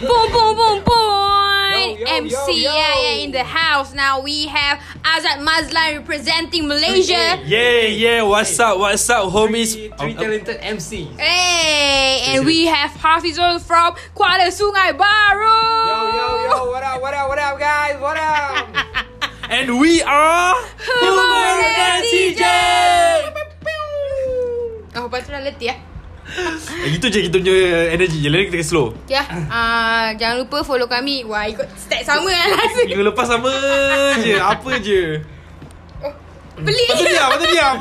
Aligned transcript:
Boom, 0.00 0.32
boom, 0.32 0.56
boom, 0.56 0.82
boom. 0.82 1.70
Yo, 1.76 1.96
yo, 1.96 2.06
MC 2.24 2.32
yo, 2.32 2.72
yo. 2.72 2.72
yeah, 2.72 2.94
yeah, 3.02 3.24
in 3.24 3.32
the 3.32 3.44
house. 3.44 3.92
Now 3.92 4.20
we 4.20 4.46
have 4.46 4.80
Azad 5.04 5.44
Mazlan 5.44 5.98
representing 5.98 6.66
Malaysia. 6.66 7.36
Yeah, 7.44 7.84
yeah. 7.84 8.22
What's 8.22 8.58
up? 8.58 8.78
What's 8.78 9.10
up, 9.10 9.28
homies? 9.28 9.74
Three, 9.76 9.92
three 9.98 10.14
talented 10.14 10.56
MC. 10.62 11.04
Hey, 11.20 12.32
and 12.32 12.46
we 12.46 12.64
have 12.64 12.92
Hafizul 12.92 13.60
from 13.60 13.92
Kuala 14.16 14.48
Sungai 14.48 14.96
Baru. 14.96 15.60
Yo, 15.92 15.98
yo, 16.16 16.26
yo, 16.48 16.70
what 16.72 16.82
up, 16.82 17.02
what 17.02 17.12
up, 17.12 17.28
what 17.28 17.38
up, 17.38 17.58
guys? 17.60 18.00
What 18.00 18.16
up? 18.16 18.68
And 19.50 19.80
we 19.80 20.00
are 20.00 20.54
Humor 20.78 21.58
dan 21.76 22.00
DJ. 22.06 22.38
CJ. 22.38 22.42
Oh, 24.94 25.10
dah 25.10 25.42
letih 25.42 25.74
ya. 25.74 25.89
Eh, 26.30 26.88
Gitu 26.90 27.06
je 27.06 27.20
kita 27.26 27.36
punya 27.36 27.54
energy 27.90 28.18
je. 28.18 28.28
Lain 28.28 28.46
kita 28.46 28.62
slow. 28.62 28.94
Ya, 29.06 29.26
uh, 29.26 30.14
jangan 30.14 30.36
lupa 30.38 30.62
follow 30.62 30.86
kami. 30.86 31.26
Wah, 31.26 31.44
ikut 31.44 31.66
step 31.74 32.02
sama 32.02 32.30
lah. 32.30 32.64
Minggu 32.80 33.04
lepas 33.04 33.26
sama 33.26 33.50
je. 34.18 34.34
Apa 34.36 34.70
je. 34.78 35.02
Beli. 36.60 36.84
Lepas 36.86 36.96
tu 36.96 37.06
diam, 37.06 37.30
tu 37.32 37.46
diam. 37.48 37.76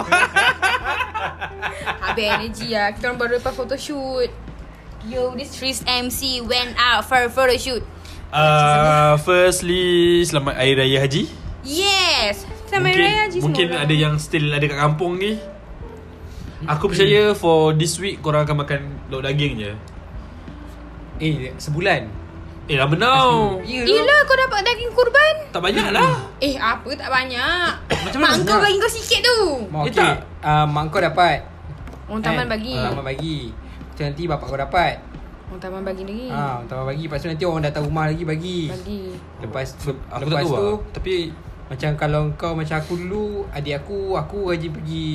Habis 2.03 2.25
energy 2.25 2.67
lah. 2.71 2.87
Kita 2.91 3.03
orang 3.07 3.19
baru 3.19 3.31
lepas 3.37 3.53
photoshoot. 3.53 4.31
Yo, 5.05 5.31
this 5.33 5.55
Tris 5.55 5.79
MC 5.83 6.43
went 6.43 6.75
out 6.75 7.03
for 7.03 7.19
a 7.19 7.31
photoshoot. 7.31 7.83
Uh, 8.29 9.17
firstly, 9.19 10.21
selamat 10.21 10.53
Hari 10.53 10.73
Raya 10.75 10.97
Haji. 11.01 11.23
Yes. 11.61 12.45
Selamat 12.67 12.93
mungkin, 12.93 13.01
Raya 13.01 13.19
Haji 13.25 13.37
Mungkin 13.41 13.67
semua 13.67 13.79
ada 13.79 13.87
orang. 13.89 13.99
yang 13.99 14.13
still 14.15 14.45
ada 14.47 14.65
kat 14.65 14.77
kampung 14.77 15.13
ni. 15.17 15.31
Aku 16.67 16.91
percaya 16.91 17.31
for 17.31 17.71
this 17.71 17.95
week 17.95 18.19
korang 18.19 18.43
akan 18.43 18.57
makan 18.59 18.81
lauk 19.07 19.23
daging 19.23 19.55
je. 19.55 19.71
eh, 21.19 21.55
sebulan. 21.55 22.07
Eh, 22.69 22.77
lama 22.77 22.95
now. 22.95 23.57
Gila 23.63 24.15
kau 24.23 24.37
dapat 24.37 24.61
daging 24.61 24.91
kurban? 24.91 25.35
Tak 25.49 25.57
banyak 25.57 25.89
lah. 25.89 26.29
Eh, 26.37 26.53
apa 26.53 26.85
tak 26.93 27.09
banyak. 27.09 27.71
Macam 28.05 28.19
Mak 28.21 28.31
mana 28.31 28.43
kau 28.45 28.59
bagi 28.61 28.77
kau 28.77 28.91
sikit 28.91 29.19
tu. 29.23 29.39
Mak, 29.67 29.81
Eh, 29.81 29.89
okay. 29.89 29.97
tak. 29.97 30.15
Uh, 30.39 30.65
mak 30.69 30.83
kau 30.87 31.01
dapat. 31.01 31.37
Orang 32.05 32.21
taman 32.21 32.45
bagi. 32.45 32.75
Uh, 32.75 32.85
taman 32.85 33.03
bagi. 33.03 33.37
Lepas 33.49 33.95
tu 33.95 34.01
nanti 34.05 34.23
bapak 34.27 34.45
kau 34.47 34.59
dapat. 34.59 34.95
Orang 35.49 35.59
taman 35.59 35.81
bagi 35.81 36.03
lagi. 36.05 36.27
Ha, 36.29 36.61
taman 36.69 36.85
bagi. 36.87 37.03
Lepas 37.09 37.19
tu 37.19 37.27
nanti 37.27 37.43
orang 37.43 37.63
datang 37.65 37.83
rumah 37.83 38.05
lagi 38.05 38.23
bagi. 38.23 38.59
Bagi. 38.69 39.01
Lepas 39.41 39.67
Aku 39.75 39.89
tak 39.89 40.19
lepas 40.21 40.43
tahu 40.45 40.51
tu 40.51 40.61
lah. 40.61 40.77
Tapi 40.93 41.13
macam 41.67 41.89
kalau 41.97 42.21
kau 42.35 42.53
macam 42.53 42.75
aku 42.77 42.93
dulu, 42.95 43.25
adik 43.49 43.75
aku, 43.77 44.13
aku 44.13 44.37
rajin 44.49 44.71
pergi 44.71 45.09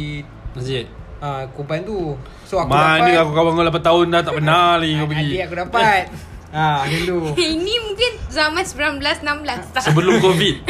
Masjid. 0.55 0.85
Uh, 1.19 1.43
kurban 1.53 1.83
tu. 1.83 2.17
So 2.43 2.57
aku 2.57 2.69
Mana 2.69 3.05
dapat. 3.05 3.21
aku 3.21 3.31
kawan 3.33 3.53
kau 3.53 3.71
8 3.71 3.83
tahun 3.83 4.05
dah 4.09 4.21
tak 4.23 4.35
pernah 4.35 4.77
lagi 4.77 4.93
kau 4.95 5.07
pergi. 5.07 5.29
Adik 5.29 5.43
aku 5.43 5.55
dapat. 5.61 6.03
ha, 6.55 6.65
dulu. 6.85 7.17
Ini 7.37 7.75
mungkin 7.81 8.11
zaman 8.29 8.63
1916 8.63 9.73
tak? 9.73 9.83
Sebelum 9.85 10.13
Covid. 10.19 10.55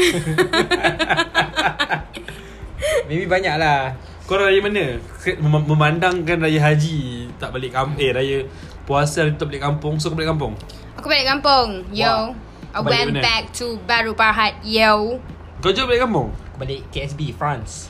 Maybe 3.06 3.24
banyak 3.24 3.54
lah. 3.56 3.94
Kau 4.24 4.34
raya 4.34 4.56
mana? 4.58 4.98
Mem- 5.36 5.66
Memandangkan 5.66 6.36
raya 6.40 6.58
haji 6.62 7.28
tak 7.36 7.50
balik 7.50 7.70
kampung. 7.70 7.98
Eh 7.98 8.10
raya 8.10 8.36
puasa 8.82 9.26
tak 9.30 9.46
balik 9.46 9.62
kampung. 9.62 9.94
So 9.98 10.08
kau 10.08 10.16
balik 10.16 10.30
kampung. 10.30 10.52
Aku 10.96 11.06
balik 11.06 11.26
kampung. 11.28 11.82
Yo. 11.90 12.32
I 12.74 12.76
Balik 12.76 12.90
went 12.90 13.10
mana? 13.12 13.20
back 13.22 13.42
to 13.52 13.76
Baru 13.84 14.12
Parhat. 14.14 14.52
Yo. 14.60 15.18
Kau 15.60 15.70
je 15.70 15.80
balik 15.84 16.02
kampung? 16.02 16.32
balik 16.56 16.86
KSB 16.90 17.34
France. 17.34 17.88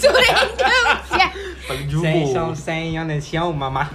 so 0.00 0.08
random. 0.08 0.84
Yeah. 1.12 1.30
Pak 1.66 1.78
Jubo. 1.90 2.04
Saya 2.04 2.22
sang 2.32 2.52
Saya 2.56 2.86
Yang 2.88 3.06
dan 3.10 3.20
Xiao 3.20 3.50
Mama. 3.52 3.84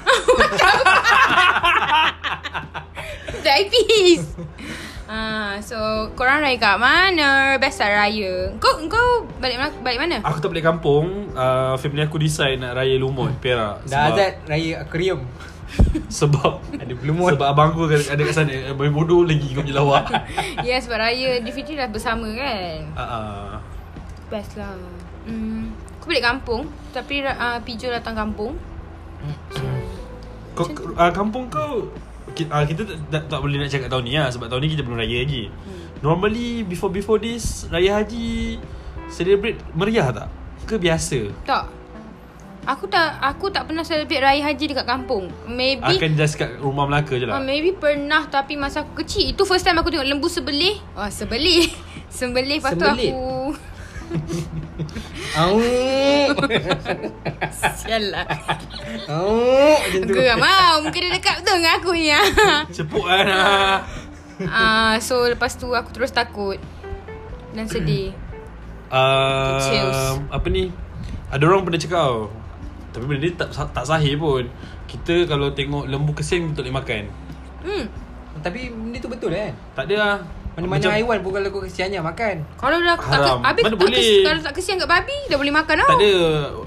Oh, 3.31 3.39
Diabetes. 3.41 4.38
Ah, 5.11 5.59
so 5.59 5.75
korang 6.16 6.40
raya 6.40 6.56
kat 6.56 6.78
mana? 6.79 7.59
Best 7.59 7.84
tak 7.84 7.91
raya. 7.91 8.53
Kau 8.63 8.79
kau 8.88 9.28
balik 9.44 9.59
mana? 9.59 9.72
Balik 9.84 10.00
mana? 10.00 10.17
Aku 10.23 10.40
tak 10.40 10.56
balik 10.56 10.63
kampung. 10.63 11.35
Uh, 11.35 11.75
family 11.81 12.06
aku 12.06 12.16
decide 12.16 12.56
nak 12.62 12.79
raya 12.79 12.96
Lumut, 12.96 13.35
Perak. 13.44 13.84
Dah 13.91 14.13
azat 14.13 14.46
raya 14.47 14.85
aquarium. 14.85 15.25
Sebab 16.22 16.59
Ada 16.76 16.94
belumut. 16.94 17.36
Sebab 17.36 17.48
abang 17.48 17.72
aku 17.72 17.88
ada 17.88 17.98
ada 17.98 18.22
kat 18.22 18.36
sana 18.36 18.52
eh, 18.52 18.74
Main 18.76 18.92
bodoh 18.92 19.24
lagi 19.24 19.48
kau 19.56 19.64
punya 19.64 19.80
lawak 19.80 20.06
Ya 20.68 20.78
sebab 20.80 21.00
raya 21.00 21.40
Definitively 21.40 21.80
dah 21.80 21.90
bersama 21.90 22.28
kan 22.36 22.80
uh, 22.96 23.04
uh. 23.04 23.50
Best 24.28 24.56
lah 24.59 24.76
hmm. 25.28 25.72
Aku 26.00 26.12
balik 26.12 26.26
kampung 26.26 26.68
Tapi 26.92 27.24
uh, 27.24 27.59
Pijo 27.64 27.88
datang 27.88 28.16
kampung 28.16 28.56
Kau, 30.52 30.68
uh, 30.68 31.12
kampung 31.14 31.48
kau 31.48 31.88
kita, 32.32 32.48
uh, 32.53 32.64
kita 32.64 32.88
tak, 32.88 32.98
tak, 33.12 33.24
tak 33.28 33.40
boleh 33.44 33.59
nak 33.59 33.72
cakap 33.72 33.90
tahun 33.92 34.03
ni 34.08 34.16
lah 34.16 34.32
Sebab 34.32 34.48
tahun 34.48 34.62
ni 34.64 34.70
kita 34.76 34.84
belum 34.84 35.00
raya 35.00 35.18
lagi 35.24 35.48
Hmm. 35.52 35.78
Normally 36.02 36.66
before 36.66 36.90
before 36.90 37.22
this 37.22 37.70
Raya 37.70 38.02
Haji 38.02 38.58
Celebrate 39.12 39.62
meriah 39.78 40.09
tak? 40.09 40.28
Ke 40.66 40.82
biasa? 40.82 41.30
Tak 41.46 41.81
Aku 42.69 42.85
tak 42.85 43.17
Aku 43.17 43.49
tak 43.49 43.66
pernah 43.66 43.81
celebrate 43.81 44.22
Raya 44.22 44.41
Haji 44.45 44.69
dekat 44.69 44.85
kampung. 44.85 45.33
Maybe 45.49 45.81
Akan 45.81 46.13
just 46.13 46.38
kat 46.38 46.61
rumah 46.61 46.85
Melaka 46.85 47.17
je 47.17 47.25
uh, 47.25 47.33
lah 47.33 47.41
Maybe 47.41 47.73
pernah 47.73 48.29
Tapi 48.29 48.53
masa 48.53 48.85
aku 48.85 49.01
kecil. 49.01 49.33
Itu 49.33 49.49
first 49.49 49.66
time 49.66 49.81
aku 49.81 49.89
tengok 49.89 50.05
lembu 50.05 50.29
sebelih. 50.29 50.77
Oh 50.94 51.09
sebelih. 51.09 51.66
Sembelih 52.11 52.61
Lepas 52.61 52.77
tu 52.77 52.85
aku 52.85 53.55
Au. 55.39 55.55
Sial 57.79 58.11
lah. 58.11 58.27
Au. 59.07 59.79
Macam 59.79 60.01
tu. 60.03 60.13
Geram. 60.13 60.38
Lah 60.43 60.83
Muka 60.83 60.99
dia 60.99 61.11
dekat 61.16 61.35
betul 61.41 61.55
dengan 61.63 61.73
aku 61.79 61.89
ni 61.95 62.11
ah. 62.11 62.28
Cepuk 62.75 63.05
kan 63.07 63.25
ah. 63.31 63.75
Ah, 64.45 64.93
So 64.99 65.23
lepas 65.25 65.55
tu 65.55 65.72
aku 65.72 65.89
terus 65.95 66.11
takut 66.13 66.59
Dan 67.57 67.66
sedih. 67.66 68.13
Uh, 68.91 70.19
Apa 70.28 70.51
ni? 70.51 70.67
Ada 71.31 71.47
orang 71.47 71.63
pernah 71.63 71.79
cakap 71.79 72.28
Tapi 72.91 73.03
benda 73.06 73.24
ni 73.24 73.31
tak, 73.31 73.50
tak 73.52 73.85
sahih 73.85 74.16
pun 74.16 74.44
Kita 74.84 75.24
kalau 75.25 75.52
tengok 75.52 75.88
lembu 75.88 76.12
kesian 76.12 76.52
Kita 76.52 76.59
tak 76.59 76.63
boleh 76.63 76.75
makan 76.75 77.03
Hmm 77.63 77.84
Tapi 78.40 78.59
benda 78.68 78.97
tu 79.00 79.07
betul 79.07 79.31
kan? 79.31 79.52
Tak 79.74 79.84
ada 79.88 79.96
lah 79.96 80.16
Mana-mana 80.52 80.75
Macam- 80.78 80.91
haiwan 80.91 81.18
pun 81.24 81.31
kalau 81.31 81.47
kau 81.50 81.63
kesiannya 81.63 82.03
makan. 82.03 82.35
Kalau 82.59 82.75
dah 82.75 83.00
tak, 83.00 83.07
Haram. 83.07 83.40
habis 83.40 83.63
Mana 83.63 83.72
tak 83.72 83.79
boleh? 83.79 83.96
Kes, 83.96 84.28
kalau 84.28 84.41
tak 84.44 84.53
kesian 84.59 84.75
kat 84.75 84.90
babi 84.91 85.18
dah 85.31 85.38
boleh 85.40 85.53
makan 85.56 85.75
tau. 85.79 85.88
Tak 85.88 85.97
ada 85.97 86.13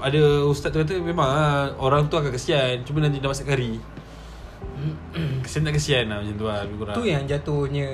Ada 0.01 0.21
ustaz 0.43 0.69
tu 0.73 0.77
kata 0.81 0.93
Memang 0.97 1.27
lah 1.29 1.69
Orang 1.77 2.09
tu 2.09 2.17
akan 2.17 2.33
kesian 2.33 2.81
Cuma 2.81 2.97
nanti 2.99 3.21
dah 3.21 3.29
masak 3.29 3.45
kari 3.45 3.77
Kesian 5.45 5.61
tak 5.61 5.77
kesian 5.77 6.09
lah 6.09 6.17
Macam 6.19 6.33
tu 6.33 6.45
lah 6.49 6.65
Lebih 6.65 6.77
kurang 6.81 6.95
Tu 6.97 7.03
yang 7.05 7.23
jatuhnya 7.23 7.87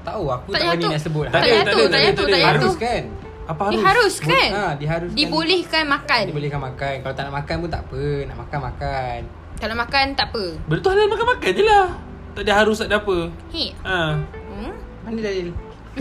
Tahu 0.00 0.24
aku 0.24 0.48
Tak 0.48 0.60
tak, 0.62 0.68
berani 0.70 0.86
nak 0.88 1.02
sebut. 1.02 1.24
Tak 1.26 1.40
Tak 1.42 1.50
jatuh, 1.50 1.84
tak 1.84 2.00
jatuh. 2.00 2.26
Harus 2.40 2.76
kan? 2.78 3.02
Apa 3.50 3.60
harus? 3.66 3.74
Diharuskan. 3.74 4.48
Ha, 4.52 4.62
diharuskan. 4.78 5.16
Dibolehkan 5.18 5.84
makan. 5.84 6.22
Dibolehkan 6.30 6.60
makan. 6.62 6.94
Kalau 7.02 7.14
tak 7.14 7.24
nak 7.26 7.34
makan 7.34 7.54
pun 7.58 7.68
tak 7.68 7.82
apa. 7.82 8.02
Nak 8.24 8.36
makan 8.38 8.58
makan. 8.62 9.18
Kalau 9.58 9.74
makan 9.74 10.04
tak 10.14 10.26
apa. 10.30 10.44
Benda 10.64 10.80
tu 10.80 10.88
halal 10.88 11.06
makan-makan 11.06 11.50
je 11.52 11.64
lah 11.66 11.86
Tak 12.32 12.42
ada 12.48 12.52
harus 12.56 12.80
tak 12.80 12.88
ada 12.88 12.96
apa 12.96 13.16
Hei. 13.52 13.76
Ha 13.84 14.16
Hmm? 14.48 14.72
Mana 15.04 15.18
dalil? 15.20 15.52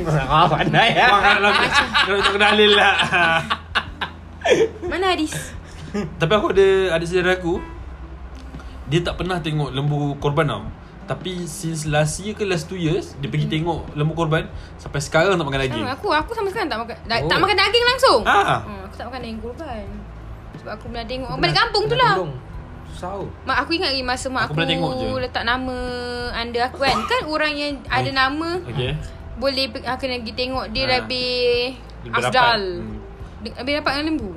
Ah, 0.07 0.47
pandai 0.47 0.95
ya. 0.95 1.11
Orang 1.11 1.35
kalau 1.35 1.51
Kalau 2.07 2.19
tak 2.21 2.31
kena 2.31 2.47
halal 2.53 2.71
lah 2.71 2.95
Mana 4.85 5.05
hadis? 5.11 5.33
Tapi 5.91 6.31
aku 6.31 6.55
ada 6.55 6.67
Ada 6.95 7.03
saudara 7.03 7.35
aku 7.35 7.59
Dia 8.87 9.03
tak 9.03 9.19
pernah 9.19 9.43
tengok 9.43 9.75
lembu 9.75 10.15
korban 10.23 10.47
tau 10.47 10.63
Tapi 11.09 11.41
since 11.43 11.89
last 11.89 12.21
year 12.21 12.31
ke 12.31 12.45
last 12.45 12.69
2 12.69 12.77
years 12.77 13.17
Dia 13.17 13.27
pergi 13.27 13.49
tengok 13.49 13.97
lembu 13.97 14.13
korban 14.13 14.45
Sampai 14.77 15.01
sekarang 15.01 15.33
tak 15.33 15.41
makan 15.41 15.59
daging 15.59 15.81
Sama 15.81 15.97
aku, 15.97 16.09
aku 16.13 16.31
sama 16.31 16.47
sekali 16.47 16.69
tak 16.69 16.79
makan 16.79 16.95
da- 17.03 17.17
Oh. 17.17 17.25
tak 17.25 17.37
makan 17.39 17.57
daging 17.57 17.83
langsung. 17.83 18.21
Ah. 18.23 18.61
Hmm, 18.61 18.81
aku 18.85 18.93
tak 18.93 19.05
makan 19.09 19.19
daging 19.19 19.41
kurban. 19.41 19.85
Sebab 20.55 20.71
aku 20.71 20.85
pernah 20.87 21.05
tengok 21.05 21.29
balik 21.35 21.55
kampung 21.57 21.83
tu 21.85 21.95
lah. 21.95 22.13
Susah. 22.89 23.21
Mak 23.43 23.57
aku 23.59 23.71
ingat 23.73 23.89
lagi 23.89 24.03
masa 24.03 24.27
mak 24.27 24.43
Aku 24.45 24.53
aku, 24.53 24.65
tengok 24.65 24.91
je. 24.95 25.07
letak 25.19 25.43
nama 25.43 25.77
under 26.31 26.61
aku 26.63 26.77
kan. 26.79 26.97
Kan 27.03 27.21
orang 27.25 27.53
yang 27.53 27.73
ada 27.85 28.09
nama 28.13 28.49
Okay 28.63 28.93
boleh 29.39 29.71
ah, 29.87 29.95
kena 29.95 30.19
pergi 30.19 30.35
tengok 30.35 30.65
dia 30.69 30.83
Ha. 30.83 30.91
lebih, 30.99 31.71
Lebih 32.03 32.11
afdal. 32.13 32.61
Hmm. 32.77 32.99
Lebih 33.55 33.73
dapat 33.79 33.91
dengan 33.95 34.05
lembu. 34.05 34.31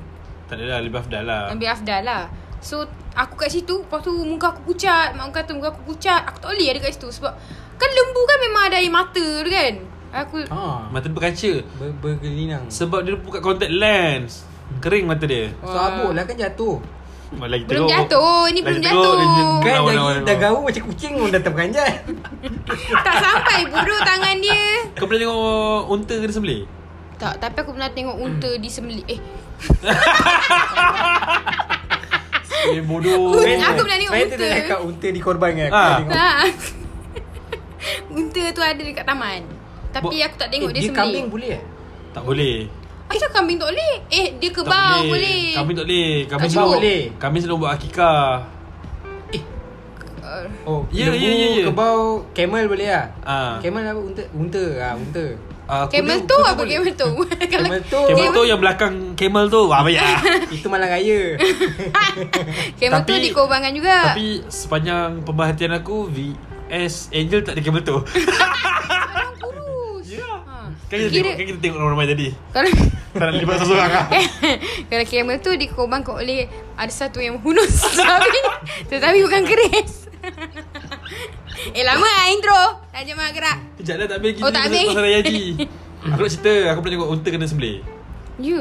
Tak 0.46 0.54
ada 0.54 0.64
lah 0.64 0.78
Lebih 0.78 0.98
afdal 1.00 1.22
lah 1.26 1.42
Lebih 1.50 1.68
afdal 1.68 2.00
lah. 2.02 2.22
So 2.62 2.86
aku 3.14 3.34
kat 3.36 3.48
situ 3.48 3.78
Lepas 3.78 4.00
tu 4.00 4.10
muka 4.22 4.50
aku 4.50 4.60
pucat 4.64 5.12
Mak 5.12 5.22
aku 5.22 5.32
kata 5.34 5.50
muka 5.52 5.68
aku 5.70 5.80
pucat 5.86 6.20
Aku 6.24 6.36
tak 6.38 6.48
boleh 6.50 6.68
ada 6.68 6.78
kat 6.78 6.92
situ 6.92 7.06
Sebab 7.10 7.32
Kan 7.74 7.88
lembu 7.88 8.20
kan 8.22 8.36
memang 8.40 8.62
ada 8.66 8.76
air 8.76 8.88
mata 8.88 9.18
tu 9.18 9.46
kan 9.46 9.72
Aku 10.14 10.34
Ha. 10.44 10.86
Mata 10.88 11.04
dia 11.04 11.10
berkaca 11.10 11.50
Ber, 11.76 11.88
bergelinang. 11.98 12.68
Sebab 12.68 13.00
dia 13.00 13.16
buka 13.16 13.38
contact 13.38 13.70
lens 13.70 14.44
Kering 14.78 15.04
mata 15.04 15.24
dia 15.24 15.50
So 15.60 15.72
abuk 15.72 16.12
lah 16.12 16.22
kan 16.22 16.34
jatuh. 16.34 16.76
Lagi 17.32 17.64
Belum 17.64 17.84
teruk. 17.84 17.88
jatuh, 17.88 18.40
ni 18.52 18.60
Lagi 18.60 18.76
belum 18.76 18.80
teruk, 18.84 19.16
jatuh. 19.16 19.52
Kan 19.64 19.72
lawan, 19.88 20.14
dah, 20.20 20.36
gaul 20.36 20.60
macam 20.62 20.82
kucing 20.84 21.12
pun 21.16 21.28
dah 21.28 21.40
terperanjat. 21.40 21.92
Tak 23.00 23.14
sampai 23.18 23.58
bodoh 23.66 24.00
tangan 24.04 24.36
dia 24.36 24.64
Kau 24.92 25.08
pernah 25.08 25.20
tengok 25.24 25.40
unta 25.88 26.14
ke 26.14 26.24
dia 26.24 26.36
sembelih? 26.36 26.62
Tak 27.16 27.32
Tapi 27.40 27.56
aku 27.56 27.70
pernah 27.72 27.88
tengok 27.88 28.16
unta 28.20 28.50
di 28.52 28.68
sembelih 28.68 29.04
Eh 29.06 29.20
Eh 32.64 32.80
bodoh 32.80 33.34
Unta. 33.34 33.68
Aku 33.68 33.80
pernah 33.80 33.98
tengok 33.98 34.10
Saya 34.10 34.22
unta. 34.22 34.30
tu 34.30 34.36
dah 34.38 34.48
cakap 34.54 34.78
unta 34.80 35.06
dikorbankan. 35.10 35.68
Ah. 35.68 35.74
Aku 35.74 35.92
tengok. 35.98 36.14
tak 38.32 38.38
raya 38.38 38.50
tu 38.50 38.62
ada 38.62 38.80
dekat 38.80 39.04
taman. 39.04 39.40
Tapi 39.90 40.08
Bo- 40.08 40.22
aku 40.22 40.36
tak 40.36 40.48
tengok 40.48 40.64
eh, 40.64 40.70
dia, 40.70 40.74
dia 40.74 40.84
sembelih. 40.84 41.02
kambing 41.02 41.26
boleh 41.28 41.50
eh? 41.50 41.60
Tak 42.10 42.22
boleh. 42.22 42.56
Asal 43.08 43.28
kambing 43.28 43.56
tak 43.56 43.66
boleh? 43.68 43.92
Eh, 44.08 44.26
dia 44.36 44.48
Tak 44.48 44.54
kebau 44.58 44.98
boleh. 45.04 45.52
Kambing 45.52 45.74
tak 45.74 45.84
boleh. 45.84 46.10
Kambing 46.24 46.50
selalu- 46.50 46.72
boleh. 46.72 47.00
Kambing 47.18 47.40
selalu 47.42 47.58
buat 47.58 47.72
akikah. 47.74 48.26
Uh, 50.22 50.46
Oh, 50.64 50.80
Ya, 50.88 51.12
ya, 51.12 51.28
ya, 51.28 51.46
ya. 51.52 51.62
kebau, 51.68 52.24
camel 52.32 52.64
boleh 52.64 52.88
lah. 52.88 53.04
Ah. 53.20 53.52
Camel 53.60 53.84
apa? 53.84 54.00
Unta. 54.00 54.22
Unta. 54.32 54.64
Ah, 54.80 54.94
unta. 54.94 55.24
Uh, 55.72 55.88
camel 55.88 56.20
tu 56.28 56.36
apa 56.36 56.68
camel 56.68 56.92
tu? 56.92 57.08
Kalau 57.48 57.64
Camel 57.64 57.80
tu. 57.88 58.00
Camel 58.04 58.28
tu 58.28 58.42
yang 58.44 58.60
belakang 58.60 59.16
camel 59.16 59.48
tu. 59.48 59.72
Wah, 59.72 59.80
banyak. 59.80 60.04
Itu 60.60 60.68
malam 60.68 60.84
raya. 60.84 61.40
camel 62.78 63.00
tu 63.00 63.14
Tapi- 63.16 63.24
dikorbankan 63.24 63.72
juga. 63.72 64.12
Tapi 64.12 64.44
sepanjang 64.52 65.24
pemerhatian 65.24 65.72
aku 65.72 66.12
VS 66.12 67.08
Angel 67.08 67.40
tak 67.40 67.56
ada 67.56 67.64
camel 67.64 67.80
tu. 67.80 67.96
Ya. 70.04 70.28
Ha. 70.44 70.68
Kan 70.92 70.96
kita 70.98 71.08
Kira- 71.08 71.24
tengok, 71.24 71.36
kan 71.40 71.44
kita 71.48 71.58
tengok 71.64 71.76
orang 71.80 71.90
ramai 71.90 72.06
tadi. 72.06 72.28
Kalau 72.52 72.68
Tak 73.12 73.24
nak 73.24 73.32
libat 73.32 73.56
lah. 73.64 74.08
Kalau 74.92 75.04
camel 75.04 75.36
tu 75.40 75.52
dikorbankan 75.52 76.14
oleh 76.16 76.48
Ada 76.76 76.92
satu 76.92 77.20
yang 77.20 77.36
hunus 77.40 77.84
Tetapi 77.92 78.40
Tetapi 78.88 79.18
bukan 79.20 79.42
keris 79.44 80.08
Eh 81.76 81.82
lama 81.82 82.02
lah 82.02 82.26
intro 82.28 82.62
Dah 82.88 83.02
jemaah 83.02 83.30
gerak 83.30 83.58
Sekejap 83.76 83.96
dah 83.96 84.06
tak 84.06 84.16
habis 84.18 84.28
lagi 84.30 84.40
Oh, 84.40 84.50
tak 84.50 84.62
habis. 84.66 84.86
Pasal 84.88 85.02
Raya 85.02 85.18
Haji 85.20 85.42
Aku 86.10 86.20
nak 86.20 86.30
cerita 86.30 86.54
Aku 86.68 86.78
pernah 86.80 86.94
tengok 86.94 87.10
unta 87.10 87.28
kena 87.28 87.46
sembelih 87.46 87.76
Ya 88.36 88.60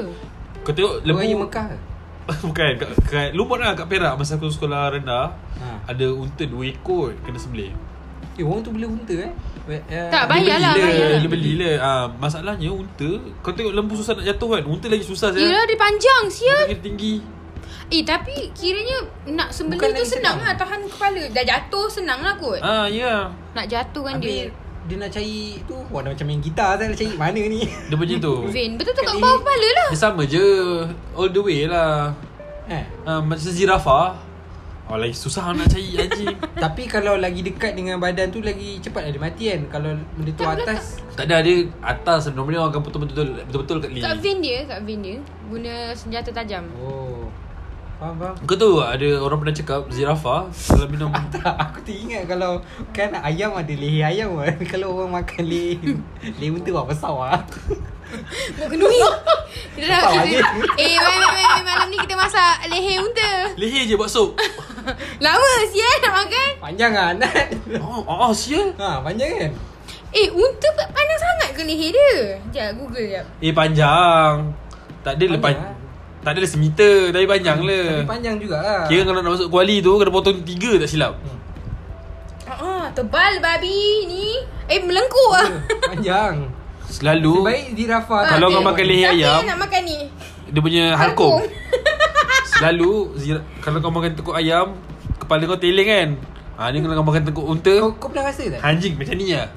Kau 0.62 0.72
tengok 0.72 0.94
Lembu. 1.02 1.18
lembu 1.18 1.22
Raya 1.22 1.36
Mekah. 1.40 1.68
Bukan 2.46 2.70
kat, 2.78 2.90
kat 3.04 3.30
Lumut 3.32 3.58
lah 3.58 3.74
kat 3.74 3.88
Perak 3.88 4.14
Masa 4.14 4.36
aku 4.36 4.48
sekolah 4.48 4.94
rendah 4.94 5.34
Ha. 5.62 5.78
Ada 5.88 6.10
unta 6.10 6.42
dua 6.44 6.66
ekor 6.68 7.14
Kena 7.22 7.38
sembelih 7.38 7.70
Eh, 8.34 8.42
orang 8.42 8.62
tu 8.62 8.72
beli 8.72 8.88
unta 8.88 9.14
eh? 9.14 9.30
Eh, 9.68 9.82
Tak, 10.10 10.26
Dia 10.26 10.32
bayar 10.32 10.58
lah, 10.58 10.74
beli 10.74 10.84
bayar 10.84 11.06
lah. 11.08 11.20
Dia 11.20 11.30
beli 11.30 11.52
lah 11.56 11.74
ah, 11.78 12.06
Masalahnya 12.12 12.70
unta 12.70 13.10
Kau 13.40 13.52
tengok 13.52 13.70
lembu 13.72 13.94
susah 13.94 14.16
nak 14.16 14.26
jatuh 14.26 14.50
kan 14.52 14.64
Unta 14.66 14.90
lagi 14.90 15.04
susah 15.04 15.30
saya 15.30 15.38
Yelah 15.40 15.64
dia 15.64 15.78
panjang 15.78 16.24
sial 16.28 16.66
Unta 16.66 16.78
tinggi 16.80 17.22
Eh 17.92 18.02
tapi 18.02 18.32
kiranya 18.56 18.98
Nak 19.28 19.52
sembelih 19.52 19.76
Bukan 19.78 19.92
tu 19.94 20.06
senang, 20.08 20.36
senang. 20.36 20.38
lah 20.42 20.54
Tahan 20.56 20.80
kepala. 20.88 21.24
Dah 21.30 21.44
jatuh 21.44 21.88
senang 21.88 22.20
lah 22.20 22.34
kot. 22.36 22.60
Ah 22.60 22.88
ya. 22.88 23.28
Nak 23.52 23.66
jatuh 23.68 24.02
kan 24.02 24.16
Habis 24.16 24.32
dia. 24.32 24.48
dia 24.82 24.96
nak 24.96 25.12
cari 25.12 25.40
tu 25.68 25.76
Wah 25.92 26.00
dah 26.00 26.10
macam 26.10 26.26
main 26.26 26.40
gitar 26.40 26.74
saya 26.74 26.88
nak 26.88 26.98
cari 26.98 27.14
mana 27.14 27.42
ni? 27.44 27.62
Dia 27.92 27.96
punya 27.96 28.16
tu. 28.18 28.34
Vein 28.48 28.80
Betul 28.80 28.96
tu 28.96 29.04
kat 29.04 29.14
bawah 29.14 29.38
kepala 29.38 29.68
lah? 29.76 29.88
Dia 29.92 30.00
sama 30.00 30.24
je 30.24 30.46
All 31.14 31.30
the 31.30 31.42
way 31.42 31.68
lah. 31.68 32.16
Eh. 32.66 32.86
ah, 33.04 33.20
Macam 33.20 33.44
zirafah 33.44 34.16
Oh 34.88 34.96
lagi 34.96 35.12
susah 35.12 35.52
nak 35.52 35.68
cari 35.68 35.92
anjing 36.02 36.32
Tapi 36.56 36.84
kalau 36.84 37.16
lagi 37.16 37.44
dekat 37.44 37.76
dengan 37.76 37.96
badan 37.96 38.28
tu 38.28 38.40
Lagi 38.40 38.80
cepat 38.80 39.08
ada 39.08 39.20
mati 39.20 39.48
kan? 39.48 39.68
Kalau 39.68 39.92
benda 40.16 40.32
tu 40.32 40.44
Tak, 40.44 40.64
atas 40.64 40.84
Tak? 41.14 41.28
Ada 41.28 41.44
dia 41.44 41.56
atas. 41.80 42.32
Normally 42.32 42.56
orang 42.56 42.72
akan 42.72 42.82
betul-betul 42.82 43.28
Betul-betul 43.46 43.78
kat 43.80 43.90
Kat 43.90 43.96
lirik 44.00 44.20
vein 44.20 44.38
dia 44.40 44.58
Kat 44.64 44.80
vein 44.82 45.00
dia 45.00 45.18
Guna 45.48 45.74
senjata 45.92 46.32
tajam. 46.32 46.64
Oh 46.80 47.21
Faham 48.02 48.18
faham 48.18 48.34
Kau 48.50 48.58
tahu 48.58 48.82
tak, 48.82 48.98
ada 48.98 49.10
orang 49.22 49.38
pernah 49.46 49.54
cakap 49.54 49.82
Zirafah 49.94 50.50
Kalau 50.50 50.90
minum 50.90 51.14
tak, 51.38 51.54
aku 51.54 51.86
teringat 51.86 52.26
kalau 52.26 52.58
kan 52.90 53.14
ayam 53.22 53.54
ada 53.54 53.70
leher 53.70 54.10
ayam 54.10 54.42
kan. 54.42 54.58
Kalau 54.74 54.98
orang 54.98 55.22
makan 55.22 55.46
leher 55.46 56.02
leher 56.42 56.50
unta 56.50 56.70
apa 56.74 56.90
besar 56.90 57.14
lah. 57.14 57.46
Buat 58.58 58.68
kenduri 58.74 58.98
Kita 59.78 59.86
dah. 59.86 60.02
Eh 60.82 60.98
mai, 60.98 61.14
mai, 61.14 61.30
mai, 61.30 61.46
mai, 61.46 61.62
malam 61.62 61.88
ni 61.94 61.98
kita 62.02 62.18
masak 62.18 62.66
leher 62.74 63.06
unta 63.06 63.32
Leher 63.54 63.86
je 63.86 63.94
buat 63.94 64.10
sup 64.10 64.34
Lama 65.22 65.52
sial 65.70 65.94
nak 66.02 66.26
makan 66.26 66.50
Panjang 66.58 66.92
lah 66.98 67.14
Nat. 67.22 67.54
Oh, 67.78 68.02
oh, 68.02 68.18
oh 68.26 68.34
sial 68.34 68.74
Ha, 68.82 68.98
panjang 69.06 69.30
kan? 69.30 69.52
Eh 70.10 70.26
unta 70.34 70.68
panjang 70.74 71.20
sangat 71.22 71.50
ke 71.54 71.62
leher 71.70 71.94
dia 71.94 72.42
Sekejap 72.50 72.70
google 72.82 73.06
sekejap 73.06 73.26
Eh 73.46 73.54
panjang 73.54 74.34
Tak 75.06 75.14
ada 75.14 75.22
Panjang 75.22 75.38
lepas 75.38 75.54
lah. 75.54 75.81
Tak 76.22 76.38
ada 76.38 76.46
semeter 76.46 77.10
Tapi 77.10 77.26
panjang 77.26 77.60
le 77.60 77.82
Tapi 77.98 78.06
panjang 78.08 78.36
jugalah. 78.38 78.86
Kira 78.86 79.02
kalau 79.04 79.20
nak 79.20 79.32
masuk 79.34 79.50
kuali 79.50 79.82
tu 79.82 79.98
Kena 79.98 80.10
potong 80.10 80.42
tiga 80.42 80.78
tak 80.78 80.88
silap. 80.88 81.14
Ah, 82.44 82.92
tebal 82.92 83.40
babi 83.40 83.80
ni. 84.06 84.28
Eh 84.68 84.78
melengkuk 84.80 85.32
ah. 85.34 85.50
Panjang. 85.88 86.46
Selalu. 86.86 87.42
Baik 87.42 87.66
zirafah. 87.74 88.22
Ah, 88.22 88.30
Kalau 88.32 88.52
kau 88.52 88.62
makan 88.62 88.86
leher 88.86 89.10
ayam 89.12 89.42
nak 89.44 89.60
makan 89.62 89.82
ni? 89.82 90.00
Dia 90.46 90.60
punya 90.60 90.84
halkom 90.94 91.42
Selalu 92.52 92.92
zira- 93.16 93.46
Kalau 93.60 93.80
kau 93.80 93.90
makan 93.90 94.12
tekuk 94.14 94.36
ayam 94.36 94.76
Kepala 95.16 95.48
kau 95.48 95.56
teling 95.56 95.88
kan? 95.88 96.10
Ha, 96.60 96.70
Ni 96.70 96.84
kalau 96.84 97.00
kau 97.00 97.08
makan 97.08 97.24
tekuk 97.24 97.46
unta 97.48 97.72
Kau, 97.80 97.96
kau 97.96 98.08
pernah 98.12 98.28
rasa 98.28 98.44
tak? 98.46 98.60
Anjing 98.60 98.94
macam 98.94 99.16
ni 99.16 99.32
lah 99.32 99.48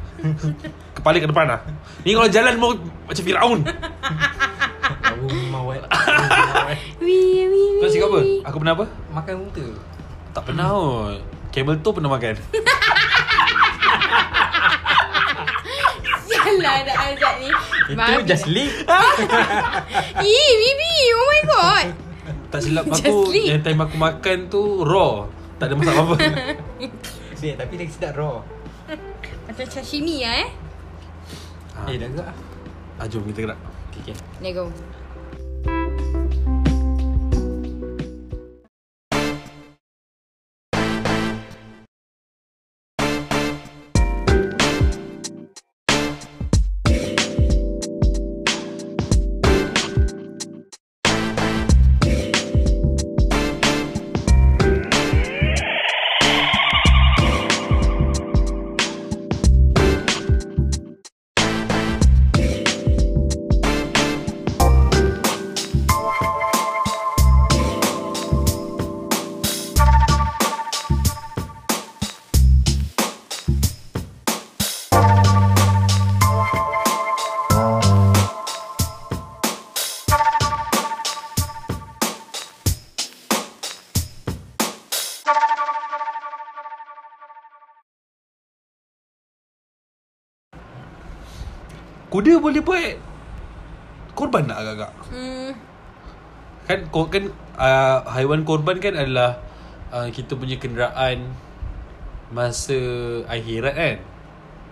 Kepala 0.94 1.18
ke 1.18 1.26
depan 1.26 1.46
lah 1.46 1.60
Ni 2.00 2.14
kalau 2.14 2.30
jalan 2.30 2.54
mau 2.56 2.70
Macam 3.04 3.22
Fir'aun 3.22 3.60
Oh, 5.24 5.44
mawat. 5.48 5.80
Wee, 7.00 7.44
wee, 7.44 7.78
Kau 7.78 7.88
cakap 7.88 8.08
apa? 8.08 8.18
wee. 8.20 8.40
Aku 8.42 8.56
pernah 8.58 8.74
apa? 8.74 8.86
Makan 9.10 9.34
unta. 9.42 9.66
Tak 10.30 10.42
pernah 10.44 10.66
kot 10.68 11.18
Camel 11.48 11.76
tu 11.78 11.90
pernah 11.90 12.10
makan 12.10 12.34
Sialah 16.24 16.76
dah 16.82 16.96
Azad 17.06 17.34
ni 17.38 17.48
Itu 17.86 17.94
Babi. 17.94 18.26
just 18.26 18.46
leave. 18.46 18.74
Ih 20.26 20.50
Bibi 20.54 20.92
Oh 21.12 21.24
my 21.24 21.42
god 21.46 21.86
Tak 22.50 22.60
silap 22.60 22.84
Just 22.88 23.04
aku. 23.04 23.30
Yang 23.32 23.62
time 23.62 23.80
aku 23.80 23.96
makan 23.96 24.38
tu 24.48 24.62
Raw 24.82 25.30
Tak 25.56 25.70
ada 25.70 25.74
masak 25.74 25.94
apa-apa 25.94 26.16
Sedap, 27.34 27.56
tapi 27.60 27.74
lagi 27.76 27.92
sedap 27.92 28.14
raw. 28.14 28.40
Macam 29.44 29.66
sashimi 29.68 30.22
lah 30.22 30.34
eh 30.40 30.48
ha. 31.74 31.80
Eh, 31.86 31.96
dah 31.96 32.08
gerak. 32.08 32.34
ah, 32.96 33.06
Jom 33.06 33.22
kita 33.28 33.40
gerak 33.44 33.58
Okay, 33.92 34.10
okay. 34.10 34.16
Let's 34.40 34.93
Kuda 92.14 92.38
boleh 92.38 92.62
buat 92.62 92.94
Korban 94.14 94.46
tak 94.46 94.58
agak-agak 94.62 94.90
Hmm 95.10 95.50
Kan 96.64 96.78
kau 96.88 97.10
kan 97.10 97.28
uh, 97.58 98.06
haiwan 98.08 98.46
korban 98.46 98.78
kan 98.80 98.94
adalah 98.94 99.36
uh, 99.92 100.08
kita 100.08 100.32
punya 100.32 100.56
kenderaan 100.56 101.28
masa 102.32 102.74
akhirat 103.28 103.74
kan. 103.76 103.96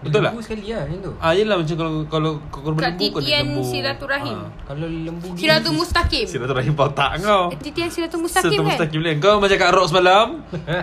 Betul 0.03 0.19
tak? 0.19 0.33
Lembu 0.35 0.43
sekali 0.43 0.73
lah 0.75 0.83
macam 0.83 0.99
tu. 0.99 1.13
Ah 1.21 1.31
yelah 1.31 1.57
macam 1.61 1.77
kalau 1.79 1.93
kalau 2.11 2.31
korban 2.51 2.81
Kat 2.81 2.93
lembu 2.97 3.07
kau 3.13 3.21
titian 3.21 3.45
lembu. 3.45 3.63
silaturahim. 3.63 4.39
Ah. 4.41 4.51
Kalau 4.67 4.87
lembu 4.89 5.27
gini. 5.31 5.41
Siratul 5.45 5.75
mustaqim 5.79 6.25
Silaturahim 6.27 6.73
kau 6.73 6.91
tak 6.91 7.11
kau. 7.23 7.43
Eh, 7.53 7.59
Titian 7.61 7.89
siratul 7.93 8.21
mustaqim 8.25 8.51
Silatul 8.51 8.65
kan 8.65 8.69
mustaqim 8.73 9.01
kan. 9.05 9.17
Kau 9.21 9.37
macam 9.39 9.57
kat 9.61 9.71
rock 9.71 9.87
semalam 9.93 10.27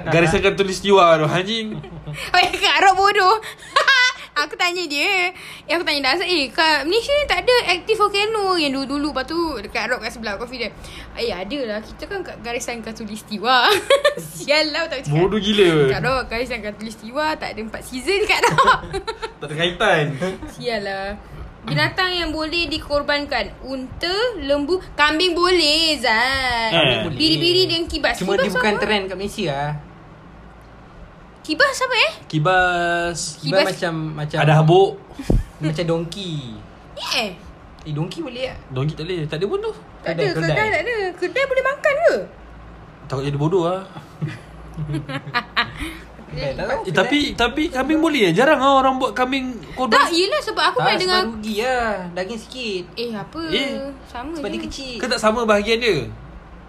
Garisan 0.07 0.39
kan 0.39 0.53
tulis 0.55 0.77
jiwa 0.79 1.19
tu 1.19 1.25
anjing. 1.25 1.67
Oh 2.33 2.39
ya 2.41 2.49
Kak 2.49 2.73
Arab 2.81 2.93
bodoh 2.97 3.37
Aku 4.39 4.55
tanya 4.55 4.83
dia 4.83 5.35
Eh 5.65 5.71
aku 5.71 5.83
tanya 5.83 6.01
Dasar 6.05 6.23
Eh 6.23 6.47
kat 6.47 6.83
Malaysia 6.83 7.11
ni 7.11 7.25
tak 7.25 7.43
ada 7.43 7.55
Active 7.69 7.97
volcano 7.97 8.55
Yang 8.55 8.71
dulu-dulu 8.77 9.07
Lepas 9.09 9.25
tu 9.25 9.39
Dekat 9.59 9.87
rock 9.87 9.99
kat 10.01 10.11
sebelah 10.11 10.35
Coffee 10.35 10.59
dia 10.59 10.69
Eh 11.13 11.29
ada 11.29 11.59
lah 11.65 11.79
Kita 11.79 12.03
kan 12.05 12.19
kat 12.21 12.39
garisan 12.39 12.79
Katulistiwa 12.79 13.67
Sial 14.35 14.69
lah 14.69 14.87
tak 14.87 15.03
cakap 15.03 15.17
Bodoh 15.17 15.37
gila. 15.37 15.89
Kat 15.89 16.01
rock 16.01 16.23
Garisan 16.27 16.59
Katulistiwa 16.59 17.35
Tak 17.35 17.49
ada 17.51 17.61
empat 17.61 17.81
season 17.83 18.23
kat 18.23 18.39
rock 18.49 18.79
Tak 19.39 19.45
ada 19.45 19.55
kaitan. 19.55 20.05
Sial 20.53 20.81
lah 20.81 21.19
Binatang 21.59 22.09
yang 22.09 22.31
boleh 22.31 22.65
dikorbankan 22.65 23.51
Unta 23.61 24.15
Lembu 24.37 24.79
Kambing 24.93 25.35
boleh 25.35 25.99
Zat 25.99 26.71
Eh. 26.71 27.03
Biri-biri 27.09 27.67
dengan 27.67 27.83
kibas 27.85 28.15
Cuma 28.15 28.33
kibas 28.33 28.47
dia 28.47 28.51
bukan 28.53 28.73
apa? 28.73 28.81
trend 28.81 29.03
kat 29.05 29.17
Malaysia 29.17 29.45
lah. 29.49 29.71
Kibas 31.49 31.77
apa 31.81 31.95
eh? 31.97 32.11
Kibas 32.29 33.19
Kibas 33.35 33.41
Kibas- 33.41 33.65
macam 33.73 33.93
macam 34.13 34.37
Ada 34.37 34.53
habuk 34.55 34.91
Macam 35.65 35.83
dongki. 35.83 36.53
Eh. 37.17 37.33
Eh 37.81 37.91
dongki 37.91 38.21
boleh 38.21 38.45
tak? 38.45 38.57
Dongki 38.69 38.93
tak 38.93 39.03
boleh 39.03 39.19
Tak 39.25 39.35
ada 39.35 39.45
pun 39.49 39.57
tu 39.59 39.73
Tak 39.99 40.11
ada, 40.13 40.23
Kedai, 40.29 40.45
kedai, 40.45 40.67
tak 40.69 40.81
ada. 40.85 40.95
Kedai 41.17 41.43
boleh 41.43 41.63
makan 41.65 41.93
ke? 41.97 42.13
Takut 43.09 43.23
jadi 43.25 43.39
bodoh 43.39 43.63
lah 43.65 43.81
Eh, 46.29 46.53
tak 46.53 46.85
eh, 46.85 46.93
Tapi 46.93 47.19
Tapi 47.33 47.61
kambing 47.67 47.97
boleh 47.97 48.29
eh 48.29 48.33
Jarang 48.37 48.61
lah 48.61 48.77
orang 48.77 49.01
buat 49.01 49.17
kambing 49.17 49.49
korban 49.73 49.97
Tak, 49.97 50.13
yelah 50.13 50.37
sebab 50.37 50.61
aku 50.61 50.77
tak, 50.77 50.85
pernah 50.85 50.93
sebab 50.93 51.01
dengar 51.01 51.21
rugi 51.25 51.55
lah. 51.59 51.89
Daging 52.13 52.39
sikit. 52.39 52.83
Eh 52.93 53.09
apa 53.11 53.41
Eh, 53.49 53.69
Sama 54.05 54.31
Sebab 54.37 54.45
je 54.45 54.53
dia 54.53 54.61
kecil. 54.61 54.95
Kan 55.01 55.07
tak 55.09 55.17
sama 55.17 55.41
bahagian 55.43 55.81
dia 55.81 55.97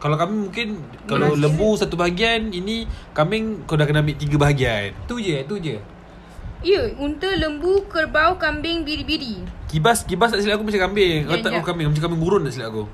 Kalau 0.00 0.16
kambing 0.16 0.40
mungkin 0.42 0.68
Kalau 1.04 1.30
Beras. 1.30 1.40
lembu 1.40 1.68
satu 1.76 1.94
bahagian 1.94 2.48
Ini 2.48 2.84
Kambing 3.12 3.62
kau 3.62 3.76
dah 3.76 3.84
kena 3.84 4.00
ambil 4.00 4.16
tiga 4.16 4.36
bahagian 4.36 4.96
Tu 5.04 5.20
je, 5.20 5.36
tu 5.44 5.56
je. 5.56 5.76
Ya 6.60 6.80
Unta, 6.96 7.28
lembu, 7.30 7.84
kerbau, 7.84 8.34
kambing, 8.34 8.80
biri-biri 8.80 9.44
Kibas 9.66 10.02
Kibas 10.02 10.28
tak 10.28 10.40
silap 10.40 10.56
aku 10.56 10.66
macam 10.66 10.88
kambing 10.88 11.24
Kau 11.24 11.32
Ya, 11.32 11.40
tak 11.40 11.50
ya. 11.50 11.54
tahu 11.54 11.64
kambing 11.66 11.86
Macam 11.86 12.02
kambing 12.02 12.20
gurun 12.20 12.42
tak 12.42 12.52
silap 12.52 12.68
aku 12.70 12.84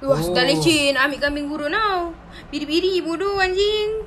Wah 0.00 0.14
Oh. 0.14 0.30
dah 0.30 0.42
leceh 0.42 0.90
Nak 0.90 1.02
ambil 1.06 1.20
kambing 1.20 1.46
gurun 1.46 1.70
tau 1.70 2.14
Biri-biri 2.48 2.98
bodoh 3.00 3.38
anjing 3.38 4.02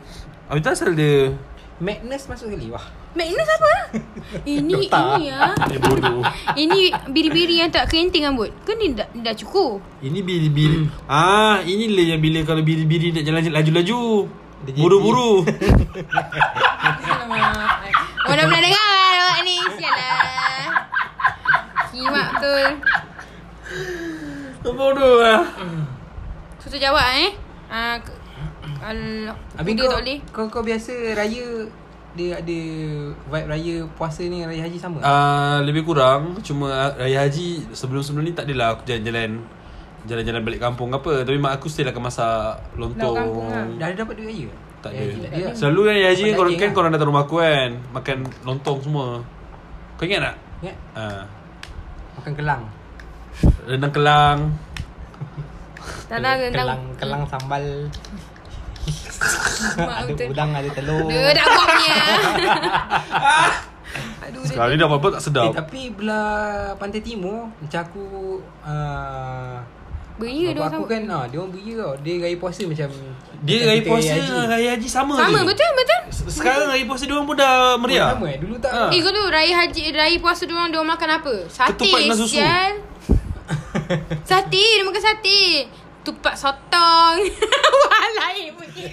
Habis 0.45 0.61
tu 0.61 0.69
asal 0.69 0.91
dia 0.93 1.31
Magnus 1.75 2.23
masuk 2.31 2.47
sekali. 2.47 2.71
Wah. 2.71 2.87
Magnus 3.19 3.49
apa? 3.51 3.73
ini 4.47 4.87
Dota. 4.87 5.19
ini 5.19 5.27
ah. 5.35 5.51
Eh 5.67 5.79
bodoh 5.79 6.23
Ini 6.55 6.79
biri-biri 7.11 7.59
yang 7.59 7.67
tak 7.67 7.91
kerinting 7.91 8.23
rambut. 8.23 8.47
Kan 8.63 8.79
ni 8.79 8.95
dah, 8.95 9.07
dah 9.11 9.35
cukup. 9.35 9.83
Ini 9.99 10.23
biri-biri 10.23 10.87
Ah, 11.11 11.59
inilah 11.67 12.15
yang 12.15 12.21
bila 12.23 12.47
kalau 12.47 12.63
biri-biri 12.63 13.11
nak 13.11 13.27
jalan 13.27 13.43
laju-laju 13.51 14.31
Buru-buru. 14.65 15.43
Orang 18.25 18.37
dah 18.39 18.45
pernah 18.49 18.61
dengar 18.63 18.81
kan 18.81 19.17
awak 19.19 19.39
ni. 19.45 19.57
Sialah. 19.77 20.17
Kimak 21.91 22.27
betul. 22.39 22.65
Bodoh 24.65 25.23
lah 25.23 25.43
Susah 26.57 26.79
jawab 26.81 27.05
eh. 27.19 27.31
Ah, 27.69 27.99
Habis 29.57 29.73
kau, 29.73 29.89
tak 29.89 29.99
boleh. 29.99 30.19
kau, 30.29 30.45
kau 30.47 30.61
biasa 30.61 30.93
raya 31.17 31.65
dia 32.15 32.31
ada 32.39 32.59
vibe 33.27 33.47
raya 33.51 33.75
puasa 33.91 34.23
ni 34.23 34.39
dengan 34.39 34.47
raya 34.47 34.63
haji 34.63 34.77
sama? 34.79 35.03
uh, 35.03 35.59
Lebih 35.67 35.83
kurang 35.83 36.39
Cuma 36.39 36.95
Raya 36.95 37.27
Haji 37.27 37.75
Sebelum-sebelum 37.75 38.23
ni 38.23 38.31
tak 38.31 38.47
adalah 38.47 38.71
Aku 38.71 38.87
jalan-jalan 38.87 39.43
Jalan-jalan 40.07 40.39
balik 40.47 40.63
kampung 40.63 40.95
ke 40.95 41.03
apa 41.03 41.27
Tapi 41.27 41.35
mak 41.35 41.59
aku 41.59 41.67
still 41.67 41.91
akan 41.91 42.07
masak 42.07 42.55
Lontong 42.79 43.19
kampung 43.19 43.51
lah. 43.51 43.67
Dah 43.75 43.85
ada 43.91 43.95
dapat 43.99 44.15
duit 44.15 44.31
raya? 44.31 44.47
Tak 44.79 44.91
ada 44.95 45.03
ada. 45.27 45.45
Selalu 45.59 45.79
kan 45.83 45.91
Raya 45.91 46.07
Haji 46.07 46.21
kan 46.23 46.33
korang, 46.39 46.53
kan 46.55 46.63
lah. 46.63 46.71
korang 46.71 46.91
datang 46.95 47.07
rumah 47.11 47.23
aku 47.27 47.35
kan 47.43 47.69
Makan 47.91 48.17
lontong 48.47 48.77
semua 48.79 49.07
Kau 49.99 50.03
ingat 50.07 50.21
tak? 50.23 50.35
Ingat? 50.63 50.77
Uh, 50.95 51.23
Makan 52.15 52.31
kelang. 52.31 52.63
rendang 53.67 53.91
kelang 53.91 54.39
Tak 56.07 56.23
lah 56.23 56.39
rendang. 56.39 56.63
Kelang, 56.63 56.81
kelang 56.95 57.23
sambal. 57.27 57.65
Ada 59.75 60.23
udang, 60.27 60.49
ada 60.51 60.69
telur. 60.71 61.07
Dia 61.11 61.31
dah 61.31 61.45
buat 61.47 61.67
punya. 61.67 61.95
Aduh, 64.21 64.41
dia- 64.41 64.49
Sekarang 64.49 64.71
ni 64.71 64.77
dah 64.77 64.87
apa-apa 64.87 65.07
tak 65.09 65.17
Eh, 65.17 65.23
sedap 65.23 65.51
tapi 65.53 65.81
belah 65.89 66.29
pantai 66.75 66.99
timur 66.99 67.47
macam 67.55 67.79
aku 67.81 68.05
uh, 68.61 69.55
Beria 70.15 70.49
dia 70.49 70.63
aku 70.63 70.83
sama. 70.83 70.87
kan 70.87 71.01
ah 71.09 71.23
dia 71.27 71.37
orang 71.37 71.51
beria 71.51 71.73
tau. 71.77 71.93
Dia 71.99 72.13
raya 72.17 72.37
puasa 72.37 72.61
macam 72.63 72.87
Dia 73.41 73.55
macam 73.57 73.67
raya 73.67 73.81
puasa 73.83 74.09
haji. 74.09 74.23
dengan 74.25 74.47
Raya 74.47 74.69
Haji 74.71 74.87
sama, 74.89 75.13
Sama 75.17 75.27
je 75.33 75.43
betul 75.45 75.69
betul. 75.75 75.99
Sekarang 76.29 76.67
raya 76.67 76.83
puasa 76.85 77.03
dia 77.03 77.13
orang 77.13 77.25
pun 77.25 77.35
dah 77.35 77.53
meriah 77.75 78.07
Sama 78.09 78.25
eh 78.25 78.37
dulu 78.37 78.55
tak. 78.57 78.71
Ah. 78.71 78.89
Eh 78.89 78.99
kau 78.99 79.11
tu 79.11 79.23
raya 79.25 79.53
haji 79.57 79.83
raya 79.91 80.17
puasa 80.17 80.41
dia 80.41 80.53
orang 80.53 80.69
dia 80.69 80.77
orang 80.77 80.91
makan 80.91 81.09
apa? 81.13 81.33
Sate 81.47 81.71
Ketupat 81.77 81.99
dengan 82.01 82.17
susu. 82.17 82.35
Sate 84.25 84.49
dia 84.73 84.83
makan 84.83 85.01
sate. 85.03 85.41
Tupat 86.05 86.35
sotong. 86.37 87.17
Wah 87.81 88.07
lain 88.15 88.53
bunyi. 88.53 88.85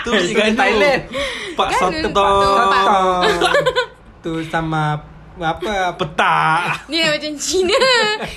Tu 0.00 0.10
tu 0.12 0.32
gaduh 0.32 0.54
Thailand. 0.54 1.02
Pak. 1.56 1.68
Sotong 1.72 2.12
Sotong. 2.12 3.22
tu 4.20 4.32
sama 4.44 5.00
apa 5.40 5.96
Petak 5.96 6.84
Ni 6.92 7.00
dah 7.00 7.16
macam 7.16 7.32
Cina. 7.34 7.80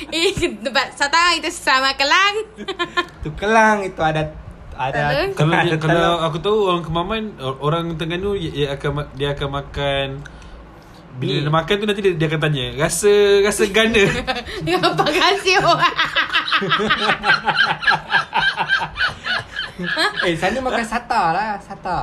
eh 0.07 0.31
tempat 0.31 0.95
sotong 0.95 1.35
itu 1.35 1.51
sama 1.51 1.91
kelang. 1.93 2.35
tu 3.19 3.29
kelang 3.35 3.83
itu 3.83 3.99
ada 3.99 4.31
ada 4.73 5.29
kalau 5.37 5.53
dia, 5.61 5.77
kalau 5.77 6.17
aku 6.17 6.41
tahu 6.41 6.57
orang 6.65 6.81
Kemaman 6.81 7.23
or- 7.37 7.59
orang 7.61 7.93
Terengganu 7.93 8.33
dia, 8.33 8.49
dia 8.49 8.67
akan 8.73 9.05
dia 9.13 9.29
akan 9.35 9.49
makan 9.53 10.07
bila 11.13 11.33
dia 11.37 11.51
makan 11.51 11.75
tu 11.75 11.85
nanti 11.85 12.01
dia, 12.01 12.13
dia 12.15 12.25
akan 12.25 12.41
tanya 12.41 12.65
rasa 12.75 13.11
rasa 13.39 13.63
gana 13.67 14.01
Ya 14.65 14.77
apa 14.77 15.03
kasih 15.03 15.61
orang. 15.63 15.97
eh 20.23 20.33
sana 20.33 20.57
makan 20.59 20.81
sata 20.83 21.21
lah 21.31 21.57
sata 21.57 21.99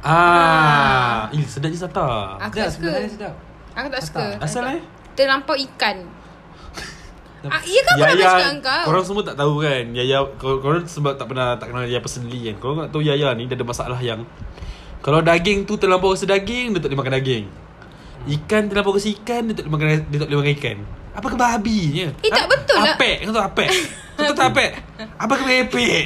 ah 0.00 1.26
eh 1.30 1.42
sedap 1.42 1.68
je 1.68 1.78
sata 1.80 2.36
Aku 2.40 2.54
tak 2.54 2.68
suka. 2.68 2.90
sebenarnya 2.90 3.10
sedap 3.10 3.34
Aku 3.72 3.88
tak 3.88 4.02
suka. 4.02 4.24
Tak. 4.32 4.44
asal 4.44 4.64
eh 4.68 4.80
Terlampau 5.14 5.54
ikan. 5.56 5.96
Ah, 7.44 7.60
iya 7.60 7.80
kan 7.82 7.94
aku 7.94 8.06
nak 8.08 8.16
cakap 8.16 8.54
kau. 8.58 8.82
Korang 8.88 9.04
semua 9.04 9.22
tak 9.22 9.36
tahu 9.36 9.54
kan 9.60 9.84
Yaya 9.92 10.18
kor- 10.34 10.58
Korang 10.58 10.80
sebab 10.84 11.12
tak 11.14 11.26
pernah 11.26 11.52
Tak 11.54 11.68
kenal 11.68 11.84
Yaya 11.84 12.00
personally 12.00 12.40
kan 12.42 12.56
Korang 12.56 12.76
tak 12.80 12.90
tahu 12.90 13.02
Yaya 13.02 13.30
ni 13.30 13.44
Dia 13.44 13.52
ada 13.52 13.62
masalah 13.62 13.98
yang 13.98 14.24
Kalau 14.98 15.20
daging 15.20 15.62
tu 15.62 15.76
Terlampau 15.76 16.10
rasa 16.10 16.24
daging 16.24 16.72
Dia 16.72 16.78
tak 16.78 16.88
boleh 16.88 16.98
makan 16.98 17.14
daging 17.14 17.44
Ikan 18.24 18.62
terlampau 18.66 18.96
rasa 18.96 19.12
ikan 19.12 19.40
Dia 19.46 19.54
tak 19.54 19.64
boleh 19.64 19.74
makan 19.74 19.88
Dia 20.08 20.16
tak 20.16 20.26
boleh 20.26 20.38
makan 20.40 20.54
ikan. 20.56 20.76
Apa 21.14 21.26
kebahabinya 21.30 22.06
Eh, 22.20 22.30
tak 22.32 22.46
betul 22.48 22.78
lah. 22.78 22.94
Apek 22.96 23.16
Kau 23.22 23.32
tahu 23.32 23.44
apek? 23.44 23.68
Kau 24.16 24.24
tahu 24.24 24.36
tak 24.36 24.48
apek? 24.50 24.70
Apa 25.18 25.32
kebepek 25.36 26.02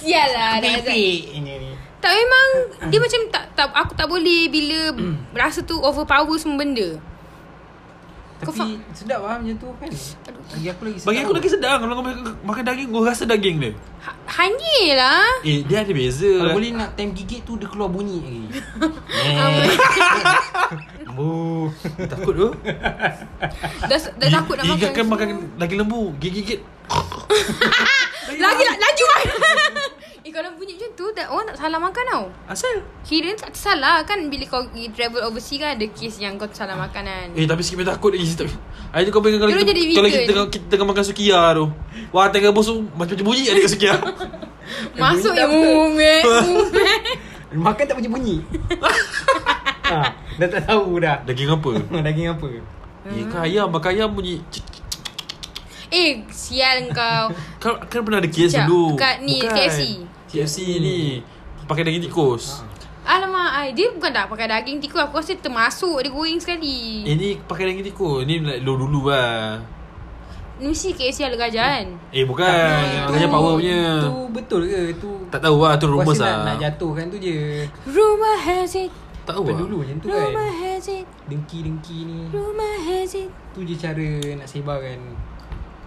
Sial 0.00 0.28
lah. 0.32 0.58
ni 0.58 0.72
Tak 2.00 2.12
memang 2.12 2.48
dia 2.88 3.00
macam 3.00 3.20
tak 3.28 3.44
tak 3.56 3.66
aku 3.72 3.92
tak 3.96 4.08
boleh 4.08 4.48
bila 4.48 4.92
rasa 5.40 5.64
tu 5.64 5.76
overpower 5.76 6.36
semua 6.36 6.60
benda. 6.60 7.00
Kau 8.44 8.52
tapi 8.52 8.76
sedap 8.92 9.24
lah 9.24 9.40
macam 9.40 9.56
tu 9.56 9.68
kan 9.80 9.88
bagi 10.52 10.68
aku 10.70 10.82
lagi 10.84 10.98
sedap 11.00 11.08
Bagi 11.08 11.20
aku 11.24 11.32
lagi 11.34 11.48
sedap. 11.50 11.76
Kalau 11.80 11.94
kau 11.94 12.04
makan, 12.44 12.62
daging 12.64 12.88
Kau 12.92 13.02
rasa 13.04 13.24
daging 13.24 13.56
dia. 13.58 13.72
Ha, 14.04 14.10
hanyir 14.36 15.00
lah. 15.00 15.28
Eh 15.42 15.64
dia 15.64 15.80
ada 15.80 15.92
beza. 15.96 16.28
Kalau 16.28 16.52
boleh 16.52 16.70
nak 16.76 16.90
time 16.94 17.12
gigit 17.16 17.40
tu 17.42 17.56
dia 17.56 17.66
keluar 17.66 17.88
bunyi 17.88 18.20
lagi. 18.20 18.42
Bu. 21.14 21.70
Takut 22.12 22.34
tu. 22.34 22.48
Dah, 23.86 23.98
dah 24.18 24.28
takut 24.28 24.54
nak 24.58 24.64
makan. 24.66 24.78
Ingatkan 24.82 25.04
makan 25.06 25.28
daging 25.56 25.78
lembu. 25.86 26.10
Gigit-gigit 26.18 26.60
Lagi 28.34 28.62
lah, 28.66 28.76
laju 28.76 29.04
lah. 29.08 29.20
eh 29.22 29.83
kalau 30.34 30.50
bunyi 30.58 30.74
macam 30.74 30.90
tu 30.98 31.06
dah, 31.14 31.30
orang 31.30 31.46
tak 31.46 31.58
salah 31.62 31.78
makan 31.78 32.04
tau. 32.10 32.24
Asal 32.50 32.74
Kira 33.06 33.30
tak 33.38 33.54
salah 33.54 34.02
kan 34.02 34.18
bila 34.26 34.42
kau 34.50 34.66
pergi 34.66 34.90
travel 34.90 35.22
overseas 35.30 35.58
kan 35.62 35.70
ada 35.78 35.86
kes 35.86 36.18
yang 36.18 36.34
kau 36.34 36.50
salah 36.50 36.74
makanan. 36.74 37.38
Eh 37.38 37.46
tapi 37.46 37.62
sikit 37.62 37.86
takut 37.86 38.10
lagi 38.10 38.34
tak. 38.34 38.50
Hari 38.90 39.06
tu 39.06 39.10
kau 39.14 39.22
pegang 39.22 39.46
kalau 39.46 39.54
kita, 39.54 39.70
jadi 39.70 39.82
kalau 39.94 40.08
kita 40.10 40.26
tengah, 40.26 40.46
kita 40.50 40.64
tengah 40.66 40.86
makan 40.90 41.04
sukia 41.06 41.40
tu. 41.54 41.70
Wah 42.10 42.26
tengah 42.34 42.50
bosok 42.50 42.82
macam-macam 42.98 43.26
bunyi 43.30 43.46
ada 43.46 43.62
kat 43.62 43.70
sukia. 43.70 43.94
Masuk 45.02 45.30
bunyi 45.30 45.42
yang 45.46 45.52
umet. 45.54 46.22
makan 47.54 47.86
tak 47.86 47.94
bunyi-bunyi 47.94 48.42
ha, 49.86 50.10
dah 50.42 50.48
tak 50.50 50.66
tahu 50.66 50.98
dah 50.98 51.22
Daging 51.22 51.54
apa? 51.54 51.70
daging 52.02 52.34
apa 52.34 52.46
Eh 53.14 53.24
kan 53.30 53.46
ayam 53.46 53.70
makan 53.70 53.90
ayam 53.94 54.10
bunyi. 54.10 54.42
Eh, 55.94 56.26
sial 56.32 56.90
kau. 56.90 57.30
Kan, 57.62 57.86
kan 57.86 58.00
pernah 58.02 58.18
ada 58.18 58.26
kes 58.26 58.50
dulu. 58.50 58.98
kat 58.98 59.22
ni, 59.22 59.38
KFC. 59.44 60.02
KFC 60.34 60.56
ni. 60.76 61.22
Pakai 61.64 61.82
daging 61.82 62.04
tikus. 62.04 62.60
Alamak, 63.04 63.52
ai, 63.54 63.68
dia 63.70 63.88
bukan 63.88 64.08
tak 64.08 64.26
pakai 64.26 64.48
daging 64.48 64.80
tikus. 64.80 65.00
Aku 65.02 65.16
rasa 65.16 65.32
termasuk 65.34 66.00
dia 66.00 66.10
goreng 66.10 66.36
sekali. 66.36 67.04
Eh 67.04 67.14
ni 67.14 67.28
pakai 67.38 67.68
daging 67.68 67.86
tikus. 67.86 68.24
Ni 68.24 68.40
like 68.40 68.60
dulu 68.60 68.88
dulu 68.88 69.08
lah. 69.08 69.60
Mesti 70.54 70.90
KFC 70.90 71.24
ada 71.24 71.34
gajah 71.36 71.66
kan? 71.74 71.86
Eh 72.10 72.22
bukan. 72.22 72.46
Tu- 73.04 73.12
Gajah 73.12 73.28
power 73.28 73.54
punya. 73.54 73.82
tu 74.00 74.14
betul 74.30 74.60
ke 74.64 74.94
tu 74.96 75.10
Tak 75.26 75.40
tahu 75.40 75.58
lah 75.60 75.74
tu 75.74 75.86
rumus 75.88 76.06
Kuasa 76.08 76.22
nak, 76.22 76.30
lah. 76.30 76.44
nak 76.46 76.56
jatuhkan 76.60 77.06
tu 77.06 77.18
je 77.18 77.66
Rumah 77.84 78.38
has 78.40 78.74
it. 78.76 78.90
Tak 79.24 79.34
tahu 79.34 79.46
lah. 79.46 79.58
dulu 79.58 79.82
macam 79.82 79.98
tu 79.98 80.06
kan 80.08 80.30
Rumah 80.30 80.50
has 80.54 80.86
it. 80.86 81.04
Dengki-dengki 81.26 81.98
ni 82.04 82.18
Rumah 82.30 82.74
has 82.80 83.14
it. 83.16 83.30
Tu 83.50 83.60
je 83.62 83.74
cara 83.74 84.08
nak 84.32 84.46
sebarkan 84.46 84.98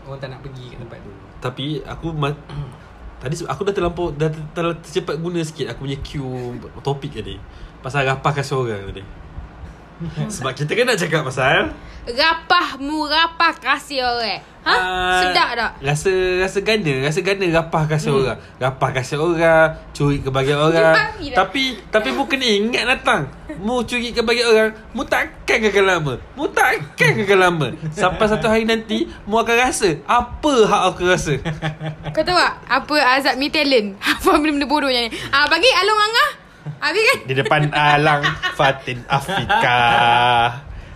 Orang 0.03 0.19
tak 0.19 0.29
nak 0.29 0.39
pergi 0.41 0.65
kat 0.67 0.77
tempat 0.79 0.99
tu 0.99 1.11
Tapi 1.39 1.65
aku 1.81 2.07
ma- 2.11 2.43
Tadi 3.17 3.33
aku 3.45 3.61
dah 3.65 3.73
terlampau 3.73 4.13
Dah 4.13 4.29
ter- 4.29 4.45
ter- 4.53 4.79
tercepat 4.81 5.17
guna 5.17 5.41
sikit 5.41 5.73
Aku 5.73 5.89
punya 5.89 5.97
cue 6.01 6.57
Topik 6.85 7.11
tadi. 7.17 7.37
Pasal 7.81 8.05
rapah 8.05 8.33
kasih 8.33 8.57
orang 8.57 8.89
tadi 8.93 9.26
Sebab 10.33 10.53
kita 10.53 10.71
kan 10.77 10.85
nak 10.85 10.99
cakap 10.99 11.21
pasal 11.25 11.73
Rapah 12.07 12.79
mu 12.79 13.03
rapah 13.03 13.51
kasih 13.59 13.99
orang. 13.99 14.39
Ha? 14.63 14.75
ah, 14.79 15.19
Sedap 15.27 15.49
tak? 15.59 15.71
Rasa 15.83 16.11
rasa 16.39 16.59
gana, 16.63 16.93
rasa 17.03 17.19
gana 17.19 17.45
rapah 17.51 17.83
kasih 17.83 18.15
hmm. 18.15 18.19
orang. 18.23 18.37
Rapah 18.63 18.89
kasih 18.95 19.19
orang, 19.19 19.75
curi 19.91 20.23
kebahagiaan 20.23 20.71
orang. 20.71 20.95
Tak? 20.95 21.09
tapi 21.35 21.75
tapi 21.91 22.15
mu 22.15 22.23
kena 22.31 22.47
ingat 22.47 22.83
datang. 22.87 23.27
Mu 23.59 23.83
curi 23.83 24.15
kebahagiaan 24.15 24.51
orang, 24.55 24.71
mu 24.95 25.03
takkan 25.03 25.59
gagal 25.67 25.83
lama. 25.83 26.13
Mu 26.39 26.47
takkan 26.47 27.11
gagal 27.19 27.39
lama. 27.43 27.67
Sampai 27.91 28.31
satu 28.31 28.47
hari 28.47 28.63
nanti 28.63 29.03
mu 29.27 29.43
akan 29.43 29.55
rasa 29.67 29.99
apa 30.07 30.53
hak 30.63 30.81
aku 30.95 31.11
rasa. 31.11 31.35
Kau 32.15 32.23
tahu 32.23 32.39
tak? 32.39 32.55
Apa 32.71 33.19
azab 33.19 33.35
me 33.35 33.51
talent? 33.51 33.99
Apa 34.15 34.39
benda-benda 34.39 34.67
bodoh 34.67 34.87
yang 34.87 35.07
ni? 35.07 35.15
Ah, 35.27 35.51
bagi 35.51 35.67
Along 35.75 35.99
Angah. 36.07 36.46
Habis 36.77 37.03
kan? 37.03 37.17
Di 37.23 37.33
depan 37.33 37.61
alang 37.69 38.21
Fatin 38.53 38.99
Afika 39.05 39.81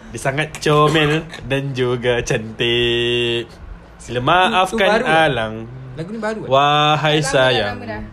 Dia 0.09 0.19
sangat 0.19 0.57
comel 0.57 1.23
Dan 1.41 1.71
juga 1.71 2.19
cantik 2.21 3.47
Sila 3.95 4.19
maafkan 4.19 4.87
baru 4.91 5.03
tak? 5.03 5.17
alang 5.25 5.53
Lagu 5.93 6.09
ni 6.09 6.19
baru 6.19 6.39
kan? 6.41 6.49
Wahai 6.49 7.17
dah, 7.17 7.27
sayang 7.27 7.75
lama 7.75 7.85
dah. 7.85 8.03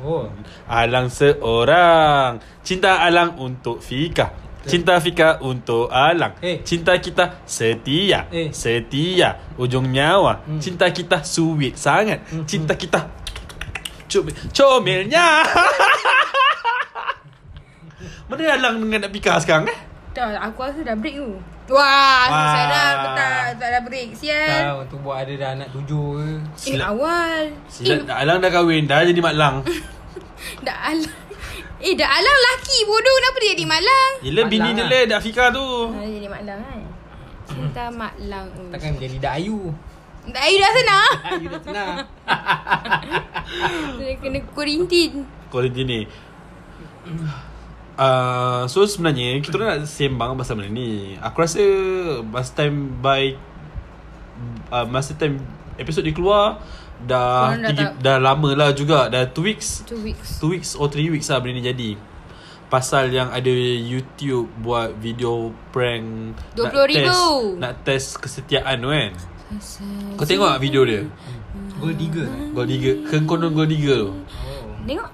Oh 0.00 0.24
Alang 0.66 1.08
seorang 1.08 2.30
Cinta 2.60 3.00
alang 3.00 3.36
untuk 3.36 3.78
Fika 3.78 4.32
Cinta 4.60 5.00
Fika 5.00 5.40
untuk 5.40 5.88
Alang 5.88 6.36
Eh. 6.38 6.60
Cinta 6.60 6.92
kita 6.96 7.40
setia 7.44 8.28
Eh. 8.28 8.52
Setia 8.52 9.56
Ujung 9.56 9.88
nyawa 9.88 10.44
Hmm. 10.44 10.60
Cinta 10.60 10.88
kita 10.88 11.20
sweet 11.20 11.74
sangat 11.74 12.20
Hmm, 12.28 12.44
Cinta 12.44 12.76
kita 12.76 13.08
Comel 14.04 14.34
Comelnya 14.50 15.40
Mana 18.26 18.42
Alang 18.50 18.76
dengan 18.80 18.98
nak 19.02 19.12
Fika 19.12 19.36
sekarang 19.36 19.66
eh 19.66 19.78
Tak, 20.10 20.26
aku 20.34 20.58
rasa 20.60 20.80
dah 20.82 20.92
break 20.92 21.16
tu. 21.16 21.38
Wah, 21.70 22.26
Wah. 22.26 22.50
saya 22.50 22.64
dah 22.66 22.88
tak, 23.14 23.44
tak 23.56 23.68
dah 23.70 23.82
break. 23.86 24.10
Sial. 24.12 24.58
Tahu 24.66 24.80
tu 24.86 24.96
buat 24.98 25.22
ada 25.22 25.32
dah 25.32 25.50
anak 25.54 25.68
tujuh 25.70 26.06
ke 26.12 26.26
Eh, 26.26 26.38
Silap. 26.58 26.86
awal. 26.90 27.42
Silat 27.66 28.10
Alang 28.10 28.38
dah 28.38 28.50
kahwin 28.50 28.84
Dah 28.84 29.00
jadi 29.00 29.20
mak 29.20 29.34
lang 29.34 29.62
Eh, 29.62 29.78
dah 30.66 30.76
alang. 30.88 31.14
Eh, 31.78 31.94
dah 31.94 32.10
alang 32.10 32.38
laki 32.44 32.78
bodoh. 32.84 33.14
Kenapa 33.14 33.36
dia 33.38 33.50
jadi 33.52 33.66
malang? 33.66 34.10
Yelah 34.20 34.42
Mak 34.42 34.50
bini 34.50 34.68
lang 34.68 34.76
dia 34.82 34.86
lah. 34.90 35.02
Dah 35.06 35.20
Fika 35.22 35.44
tu 35.48 35.66
Ah, 35.88 36.02
dia 36.02 36.10
jadi 36.16 36.28
malang 36.28 36.58
kan? 36.60 36.80
Cinta 37.46 37.84
malang. 37.88 38.46
Oh. 38.52 38.70
Takkan 38.70 38.92
jadi 38.96 39.16
dak 39.16 39.34
ayu 39.36 39.58
Tak, 40.22 40.42
air 40.42 40.58
dah 40.58 40.72
senang. 40.72 41.12
Ayu 41.30 41.46
dah 41.48 41.62
senang 41.62 41.96
Dia 43.96 44.12
kena 44.16 44.38
kuarantin. 44.48 45.12
Kualiti 45.48 45.82
ni 45.82 46.00
Uh, 48.00 48.64
so 48.64 48.80
sebenarnya 48.82 49.44
kita 49.44 49.60
nak 49.60 49.84
sembang 49.84 50.32
pasal 50.32 50.56
benda 50.56 50.72
ni. 50.72 51.20
Aku 51.20 51.36
rasa 51.36 51.60
masa 52.24 52.50
time 52.56 52.96
by 52.96 53.36
uh, 54.72 54.88
masa 54.88 55.12
time 55.12 55.36
episod 55.76 56.00
dia 56.00 56.10
keluar 56.10 56.64
dah 57.00 57.52
Korang 57.52 57.60
dah 57.62 57.72
tak- 57.72 57.96
dah 58.00 58.16
lama 58.16 58.50
lah 58.52 58.72
juga 58.72 59.08
dah 59.08 59.24
2 59.24 59.36
weeks 59.42 59.84
Two 59.84 60.00
weeks. 60.00 60.36
2 60.36 60.48
weeks 60.48 60.70
or 60.76 60.88
3 60.88 61.12
weeks 61.12 61.28
lah 61.28 61.44
benda 61.44 61.56
ni 61.56 61.64
jadi. 61.66 61.90
Pasal 62.68 63.10
yang 63.10 63.28
ada 63.28 63.52
YouTube 63.82 64.48
buat 64.56 64.96
video 64.96 65.52
prank 65.68 66.38
nak 66.54 66.72
20,000. 66.72 67.04
test, 67.04 67.20
nak 67.58 67.72
test 67.82 68.08
kesetiaan 68.16 68.80
tu 68.80 68.88
kan. 68.88 69.12
Kau 70.14 70.24
tengok 70.24 70.48
tak 70.48 70.62
video 70.62 70.88
dia? 70.88 71.02
Gold 71.76 71.96
digger 71.96 72.24
eh? 72.24 72.48
Gold 72.54 72.68
digger, 72.70 72.94
Kengkonon 73.04 73.52
gold 73.52 73.68
digger 73.68 73.96
tu. 73.98 74.10
Oh 74.14 74.72
Tengok. 74.86 75.10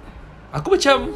Aku 0.53 0.69
macam 0.71 1.11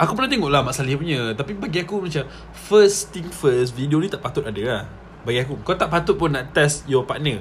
Aku 0.00 0.16
pernah 0.16 0.32
tengok 0.32 0.48
lah 0.48 0.64
Mak 0.64 0.72
Salih 0.72 0.96
punya 0.96 1.36
Tapi 1.36 1.52
bagi 1.54 1.84
aku 1.84 2.00
macam 2.00 2.24
First 2.56 3.12
thing 3.12 3.28
first 3.28 3.76
Video 3.76 4.00
ni 4.00 4.08
tak 4.08 4.18
patut 4.18 4.40
ada 4.40 4.56
lah 4.56 4.82
Bagi 5.22 5.44
aku 5.44 5.60
Kau 5.60 5.76
tak 5.76 5.92
patut 5.92 6.16
pun 6.16 6.32
nak 6.32 6.50
test 6.50 6.88
your 6.88 7.04
partner 7.04 7.36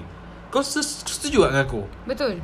Kau 0.52 0.60
setuju 0.60 1.48
tak 1.48 1.56
dengan 1.56 1.64
aku? 1.64 1.82
Betul. 2.04 2.36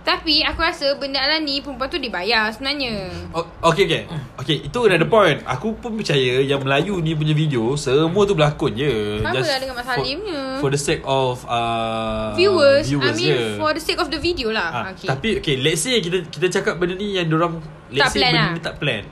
Tapi 0.00 0.40
aku 0.40 0.64
rasa 0.64 0.96
benda 0.96 1.20
alam 1.20 1.44
ni 1.44 1.60
perempuan 1.60 1.84
tu 1.84 2.00
dibayar 2.00 2.48
sebenarnya. 2.48 3.12
Oh, 3.30 3.44
okay 3.62 3.84
okay 3.84 4.02
Okay 4.34 4.56
itu 4.64 4.78
another 4.82 5.04
point 5.04 5.44
Aku 5.44 5.76
pun 5.76 5.92
percaya 5.92 6.40
Yang 6.40 6.64
Melayu 6.64 6.94
ni 6.98 7.12
punya 7.12 7.36
video 7.36 7.76
Semua 7.76 8.24
tu 8.24 8.32
berlakon 8.32 8.72
je 8.72 9.20
Sama 9.20 9.36
Just 9.36 9.46
lah 9.46 9.58
dengan 9.60 9.74
Mak 9.76 9.84
for- 9.84 9.96
Salim 10.00 10.18
punya. 10.24 10.40
For 10.56 10.68
the 10.72 10.80
sake 10.80 11.02
of 11.04 11.44
uh, 11.44 12.32
Viewers, 12.32 12.88
viewers 12.88 13.12
I 13.12 13.20
mean 13.20 13.28
je. 13.28 13.60
for 13.60 13.70
the 13.70 13.82
sake 13.84 14.00
of 14.00 14.08
the 14.08 14.16
video 14.16 14.48
lah. 14.50 14.68
Ah, 14.72 14.84
okay. 14.90 15.06
Tapi 15.06 15.28
okay 15.38 15.60
Let's 15.60 15.84
say 15.84 16.00
kita 16.00 16.24
kita 16.26 16.46
cakap 16.50 16.80
benda 16.80 16.96
ni 16.96 17.14
Yang 17.14 17.36
orang 17.36 17.60
Let's 17.92 18.00
Tak 18.00 18.10
say 18.10 18.18
plan 18.18 18.32
benda 18.32 18.40
lah. 18.40 18.50
ni 18.56 18.62
tak 18.64 18.74
plan 18.80 19.02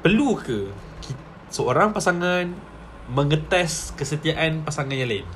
Perlu 0.00 0.36
ke 0.40 0.72
Seorang 1.52 1.92
pasangan 1.92 2.48
Mengetes 3.10 3.92
kesetiaan 3.98 4.64
pasangan 4.64 4.94
yang 4.94 5.10
lain 5.10 5.26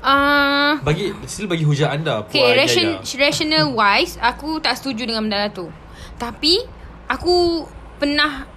Uh, 0.00 0.80
Bagi 0.80 1.12
Still 1.28 1.44
bagi 1.44 1.60
hujah 1.60 1.92
anda 1.92 2.24
okay, 2.24 2.40
Puan 2.40 2.56
ration, 2.56 3.04
Jaya. 3.04 3.20
rational 3.20 3.76
wise, 3.76 4.16
aku 4.16 4.56
tak 4.56 4.80
setuju 4.80 5.04
dengan 5.04 5.28
benda 5.28 5.52
tu. 5.52 5.68
Tapi, 6.16 6.64
aku 7.04 7.68
pernah, 8.00 8.48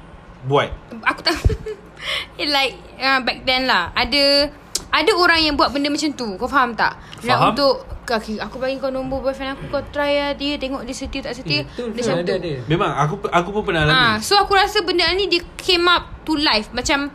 Buat 0.47 0.71
aku 1.03 1.19
tak, 1.19 1.35
like, 2.39 2.79
uh, 2.95 3.19
back 3.27 3.43
then 3.43 3.67
lah, 3.67 3.91
ada, 3.91 4.55
ada 4.93 5.11
orang 5.17 5.39
yang 5.41 5.55
buat 5.57 5.73
benda 5.73 5.89
macam 5.89 6.13
tu. 6.13 6.37
Kau 6.37 6.45
faham 6.45 6.77
tak? 6.77 7.01
Nak 7.25 7.33
Faham. 7.33 7.49
untuk, 7.57 7.81
okay, 8.05 8.37
aku 8.37 8.61
bagi 8.61 8.77
kau 8.77 8.93
nombor 8.93 9.25
boyfriend 9.25 9.57
aku, 9.57 9.65
kau 9.73 9.81
try 9.89 10.21
lah 10.21 10.31
dia, 10.37 10.61
tengok 10.61 10.85
dia 10.85 10.93
setia 10.93 11.25
tak 11.25 11.33
setia. 11.33 11.65
Betul 11.65 11.97
macam 11.97 12.13
tu. 12.21 12.37
ada 12.37 12.53
Memang 12.69 12.91
aku 12.93 13.15
aku 13.25 13.49
pun 13.49 13.61
pernah 13.65 13.89
Ah, 13.89 13.89
alami 13.89 14.21
so 14.21 14.37
aku 14.37 14.53
rasa 14.53 14.85
benda 14.85 15.09
ni 15.17 15.25
dia 15.25 15.41
came 15.57 15.89
up 15.89 16.05
to 16.21 16.37
life 16.37 16.69
macam 16.69 17.09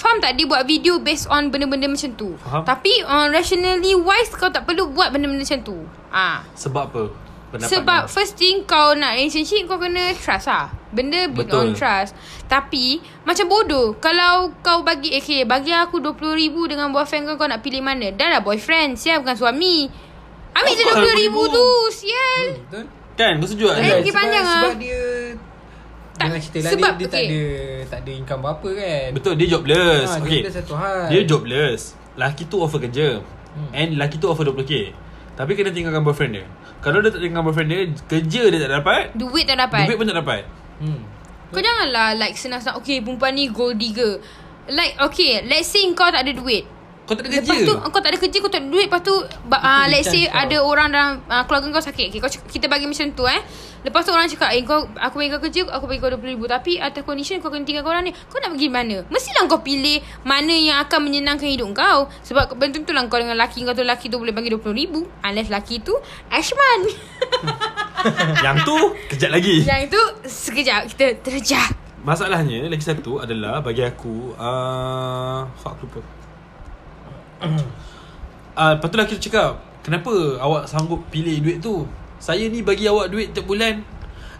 Faham 0.00 0.16
tak 0.16 0.32
dia 0.40 0.48
buat 0.48 0.64
video 0.64 0.96
based 0.96 1.28
on 1.28 1.52
benda-benda 1.52 1.84
macam 1.84 2.16
tu. 2.16 2.32
Faham. 2.40 2.64
Tapi 2.64 3.04
uh, 3.04 3.28
rationally 3.28 3.92
wise 3.92 4.32
kau 4.32 4.48
tak 4.48 4.64
perlu 4.64 4.88
buat 4.96 5.12
benda-benda 5.12 5.44
macam 5.44 5.60
tu. 5.60 5.76
Ah. 6.08 6.40
Sebab 6.56 6.88
apa 6.88 7.02
Pendapat 7.50 7.66
Sebab 7.68 8.00
anda? 8.00 8.10
first 8.10 8.34
thing 8.34 8.62
kau 8.62 8.94
nak 8.94 9.12
relationship 9.12 9.66
kau 9.66 9.76
kena 9.76 10.14
trust 10.14 10.46
lah. 10.46 10.70
Benda 10.90 11.26
build 11.26 11.46
Betul. 11.46 11.58
on 11.60 11.68
trust. 11.72 12.14
Tapi 12.46 12.98
macam 13.22 13.46
bodoh 13.46 13.98
kalau 13.98 14.54
kau 14.60 14.80
bagi 14.80 15.10
okay 15.12 15.42
bagi 15.42 15.70
aku 15.70 15.98
20,000 15.98 16.16
dengan 16.66 16.88
boyfriend 16.88 17.26
kau 17.26 17.36
kau 17.36 17.46
nak 17.46 17.58
pilih 17.58 17.78
mana? 17.80 18.10
Dah 18.10 18.28
lah 18.28 18.40
boyfriend, 18.40 18.94
siap 18.94 19.22
bukan 19.22 19.34
suami. 19.34 19.90
Ambil 20.50 20.72
je 20.72 20.82
Apa 20.84 20.94
20,000 21.00 21.30
20,000? 21.30 21.46
tu, 21.52 21.66
sial. 21.92 22.42
Betul 22.60 22.84
Kan 23.14 23.32
kau 23.36 23.46
setuju 23.46 23.64
tak 23.64 23.70
Eh, 23.70 23.78
Jaya? 23.80 23.92
lagi 23.92 24.02
sebab, 24.04 24.18
panjang 24.18 24.44
ah. 24.44 24.54
Sebab 24.56 24.74
dia 24.76 25.02
Tak, 26.10 26.24
Dengan 26.26 26.38
cerita 26.40 26.58
lah 26.58 26.70
sebab, 26.70 26.90
dia, 26.90 26.98
dia 26.98 27.08
tak 27.08 27.20
ada 27.20 27.42
Tak 27.86 27.98
ada 28.00 28.10
income 28.12 28.40
berapa 28.40 28.68
kan 28.74 29.08
Betul 29.12 29.32
dia 29.36 29.46
jobless 29.48 30.08
ha, 30.08 30.18
Okay 30.18 30.40
Dia 30.40 30.52
satu 30.52 30.74
hal 30.74 30.98
Dia 31.06 31.20
jobless 31.22 31.80
Laki 32.16 32.42
tu 32.46 32.56
offer 32.58 32.78
kerja 32.80 33.08
Hmm. 33.50 33.66
And 33.72 33.90
laki 33.96 34.14
tu 34.16 34.26
offer 34.26 34.46
20k 34.46 34.94
Tapi 35.34 35.50
kena 35.52 35.70
tinggalkan 35.70 36.02
boyfriend 36.02 36.32
dia 36.32 36.46
Kalau 36.80 37.04
dia 37.04 37.12
tak 37.12 37.20
tinggalkan 37.20 37.44
boyfriend 37.52 37.70
dia 37.70 37.80
Kerja 38.08 38.42
dia 38.48 38.58
tak 38.64 38.72
dapat 38.80 39.02
Duit 39.12 39.44
tak 39.44 39.60
dapat. 39.60 39.84
Duit 39.84 39.96
pun 40.00 40.06
tak 40.08 40.18
dapat 40.18 40.42
hmm. 40.80 41.00
Kau 41.52 41.60
janganlah 41.60 42.16
like 42.16 42.36
senang-senang 42.40 42.80
Okay 42.80 43.04
perempuan 43.04 43.36
ni 43.36 43.52
gold 43.52 43.76
digger 43.76 44.18
Like 44.72 44.96
okay 44.96 45.44
Let's 45.44 45.68
say 45.68 45.84
kau 45.92 46.08
tak 46.08 46.24
ada 46.24 46.32
duit 46.32 46.64
Kau 47.10 47.18
tak 47.18 47.26
ada 47.26 47.42
Lepas 47.42 47.58
kerja? 47.58 47.66
tu 47.66 47.74
kau 47.90 47.98
tak 47.98 48.10
ada 48.14 48.18
kerja 48.22 48.38
Kau 48.38 48.46
tak 48.54 48.62
ada 48.62 48.68
duit 48.70 48.86
Lepas 48.86 49.02
tu 49.02 49.14
uh, 49.18 49.84
Let's 49.90 50.06
say 50.06 50.30
kau. 50.30 50.38
ada 50.46 50.56
orang 50.62 50.88
dalam 50.94 51.10
uh, 51.26 51.42
Keluarga 51.42 51.66
kau 51.74 51.82
sakit 51.82 52.06
okay, 52.06 52.18
kau, 52.22 52.30
Kita 52.30 52.70
bagi 52.70 52.86
macam 52.86 53.06
tu 53.10 53.26
eh. 53.26 53.42
Lepas 53.82 54.06
tu 54.06 54.14
orang 54.14 54.30
cakap 54.30 54.54
Eh 54.54 54.62
kau 54.62 54.86
Aku 54.94 55.18
bagi 55.18 55.34
kau 55.34 55.42
kerja 55.42 55.66
Aku 55.74 55.90
bagi 55.90 55.98
kau 55.98 56.06
RM20,000 56.06 56.38
Tapi 56.46 56.72
atas 56.78 57.02
condition 57.02 57.42
Kau 57.42 57.50
kena 57.50 57.66
tinggal 57.66 57.82
orang 57.82 58.06
ni. 58.06 58.14
Kau 58.14 58.38
nak 58.38 58.54
pergi 58.54 58.68
mana? 58.70 59.02
Mestilah 59.10 59.50
kau 59.50 59.58
pilih 59.58 59.98
Mana 60.22 60.54
yang 60.54 60.78
akan 60.86 61.00
menyenangkan 61.02 61.50
hidup 61.50 61.74
kau. 61.74 62.06
Sebab 62.22 62.54
belum 62.54 62.70
tentu 62.70 62.94
lah 62.94 63.02
Kau 63.10 63.18
dengan 63.18 63.34
laki 63.34 63.66
kau 63.66 63.74
tu 63.74 63.82
Laki 63.82 64.06
tu 64.06 64.22
boleh 64.22 64.30
bagi 64.30 64.54
RM20,000 64.54 64.94
Unless 65.26 65.50
laki 65.50 65.82
tu 65.82 65.98
Ashman. 66.30 66.80
Yang 68.46 68.56
tu 68.62 68.76
Kejap 69.10 69.34
lagi. 69.34 69.66
Yang 69.66 69.90
itu 69.90 70.00
Sekejap 70.30 70.86
Kita 70.94 71.06
terjah. 71.26 71.66
Masalahnya 72.06 72.70
Lagi 72.70 72.86
satu 72.86 73.18
adalah 73.18 73.58
Bagi 73.60 73.82
aku 73.82 74.30
uh, 74.38 75.42
Fuck 75.58 75.82
lupa 75.82 75.98
uh, 77.42 78.72
Lepas 78.76 78.86
tu 78.88 78.96
lelaki 78.96 79.14
tu 79.16 79.22
cakap 79.30 79.60
Kenapa 79.80 80.12
awak 80.38 80.68
sanggup 80.68 81.00
pilih 81.08 81.40
duit 81.40 81.58
tu? 81.64 81.88
Saya 82.20 82.52
ni 82.52 82.60
bagi 82.60 82.84
awak 82.84 83.08
duit 83.08 83.32
tiap 83.32 83.48
bulan. 83.48 83.80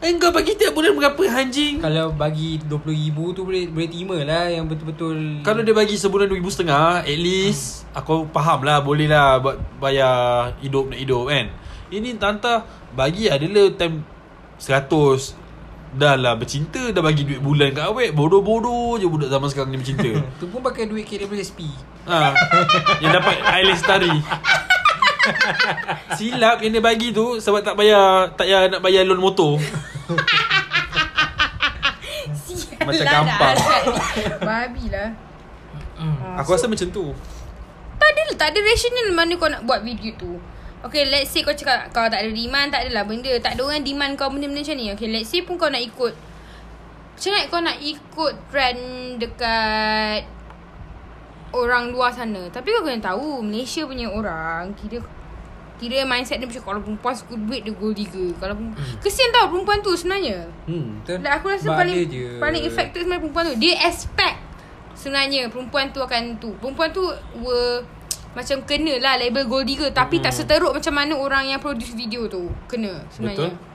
Engkau 0.01 0.33
bagi 0.33 0.57
tiap 0.57 0.73
bulan 0.73 0.97
berapa 0.97 1.25
anjing? 1.29 1.81
Kalau 1.81 2.13
bagi 2.17 2.57
RM20,000 2.65 3.17
tu 3.37 3.43
boleh 3.45 3.69
boleh 3.69 3.89
terima 3.93 4.17
lah 4.25 4.49
Yang 4.49 4.65
betul-betul. 4.73 5.45
Kalau 5.45 5.61
dia 5.61 5.77
bagi 5.77 5.97
sebulan 6.01 6.33
RM2,500 6.33 7.05
At 7.05 7.19
least 7.21 7.85
Aku 7.93 8.25
faham 8.33 8.65
lah 8.65 8.81
Boleh 8.81 9.13
lah 9.13 9.37
Buat 9.45 9.61
bayar 9.77 10.57
Hidup 10.65 10.89
nak 10.89 11.05
hidup 11.05 11.29
kan? 11.29 11.53
Ini 11.93 12.17
tanta 12.17 12.65
Bagi 12.97 13.29
adalah 13.29 13.69
time 13.77 14.01
100 14.57 15.40
Dah 15.91 16.15
lah 16.15 16.35
bercinta 16.35 16.79
Dah 16.91 17.01
bagi 17.01 17.27
duit 17.27 17.39
bulan 17.39 17.75
kat 17.75 17.83
awet 17.85 18.15
Bodoh-bodoh 18.15 18.95
je 18.95 19.07
Budak 19.07 19.27
zaman 19.27 19.51
sekarang 19.51 19.71
ni 19.71 19.79
bercinta 19.79 20.07
Tu 20.41 20.47
pun 20.47 20.61
pakai 20.61 20.87
duit 20.87 21.03
KWSP 21.03 21.67
ha. 22.07 22.31
Yang 22.99 23.13
dapat 23.19 23.37
Island 23.43 23.81
Starry 23.81 24.17
Silap 26.17 26.63
yang 26.63 26.73
dia 26.73 26.81
bagi 26.81 27.11
tu 27.11 27.37
Sebab 27.37 27.61
tak 27.61 27.75
bayar 27.75 28.31
Tak 28.33 28.47
payah 28.47 28.71
nak 28.71 28.81
bayar 28.81 29.03
loan 29.03 29.19
motor 29.19 29.59
Macam 32.81 33.05
lah, 33.05 33.13
gampang. 33.13 33.57
Babi 34.41 34.89
lah. 34.89 35.13
Hmm. 35.95 36.17
Ah, 36.25 36.41
Aku 36.41 36.49
so- 36.49 36.57
rasa 36.57 36.67
macam 36.67 36.89
tu 36.89 37.13
Tak 38.01 38.09
ada 38.09 38.23
Tak 38.33 38.49
ada 38.51 38.59
rational 38.63 39.13
mana 39.13 39.37
kau 39.37 39.47
nak 39.47 39.63
buat 39.63 39.85
video 39.85 40.17
tu 40.17 40.41
Okay 40.81 41.05
let's 41.07 41.29
say 41.29 41.41
kau 41.41 41.53
cakap 41.53 41.93
Kau 41.93 42.09
tak 42.09 42.25
ada 42.25 42.31
demand 42.31 42.69
Tak 42.69 42.89
adalah 42.89 43.05
benda 43.05 43.29
Tak 43.37 43.53
ada 43.53 43.61
orang 43.63 43.85
demand 43.85 44.17
kau 44.17 44.33
benda-benda 44.33 44.65
macam 44.65 44.77
ni 44.77 44.87
Okay 44.91 45.09
let's 45.09 45.29
say 45.29 45.41
pun 45.41 45.55
kau 45.55 45.69
nak 45.69 45.79
ikut 45.79 46.13
Macam 47.13 47.31
mana 47.31 47.45
kau 47.47 47.61
nak 47.61 47.77
ikut 47.79 48.33
trend 48.49 48.81
Dekat 49.19 50.23
Orang 51.51 51.91
luar 51.91 52.09
sana 52.09 52.49
Tapi 52.49 52.71
kau 52.71 52.81
kena 52.81 53.03
tahu 53.03 53.43
Malaysia 53.43 53.83
punya 53.83 54.07
orang 54.07 54.73
Kira 54.73 55.03
Kira 55.77 56.05
mindset 56.05 56.39
dia 56.39 56.47
macam 56.47 56.63
Kalau 56.63 56.81
perempuan 56.81 57.13
suka 57.13 57.35
duit 57.35 57.61
Dia 57.61 57.73
gold 57.73 57.93
digger 57.93 58.33
Kalau 58.37 58.55
perempuan 58.55 58.81
hmm. 58.81 59.01
Kesian 59.01 59.31
tau 59.31 59.49
perempuan 59.49 59.79
tu 59.81 59.93
sebenarnya 59.93 60.49
Hmm, 60.65 61.01
betul. 61.01 61.19
dan 61.21 61.31
aku 61.35 61.47
rasa 61.51 61.65
Sebab 61.67 61.77
paling 61.77 61.97
je. 62.07 62.27
paling 62.39 62.63
effective 62.63 63.03
sebenarnya 63.03 63.21
perempuan 63.21 63.45
tu. 63.45 63.57
Dia 63.59 63.75
expect 63.83 64.37
sebenarnya 64.93 65.41
perempuan 65.49 65.89
tu 65.89 65.99
akan 65.99 66.23
tu. 66.37 66.53
Perempuan 66.57 66.89
tu 66.89 67.03
were 67.37 67.81
macam 68.31 68.63
kena 68.63 68.95
lah 69.03 69.19
label 69.19 69.45
gold 69.51 69.67
digger 69.67 69.91
tapi 69.91 70.23
tak 70.23 70.31
seteruk 70.31 70.71
macam 70.71 70.95
mana 70.95 71.19
orang 71.19 71.51
yang 71.51 71.59
produce 71.59 71.95
video 71.95 72.31
tu. 72.31 72.47
Kena 72.71 73.03
sebenarnya. 73.11 73.51
Betul. 73.51 73.69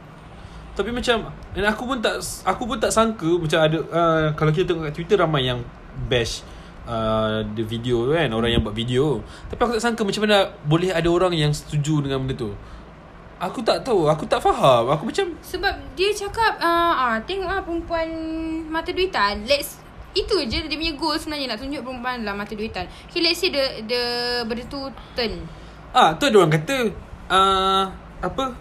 Tapi 0.75 0.91
macam 0.91 1.31
Dan 1.55 1.63
aku 1.71 1.87
pun 1.87 1.97
tak 2.03 2.19
Aku 2.43 2.67
pun 2.67 2.75
tak 2.75 2.91
sangka 2.91 3.39
Macam 3.39 3.59
ada 3.63 3.79
uh, 3.79 4.27
Kalau 4.35 4.51
kita 4.51 4.75
tengok 4.75 4.91
kat 4.91 4.93
Twitter 4.93 5.15
Ramai 5.15 5.47
yang 5.47 5.63
Bash 6.11 6.43
uh, 6.83 7.41
The 7.55 7.63
video 7.63 8.03
tu 8.03 8.11
kan 8.11 8.27
Orang 8.35 8.51
yang 8.51 8.61
buat 8.61 8.75
video. 8.75 9.23
Tapi 9.47 9.59
aku 9.63 9.73
tak 9.79 9.83
sangka 9.87 10.03
Macam 10.03 10.27
mana 10.27 10.51
Boleh 10.67 10.91
ada 10.91 11.07
orang 11.07 11.31
yang 11.31 11.55
Setuju 11.55 12.03
dengan 12.03 12.27
benda 12.27 12.35
tu. 12.35 12.51
Aku 13.39 13.63
tak 13.63 13.87
tahu 13.87 14.11
Aku 14.11 14.27
tak 14.27 14.43
faham. 14.43 14.91
Aku 14.91 15.07
macam 15.07 15.31
Sebab 15.39 15.73
dia 15.95 16.11
cakap 16.11 16.59
ah 16.59 17.15
uh, 17.15 17.17
tengok 17.23 17.47
ah 17.47 17.63
perempuan 17.63 18.07
mata 18.67 18.91
duitan. 18.91 19.47
Let's 19.47 19.84
itu 20.15 20.35
je 20.47 20.63
dia 20.65 20.77
punya 20.79 20.95
goal 20.95 21.19
sebenarnya 21.19 21.53
nak 21.53 21.59
tunjuk 21.59 21.83
perempuan 21.83 22.23
lah 22.23 22.33
mata 22.33 22.55
duitan. 22.55 22.87
Okay 23.11 23.19
let's 23.19 23.43
say 23.43 23.51
the 23.51 23.83
the 23.83 24.01
benda 24.47 24.63
tu 24.71 24.79
turn. 25.13 25.43
Ah, 25.95 26.11
tu 26.19 26.27
ada 26.27 26.43
orang 26.43 26.51
kata 26.51 26.91
uh, 27.31 27.87
Apa 28.19 28.51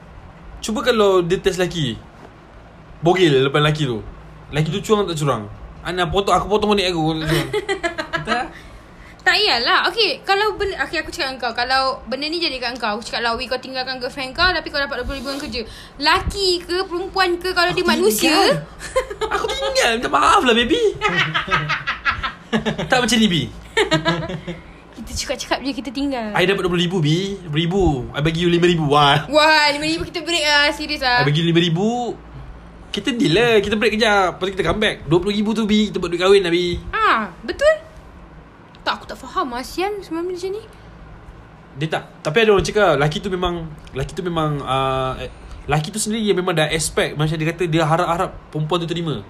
Cuba 0.63 0.87
kalau 0.87 1.19
dia 1.19 1.43
test 1.43 1.59
lelaki 1.59 1.99
Bogil 3.03 3.51
lepas 3.51 3.59
lelaki 3.59 3.91
tu 3.91 3.99
Lelaki 4.55 4.71
tu 4.71 4.79
curang 4.87 5.11
tak 5.11 5.19
curang 5.19 5.43
Ana 5.83 6.07
potong 6.07 6.31
Aku 6.39 6.47
potong 6.47 6.79
monik 6.79 6.95
aku 6.95 7.19
tak. 7.27 7.47
Betul? 8.23 8.45
Tak 9.25 9.41
iyalah. 9.41 9.89
Okay 9.89 10.21
Kalau 10.21 10.53
benda 10.55 10.77
Okay 10.85 11.01
aku 11.01 11.09
cakap 11.09 11.33
dengan 11.33 11.41
kau. 11.41 11.53
Kalau 11.57 11.83
benda 12.05 12.29
ni 12.29 12.37
jadi 12.37 12.61
kat 12.61 12.77
kau 12.77 12.93
Aku 12.95 13.03
cakap 13.03 13.25
lah 13.25 13.33
kau 13.35 13.57
tinggalkan 13.57 13.97
girlfriend 13.97 14.37
kau 14.37 14.45
Tapi 14.45 14.69
kau 14.69 14.77
dapat 14.77 15.01
RM20,000 15.01 15.17
dengan 15.17 15.41
kerja. 15.41 15.61
Laki 15.97 16.49
ke 16.61 16.77
Perempuan 16.85 17.41
ke 17.41 17.49
Kalau 17.51 17.73
dia 17.73 17.81
Aku 17.81 17.89
manusia? 17.89 18.29
tinggal. 18.29 18.51
Aku 19.33 19.47
tinggal. 19.49 19.91
Minta 19.97 20.11
maaf 20.13 20.45
lah 20.45 20.55
baby. 20.55 20.81
Tak 22.87 23.03
macam 23.03 23.17
ni 23.19 23.27
B. 23.27 23.37
Kita 24.95 25.11
cakap-cakap 25.11 25.59
je 25.65 25.73
Kita 25.75 25.91
tinggal. 25.91 26.31
I 26.37 26.47
dapat 26.47 26.63
RM20,000 26.63 26.95
B. 27.01 27.09
RM1,000 27.49 27.75
I 28.15 28.21
bagi 28.23 28.39
you 28.45 28.49
RM5,000 28.53 28.81
Wah. 28.87 29.17
Wah 29.27 29.65
RM5,000 29.73 30.01
kita 30.07 30.21
break 30.23 30.45
lah 30.45 30.69
Serius 30.71 31.03
lah. 31.03 31.25
I 31.25 31.27
bagi 31.27 31.41
you 31.41 31.49
RM5,000 31.49 31.81
Kita 32.93 33.09
deal 33.11 33.35
lah. 33.35 33.59
Kita 33.59 33.75
break 33.75 33.99
kejap. 33.99 34.37
Lepas 34.37 34.45
tu 34.47 34.53
kita 34.55 34.63
come 34.63 34.81
back. 34.85 34.97
RM20,000 35.09 35.49
tu 35.51 35.65
B. 35.65 35.73
Kita 35.91 35.97
buat 35.99 36.13
duit 36.13 36.21
kahwin 36.21 36.45
lah 36.45 36.53
B. 36.53 36.59
Ah, 36.93 37.33
Betul 37.43 37.94
faham 39.27 39.49
Asian 39.57 39.93
Semua 40.05 40.23
benda 40.23 40.37
macam 40.37 40.51
ni 40.55 40.63
Dia 41.81 41.89
tak 41.89 42.05
Tapi 42.23 42.37
ada 42.45 42.51
orang 42.55 42.67
cakap 42.67 42.93
Laki 42.97 43.19
tu 43.21 43.31
memang 43.33 43.55
Laki 43.97 44.13
tu 44.13 44.23
memang 44.23 44.51
uh, 44.63 45.13
eh, 45.21 45.31
Laki 45.65 45.89
tu 45.89 46.01
sendiri 46.01 46.25
yang 46.25 46.39
memang 46.39 46.55
dah 46.55 46.69
expect 46.69 47.17
Macam 47.17 47.35
dia 47.35 47.47
kata 47.49 47.65
Dia 47.67 47.89
harap-harap 47.89 48.31
Perempuan 48.53 48.85
tu 48.85 48.89
terima 48.89 49.25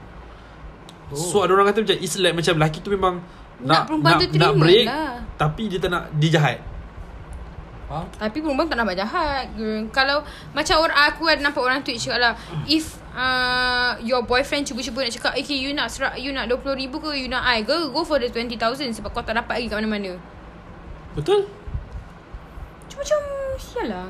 oh. 1.11 1.17
So 1.17 1.47
ada 1.47 1.55
orang 1.55 1.71
kata 1.71 1.87
macam 1.87 1.97
It's 2.03 2.19
like 2.19 2.35
macam 2.35 2.55
Laki 2.59 2.79
tu 2.83 2.91
memang 2.91 3.23
Nak 3.63 3.87
perempuan 3.87 4.19
tu 4.19 4.27
terima 4.29 4.51
nak 4.51 4.55
break, 4.59 4.87
lah. 4.87 5.15
Tapi 5.39 5.63
dia 5.71 5.79
tak 5.79 5.91
nak 5.91 6.05
Dia 6.19 6.31
jahat 6.41 6.59
Ha? 7.85 8.01
Tapi 8.17 8.41
perempuan 8.41 8.65
tak 8.65 8.81
nampak 8.81 8.97
jahat. 8.97 9.45
Kalau 9.93 10.25
Macam 10.57 10.77
orang 10.81 10.99
aku 11.05 11.29
ada 11.29 11.45
nampak 11.45 11.63
orang 11.63 11.85
tweet 11.85 12.01
cakap 12.01 12.17
lah 12.17 12.33
If 12.65 13.04
uh, 13.15 13.95
Your 14.03 14.23
boyfriend 14.23 14.67
cuba-cuba 14.67 15.07
nak 15.07 15.13
cakap 15.13 15.33
Okay 15.35 15.57
you 15.57 15.71
nak 15.73 15.89
serak, 15.89 16.19
You 16.19 16.35
nak 16.35 16.51
RM20,000 16.51 16.91
ke 16.93 17.11
You 17.15 17.29
nak 17.31 17.43
I 17.43 17.63
ke? 17.63 17.89
Go 17.89 18.03
for 18.03 18.19
the 18.19 18.29
20,000 18.29 18.59
Sebab 18.93 19.11
kau 19.11 19.23
tak 19.23 19.35
dapat 19.35 19.63
lagi 19.63 19.69
kat 19.71 19.79
mana-mana. 19.79 20.13
Betul? 21.15 21.47
Cuma 22.91 23.01
macam 23.01 23.21
Sial 23.55 23.87
lah. 23.87 24.07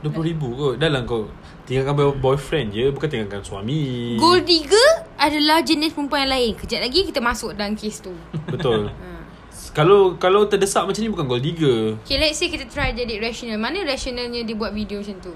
RM20,000 0.00 0.40
kot 0.40 0.74
Dah 0.80 0.88
lah 0.88 1.02
kau 1.04 1.28
Tinggalkan 1.68 1.92
boy- 1.92 2.16
boyfriend 2.16 2.72
je 2.72 2.88
Bukan 2.88 3.06
tinggalkan 3.06 3.44
suami. 3.44 4.16
Gold 4.16 4.48
digger 4.48 5.04
Adalah 5.20 5.60
jenis 5.60 5.92
perempuan 5.92 6.24
yang 6.24 6.32
lain. 6.32 6.52
Kejap 6.56 6.80
lagi 6.80 7.04
kita 7.04 7.20
masuk 7.20 7.52
dalam 7.52 7.76
kes 7.76 8.00
tu. 8.00 8.16
Betul. 8.52 8.88
Ha. 8.88 9.08
Kalau 9.76 10.16
kalau 10.16 10.48
terdesak 10.48 10.88
macam 10.88 11.02
ni 11.02 11.12
Bukan 11.12 11.26
gold 11.28 11.44
digger 11.44 12.00
Okay 12.00 12.16
let's 12.16 12.40
say 12.40 12.48
kita 12.48 12.64
try 12.64 12.96
jadi 12.96 13.20
rational. 13.20 13.60
Mana 13.60 13.84
rationalnya 13.84 14.40
dia 14.40 14.56
buat 14.56 14.72
video 14.72 15.04
macam 15.04 15.20
tu 15.20 15.34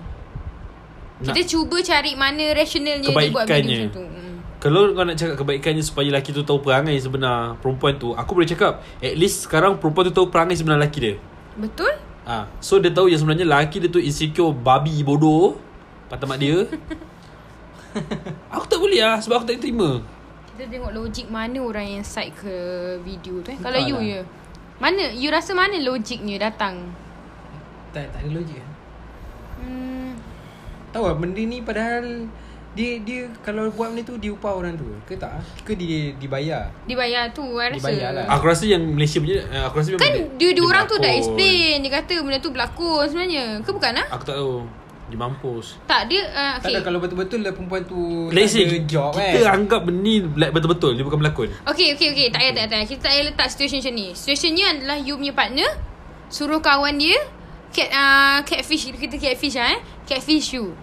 Nak- 1.22 1.26
Kita 1.30 1.40
cuba 1.46 1.76
cari 1.78 2.12
mana 2.12 2.44
rationalnya 2.50 3.06
dia 3.06 3.30
buat 3.30 3.46
video 3.46 3.62
macam 3.86 3.88
tu 3.94 4.04
hmm. 4.04 4.34
Kalau 4.58 4.90
kau 4.90 5.02
nak 5.02 5.14
cakap 5.14 5.36
kebaikannya 5.38 5.82
Supaya 5.82 6.06
lelaki 6.10 6.30
tu 6.30 6.42
tahu 6.42 6.58
perangai 6.58 6.94
sebenar 6.98 7.58
Perempuan 7.58 7.94
tu 7.94 8.10
Aku 8.12 8.34
boleh 8.34 8.46
cakap 8.46 8.82
At 8.98 9.14
least 9.14 9.46
sekarang 9.46 9.78
Perempuan 9.78 10.10
tu 10.10 10.14
tahu 10.14 10.26
perangai 10.26 10.54
sebenar 10.54 10.78
lelaki 10.78 10.98
dia 10.98 11.14
Betul? 11.54 11.94
Ah, 12.22 12.46
So 12.58 12.78
dia 12.78 12.90
tahu 12.90 13.06
yang 13.06 13.18
sebenarnya 13.18 13.42
Lelaki 13.42 13.82
dia 13.82 13.90
tu 13.90 13.98
insecure 13.98 14.50
Babi 14.50 15.02
bodoh 15.02 15.58
Patah 16.06 16.26
mak 16.26 16.38
dia 16.38 16.62
Aku 18.54 18.64
tak 18.64 18.78
boleh 18.78 19.00
lah 19.00 19.18
Sebab 19.18 19.42
aku 19.42 19.46
tak 19.46 19.58
terima 19.58 20.00
Kita 20.52 20.64
tengok 20.64 20.92
logik 20.92 21.26
mana 21.26 21.58
orang 21.58 21.86
yang 21.90 22.04
side 22.04 22.32
ke 22.32 22.54
video 23.00 23.40
tu 23.40 23.50
eh. 23.50 23.58
Kalau 23.58 23.74
Entahlah. 23.74 24.04
you 24.04 24.14
je. 24.14 24.20
Mana? 24.78 25.04
You 25.10 25.28
rasa 25.28 25.52
mana 25.52 25.76
logiknya 25.78 26.36
datang? 26.42 26.92
Tak, 27.92 28.08
tak 28.12 28.20
ada 28.20 28.30
logik. 28.30 28.60
Hmm, 29.56 29.91
Tahu 30.92 31.04
tak 31.08 31.16
benda 31.18 31.42
ni 31.42 31.58
padahal 31.64 32.28
dia 32.72 32.96
dia 33.04 33.28
kalau 33.44 33.68
buat 33.68 33.92
benda 33.92 34.00
tu 34.00 34.16
dia 34.16 34.32
upah 34.32 34.56
orang 34.56 34.72
tu 34.80 34.88
ke 35.04 35.12
tak? 35.20 35.44
Ke 35.60 35.76
dia 35.76 36.16
dibayar? 36.16 36.72
dibayar 36.88 37.28
tu 37.28 37.44
I 37.60 37.68
rasa. 37.68 37.76
Dibayar 37.76 38.10
lah. 38.16 38.24
Aku 38.32 38.44
rasa 38.48 38.64
yang 38.64 38.80
Malaysia 38.96 39.20
punya 39.20 39.44
eh, 39.44 39.62
Aku 39.68 39.76
rasa 39.76 39.88
memang 39.92 40.00
Kan 40.00 40.12
dia, 40.40 40.48
dia 40.56 40.64
orang 40.64 40.84
tu 40.88 40.96
dah 40.96 41.12
explain. 41.12 41.84
Dia 41.84 41.90
kata 42.00 42.14
benda 42.24 42.38
tu 42.40 42.48
berlakon 42.48 43.04
sebenarnya. 43.12 43.60
Ke 43.60 43.70
bukan 43.76 43.92
ah? 44.00 44.06
Aku 44.16 44.24
tak 44.24 44.36
tahu 44.40 44.64
Dia 45.12 45.18
mampus 45.20 45.76
Tak 45.84 46.08
dia 46.08 46.24
uh, 46.32 46.56
Tak 46.64 46.72
okay. 46.72 46.80
ada 46.80 46.80
kalau 46.80 46.98
betul-betul 47.04 47.40
lah 47.44 47.52
perempuan 47.52 47.84
tu 47.84 48.32
Let's 48.32 48.56
tak 48.56 48.64
ada 48.64 48.78
job 48.88 49.12
Kita 49.12 49.40
kan. 49.44 49.52
anggap 49.60 49.80
benda 49.84 50.00
ni 50.00 50.14
like, 50.40 50.52
Betul-betul 50.56 50.96
Dia 50.96 51.04
bukan 51.04 51.18
berlakon 51.20 51.48
Okay 51.68 51.92
okay 51.92 52.08
okay 52.16 52.26
Tak 52.32 52.40
payah 52.40 52.52
tak 52.56 52.64
payah, 52.64 52.68
tak 52.72 52.76
payah 52.80 52.88
Kita 52.88 53.00
tak 53.04 53.12
payah 53.12 53.24
letak 53.28 53.48
situation 53.52 53.78
macam 53.84 53.94
ni 54.00 54.06
Situationnya 54.16 54.64
adalah 54.80 54.96
You 54.96 55.20
punya 55.20 55.36
partner 55.36 55.68
Suruh 56.32 56.64
kawan 56.64 56.96
dia 56.96 57.20
cat, 57.68 57.88
uh, 57.92 58.38
Catfish 58.48 58.88
Kita 58.96 59.20
catfish 59.20 59.60
lah 59.60 59.76
eh 59.76 59.80
Catfish 60.04 60.52
you 60.52 60.74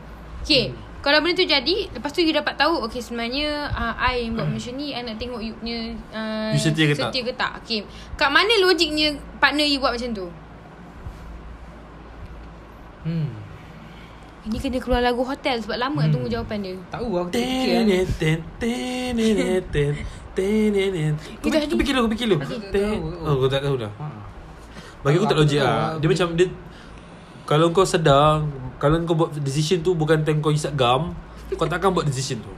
Okay 0.42 0.70
hmm. 0.70 0.88
Kalau 1.00 1.20
benda 1.20 1.32
tu 1.34 1.46
jadi 1.46 1.88
Lepas 1.90 2.12
tu 2.12 2.20
you 2.20 2.30
dapat 2.30 2.54
tahu 2.54 2.84
Okay 2.84 3.00
sebenarnya 3.00 3.68
uh, 3.70 3.96
I 3.96 4.22
yang 4.22 4.36
buat 4.36 4.48
macam 4.48 4.74
ni 4.74 4.92
I 4.92 5.00
nak 5.02 5.16
tengok 5.16 5.40
you 5.40 5.54
punya 5.54 5.80
uh, 6.10 6.52
You 6.52 6.60
setia 6.60 6.86
ke 6.86 6.94
tak? 6.94 7.08
Setia 7.08 7.22
ke 7.22 7.34
tak 7.34 7.52
Okay 7.60 7.88
Kat 8.14 8.28
mana 8.28 8.52
logiknya 8.58 9.12
Partner 9.38 9.64
you 9.64 9.78
buat 9.78 9.94
macam 9.94 10.12
tu 10.14 10.28
Hmm. 13.00 13.32
Ini 14.42 14.58
kena 14.58 14.78
keluar 14.78 15.00
lagu 15.00 15.24
hotel 15.24 15.56
Sebab 15.58 15.78
lama 15.78 16.00
nak 16.00 16.12
tunggu 16.12 16.28
jawapan 16.28 16.58
dia 16.62 16.76
Tahu 16.90 17.08
aku 17.18 17.30
fikir 17.30 17.48
kan. 17.70 17.84
Tenet, 17.88 18.08
ten, 18.14 18.38
tenet, 18.60 19.64
ten, 19.72 19.94
tenet. 20.36 21.14
Kau 21.40 21.48
fikir- 21.50 21.62
tadi. 21.62 21.70
kau 21.70 21.80
fikir 21.80 21.94
dulu 21.94 22.02
Kau 22.02 22.12
fikir 22.12 22.28
dulu 22.28 22.38
Aku 22.38 22.54
tak 22.54 22.70
Ten- 22.70 22.84
tahu. 22.92 23.24
Oh 23.24 23.34
kau 23.38 23.50
tak 23.50 23.62
tahu 23.62 23.76
dah 23.78 23.92
Ha. 23.96 24.06
Bagi 25.00 25.16
aku 25.16 25.26
tak 25.26 25.38
logik 25.38 25.60
lah. 25.60 25.96
Dia 25.96 26.08
macam 26.10 26.28
dia 26.36 26.48
Kalau 27.46 27.68
kau 27.72 27.88
sedar 27.88 28.44
Kalau 28.80 28.96
kau 29.04 29.14
buat 29.14 29.36
decision 29.38 29.84
tu 29.84 29.92
Bukan 29.94 30.24
time 30.24 30.40
kau 30.40 30.50
isap 30.50 30.74
gam 30.74 31.12
Kau 31.52 31.68
takkan 31.68 31.92
buat 31.92 32.08
decision 32.08 32.40
tu 32.40 32.54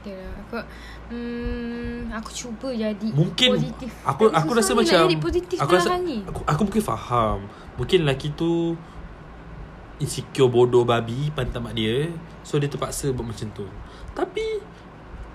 Okay 0.00 0.16
Aku 0.42 0.58
Hmm, 1.04 2.08
aku 2.08 2.32
cuba 2.32 2.72
jadi 2.72 3.08
Mungkin 3.12 3.60
positif. 3.60 3.92
Aku 4.08 4.32
Tapi 4.32 4.40
aku 4.40 4.50
susah 4.50 4.56
rasa 4.56 4.72
macam 4.72 5.00
jadi 5.04 5.16
positif 5.20 5.56
Aku 5.60 5.72
rasa 5.76 6.00
ni. 6.00 6.24
aku, 6.24 6.40
aku 6.48 6.60
mungkin 6.64 6.80
faham 6.82 7.38
Mungkin 7.76 8.08
lelaki 8.08 8.32
tu 8.32 8.72
Insecure 10.00 10.48
bodoh 10.48 10.88
babi 10.88 11.28
Pantat 11.28 11.60
mak 11.60 11.76
dia 11.76 12.08
So 12.40 12.56
dia 12.56 12.72
terpaksa 12.72 13.12
buat 13.12 13.28
macam 13.28 13.52
tu 13.52 13.68
Tapi 14.16 14.64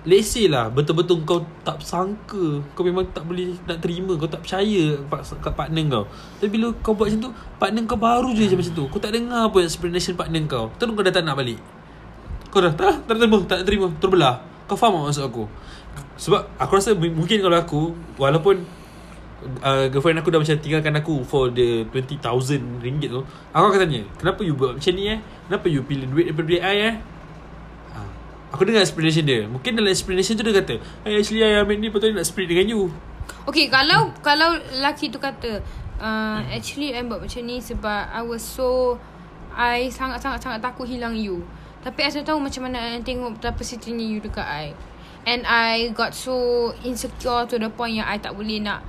Let's 0.08 0.32
say 0.32 0.48
lah. 0.48 0.72
Betul-betul 0.72 1.28
kau 1.28 1.44
tak 1.68 1.84
sangka. 1.84 2.64
Kau 2.72 2.88
memang 2.88 3.04
tak 3.12 3.28
boleh 3.28 3.52
nak 3.68 3.84
terima. 3.84 4.16
Kau 4.16 4.32
tak 4.32 4.48
percaya 4.48 4.96
kat 5.44 5.54
partner 5.54 5.84
kau. 5.92 6.04
Tapi 6.40 6.48
bila 6.48 6.72
kau 6.80 6.96
buat 6.96 7.12
macam 7.12 7.28
tu 7.28 7.32
Partner 7.60 7.84
kau 7.84 8.00
baru 8.00 8.32
je 8.32 8.48
macam 8.56 8.72
tu. 8.72 8.86
Kau 8.88 9.00
tak 9.04 9.12
dengar 9.12 9.52
pun 9.52 9.60
explanation 9.68 10.16
partner 10.16 10.40
kau. 10.48 10.72
Terus 10.80 10.96
kau 10.96 11.04
dah 11.04 11.12
tak 11.12 11.28
nak 11.28 11.36
balik. 11.36 11.60
Kau 12.48 12.64
dah 12.64 12.72
tak, 12.72 13.04
tak 13.04 13.16
terima 13.20 13.38
Tak 13.44 13.60
terima. 13.68 13.88
Terbelah. 14.00 14.36
Kau 14.72 14.80
faham 14.80 15.04
tak 15.04 15.12
maksud 15.12 15.26
aku? 15.28 15.44
Sebab 16.16 16.42
aku 16.56 16.72
rasa 16.80 16.96
mungkin 16.96 17.44
kalau 17.44 17.58
aku 17.60 17.82
Walaupun 18.16 18.62
uh, 19.66 19.86
Girlfriend 19.90 20.22
aku 20.22 20.30
dah 20.32 20.40
macam 20.40 20.56
tinggalkan 20.62 20.94
aku 20.96 21.26
For 21.26 21.50
the 21.52 21.90
20,000 21.92 22.84
ringgit 22.84 23.10
tu 23.10 23.26
Aku 23.52 23.66
akan 23.68 23.80
tanya 23.84 24.06
Kenapa 24.16 24.46
you 24.46 24.54
buat 24.54 24.78
macam 24.78 24.94
ni 24.96 25.10
eh? 25.10 25.20
Kenapa 25.50 25.66
you 25.68 25.82
pilih 25.84 26.08
duit 26.08 26.30
daripada 26.30 26.46
duit 26.48 26.62
I 26.62 26.78
eh. 26.86 26.96
Aku 28.50 28.66
dengar 28.66 28.82
explanation 28.82 29.24
dia. 29.26 29.46
Mungkin 29.46 29.78
dalam 29.78 29.94
explanation 29.94 30.34
tu 30.34 30.42
dia 30.42 30.58
kata 30.58 30.82
hey, 31.06 31.22
Actually 31.22 31.46
I 31.46 31.62
ambil 31.62 31.78
ni 31.78 31.90
I 31.94 32.10
nak 32.18 32.26
split 32.26 32.50
dengan 32.50 32.66
you. 32.66 32.82
Okay 33.46 33.70
kalau 33.70 34.10
Kalau 34.26 34.58
lelaki 34.74 35.14
tu 35.14 35.22
kata 35.22 35.62
uh, 36.02 36.40
Actually 36.50 36.98
I 36.98 37.06
buat 37.06 37.22
macam 37.22 37.42
ni 37.46 37.62
Sebab 37.62 38.10
I 38.10 38.22
was 38.26 38.42
so 38.42 38.98
I 39.54 39.92
sangat-sangat-sangat 39.92 40.62
takut 40.62 40.90
hilang 40.90 41.14
you. 41.14 41.46
Tapi 41.86 42.06
I 42.06 42.10
tak 42.10 42.26
tahu 42.26 42.40
macam 42.42 42.70
mana 42.70 42.98
I 42.98 43.02
tengok 43.06 43.38
Betapa 43.38 43.62
setianya 43.62 44.06
you 44.06 44.20
dekat 44.24 44.46
I. 44.46 44.74
And 45.30 45.46
I 45.46 45.94
got 45.94 46.16
so 46.18 46.70
insecure 46.82 47.46
to 47.46 47.56
the 47.60 47.70
point 47.70 48.02
yang 48.02 48.08
I 48.08 48.18
tak 48.18 48.34
boleh 48.34 48.64
nak 48.64 48.82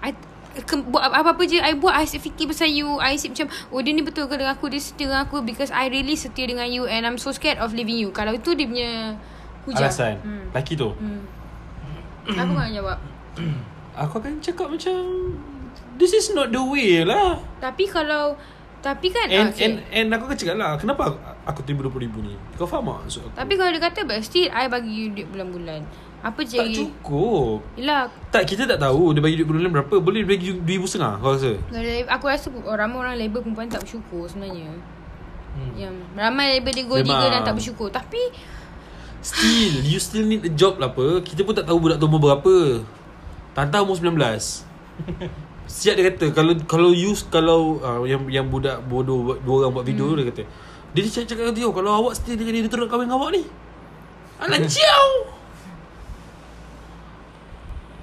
I 0.00 0.16
ke, 0.52 0.74
buat 0.92 1.08
apa-apa 1.08 1.42
je 1.48 1.56
I 1.56 1.72
buat 1.80 1.96
I 1.96 2.04
asyik 2.04 2.28
fikir 2.28 2.44
pasal 2.52 2.68
you 2.68 3.00
I 3.00 3.16
asyik 3.16 3.32
macam 3.32 3.48
Oh 3.72 3.80
dia 3.80 3.96
ni 3.96 4.04
betul 4.04 4.28
ke 4.28 4.36
dengan 4.36 4.52
aku 4.52 4.68
Dia 4.68 4.80
setia 4.80 5.08
dengan 5.08 5.24
aku? 5.24 5.40
Because 5.40 5.72
I 5.72 5.88
really 5.88 6.14
setia 6.14 6.44
dengan 6.44 6.68
you 6.68 6.84
And 6.84 7.08
I'm 7.08 7.16
so 7.16 7.32
scared 7.32 7.56
of 7.58 7.72
leaving 7.72 7.96
you. 7.96 8.12
Kalau 8.12 8.36
itu 8.36 8.52
dia 8.52 8.68
punya 8.68 8.90
Hujah. 9.64 9.88
Alasan? 9.88 10.14
Hmm. 10.20 10.44
Laki 10.50 10.74
tu? 10.74 10.90
Hmm. 10.98 11.22
Apa 12.26 12.50
kau 12.50 12.62
nak 12.62 12.72
jawab. 12.74 12.98
Aku 14.02 14.14
akan 14.20 14.42
cakap 14.44 14.68
macam 14.68 14.98
This 15.96 16.12
is 16.16 16.32
not 16.32 16.48
the 16.52 16.62
way 16.62 17.04
lah. 17.04 17.40
Tapi 17.60 17.84
kalau 17.88 18.36
Tapi 18.82 19.08
kan 19.08 19.30
And, 19.30 19.48
ah, 19.52 19.62
and, 19.62 19.74
and 19.94 20.08
aku 20.10 20.26
akan 20.26 20.36
cakap 20.36 20.56
lah 20.58 20.74
Kenapa 20.74 21.12
aku, 21.12 21.18
aku 21.46 21.60
terima 21.62 21.86
RM20,000 21.86 22.16
ni? 22.24 22.34
Kau 22.58 22.66
faham 22.66 22.90
tak 22.90 23.06
maksud 23.06 23.20
aku? 23.28 23.36
Tapi 23.38 23.52
kalau 23.54 23.70
dia 23.70 23.82
kata 23.84 24.00
But 24.02 24.18
still 24.26 24.50
I 24.50 24.66
bagi 24.66 24.90
you 24.90 25.06
duit 25.14 25.28
bulan-bulan 25.30 26.11
Apa 26.22 26.40
je? 26.46 26.54
Tak 26.54 26.70
cukup. 26.70 27.66
Yelah. 27.74 28.06
Tak 28.30 28.46
kita 28.46 28.62
tak 28.62 28.78
tahu 28.78 29.10
Dia 29.10 29.18
bagi 29.18 29.42
duit 29.42 29.50
bulan 29.50 29.74
berapa. 29.74 29.98
Boleh 29.98 30.22
dia 30.22 30.30
bagi 30.30 30.54
RM2,500 30.54 31.18
Kau 31.18 31.34
rasa? 31.34 31.52
Kalau- 31.58 32.08
Aku 32.14 32.24
rasa 32.30 32.46
Ramai 32.54 32.96
orang 33.02 33.16
label 33.18 33.40
perempuan 33.42 33.66
tak 33.66 33.82
bersyukur 33.82 34.30
sebenarnya. 34.30 34.70
Hmm. 35.58 35.72
Yang 35.74 35.94
Ramai 36.14 36.46
label 36.58 36.72
dia 36.72 36.84
gold 36.86 37.02
digger 37.02 37.28
dan 37.28 37.42
tak 37.42 37.54
bersyukur. 37.58 37.90
Tapi 37.90 38.22
Still 39.18 39.82
You 39.82 39.98
still 39.98 40.26
need 40.30 40.46
a 40.46 40.52
job 40.54 40.78
lah 40.78 40.94
apa. 40.94 41.26
Kita 41.26 41.42
pun 41.42 41.58
tak 41.58 41.66
tahu 41.66 41.78
budak 41.82 41.98
tu 41.98 42.06
umur 42.06 42.22
berapa. 42.22 42.86
Tanta 43.52 43.84
umur 43.84 44.00
19 44.00 44.16
Siap 45.68 45.92
dia 45.92 46.04
kata 46.08 46.32
Kalau 46.32 46.52
kalau 46.64 46.90
you 46.96 47.12
Kalau 47.28 47.84
uh, 47.84 48.00
yang 48.08 48.24
yang 48.32 48.48
budak 48.48 48.80
bodoh 48.88 49.36
Dua 49.44 49.64
orang 49.64 49.76
buat 49.76 49.84
video 49.84 50.08
hmm. 50.08 50.16
Dia 50.16 50.26
kata 50.32 50.42
Dia 50.96 51.00
cakap 51.04 51.26
cakap 51.28 51.44
kata 51.52 51.58
"Yo, 51.60 51.68
Kalau 51.68 51.90
awak 52.00 52.16
still 52.16 52.40
dengan 52.40 52.56
dia 52.56 52.62
Dia 52.64 52.72
terus 52.72 52.88
kahwin 52.88 53.12
dengan 53.12 53.20
awak 53.20 53.30
ni. 53.36 53.42
Alah 54.40 54.60
ciao 54.66 55.41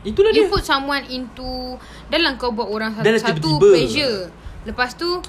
Itulah 0.02 0.32
You 0.32 0.48
dia. 0.48 0.50
put 0.50 0.64
someone 0.64 1.04
into 1.06 1.76
Dalam 2.08 2.36
kau 2.36 2.50
buat 2.50 2.66
orang 2.66 2.96
satu, 2.96 3.04
satu 3.20 3.36
tiba-tiba. 3.36 3.68
pressure 3.70 4.18
Lepas 4.64 4.96
tu 4.96 5.20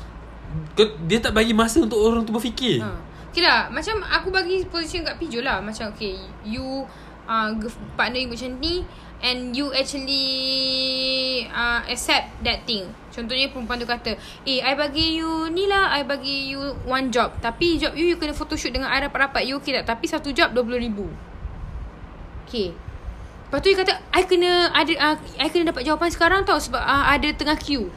Kau- 0.72 0.94
Dia 1.04 1.18
tak 1.18 1.32
bagi 1.32 1.50
masa 1.50 1.80
Untuk 1.80 1.98
orang 1.98 2.22
tu 2.22 2.30
berfikir. 2.30 2.78
Ha. 2.78 2.90
Okay 3.28 3.40
lah 3.40 3.66
Macam 3.66 3.98
aku 4.00 4.30
bagi 4.30 4.62
position 4.64 5.02
kat 5.02 5.14
Pijol 5.16 5.42
lah. 5.42 5.58
Macam 5.58 5.90
okay 5.90 6.14
You 6.42 6.86
uh, 7.24 7.48
Partner 7.94 8.18
you 8.20 8.28
macam 8.28 8.58
ni 8.58 8.86
And 9.20 9.52
you 9.52 9.68
actually 9.70 10.24
uh, 11.46 11.84
Accept 11.84 12.40
that 12.40 12.62
thing. 12.62 12.86
Contohnya 13.10 13.50
perempuan 13.50 13.76
tu 13.76 13.84
kata 13.84 14.14
Eh 14.42 14.58
I 14.58 14.72
bagi 14.72 15.14
you 15.14 15.46
Ni 15.48 15.66
lah 15.66 15.92
I 15.92 16.02
bagi 16.02 16.48
you 16.48 16.62
One 16.84 17.10
job. 17.10 17.34
Tapi 17.36 17.74
job 17.76 17.92
you 17.92 18.06
You 18.06 18.16
kena 18.16 18.32
photoshoot 18.32 18.70
dengan 18.70 18.86
I 18.86 19.02
rapat-rapat. 19.02 19.42
You 19.44 19.58
okay 19.58 19.76
tak? 19.76 19.90
Tapi 19.90 20.06
satu 20.06 20.30
job 20.30 20.50
RM20,000 20.52 20.98
Okay 22.46 22.70
Lepas 23.50 23.66
tu 23.66 23.74
dia 23.74 23.82
kata 23.82 23.92
I 24.14 24.22
kena 24.30 24.70
ada 24.70 24.92
uh, 25.10 25.16
I 25.42 25.50
kena 25.50 25.74
dapat 25.74 25.82
jawapan 25.82 26.06
sekarang 26.14 26.40
tau 26.46 26.54
Sebab 26.62 26.78
uh, 26.78 27.04
ada 27.10 27.34
tengah 27.34 27.58
queue. 27.58 27.90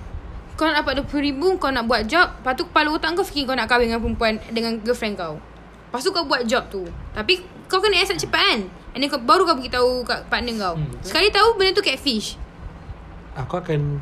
Kau 0.58 0.66
nak 0.66 0.82
dapat 0.82 1.06
RM20,000 1.06 1.62
Kau 1.62 1.70
nak 1.70 1.86
buat 1.86 2.10
job. 2.10 2.26
Lepas 2.42 2.58
tu 2.58 2.66
kepala 2.66 2.90
otak 2.90 3.14
kau 3.14 3.22
fikir 3.22 3.46
Kau 3.46 3.54
nak 3.54 3.70
kahwin 3.70 3.94
dengan 3.94 4.02
perempuan 4.02 4.42
Dengan 4.50 4.82
girlfriend 4.82 5.14
kau. 5.14 5.38
Lepas 5.38 6.02
tu 6.02 6.10
kau 6.10 6.26
buat 6.26 6.42
job 6.50 6.66
tu. 6.74 6.90
Tapi 7.14 7.46
kau 7.70 7.78
kena 7.78 8.02
accept 8.02 8.26
cepat 8.26 8.42
kan? 8.42 8.60
And 8.98 9.06
then 9.06 9.14
kau, 9.14 9.22
baru 9.22 9.46
kau 9.46 9.62
beritahu 9.62 10.02
kat 10.02 10.26
partner 10.26 10.58
kau. 10.58 10.74
Hmm, 10.74 10.90
betul. 10.90 11.06
Sekali 11.06 11.28
tahu 11.30 11.48
benda 11.54 11.78
tu 11.78 11.86
catfish. 11.86 12.34
Aku 13.38 13.62
akan 13.62 14.02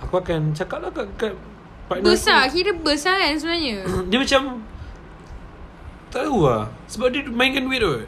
Aku 0.00 0.16
akan 0.16 0.56
cakap 0.56 0.80
lah 0.80 0.88
kat, 0.96 1.04
kat 1.20 1.36
partner 1.92 2.08
Besar 2.08 2.48
aku. 2.48 2.56
Kira 2.56 2.72
besar 2.72 3.20
kan 3.20 3.36
sebenarnya? 3.36 3.84
Dia 4.08 4.16
macam 4.16 4.42
Tak 6.08 6.24
tahu 6.24 6.48
lah. 6.48 6.72
Sebab 6.88 7.12
dia 7.12 7.20
mainkan 7.28 7.68
duit 7.68 7.84
tu 7.84 8.00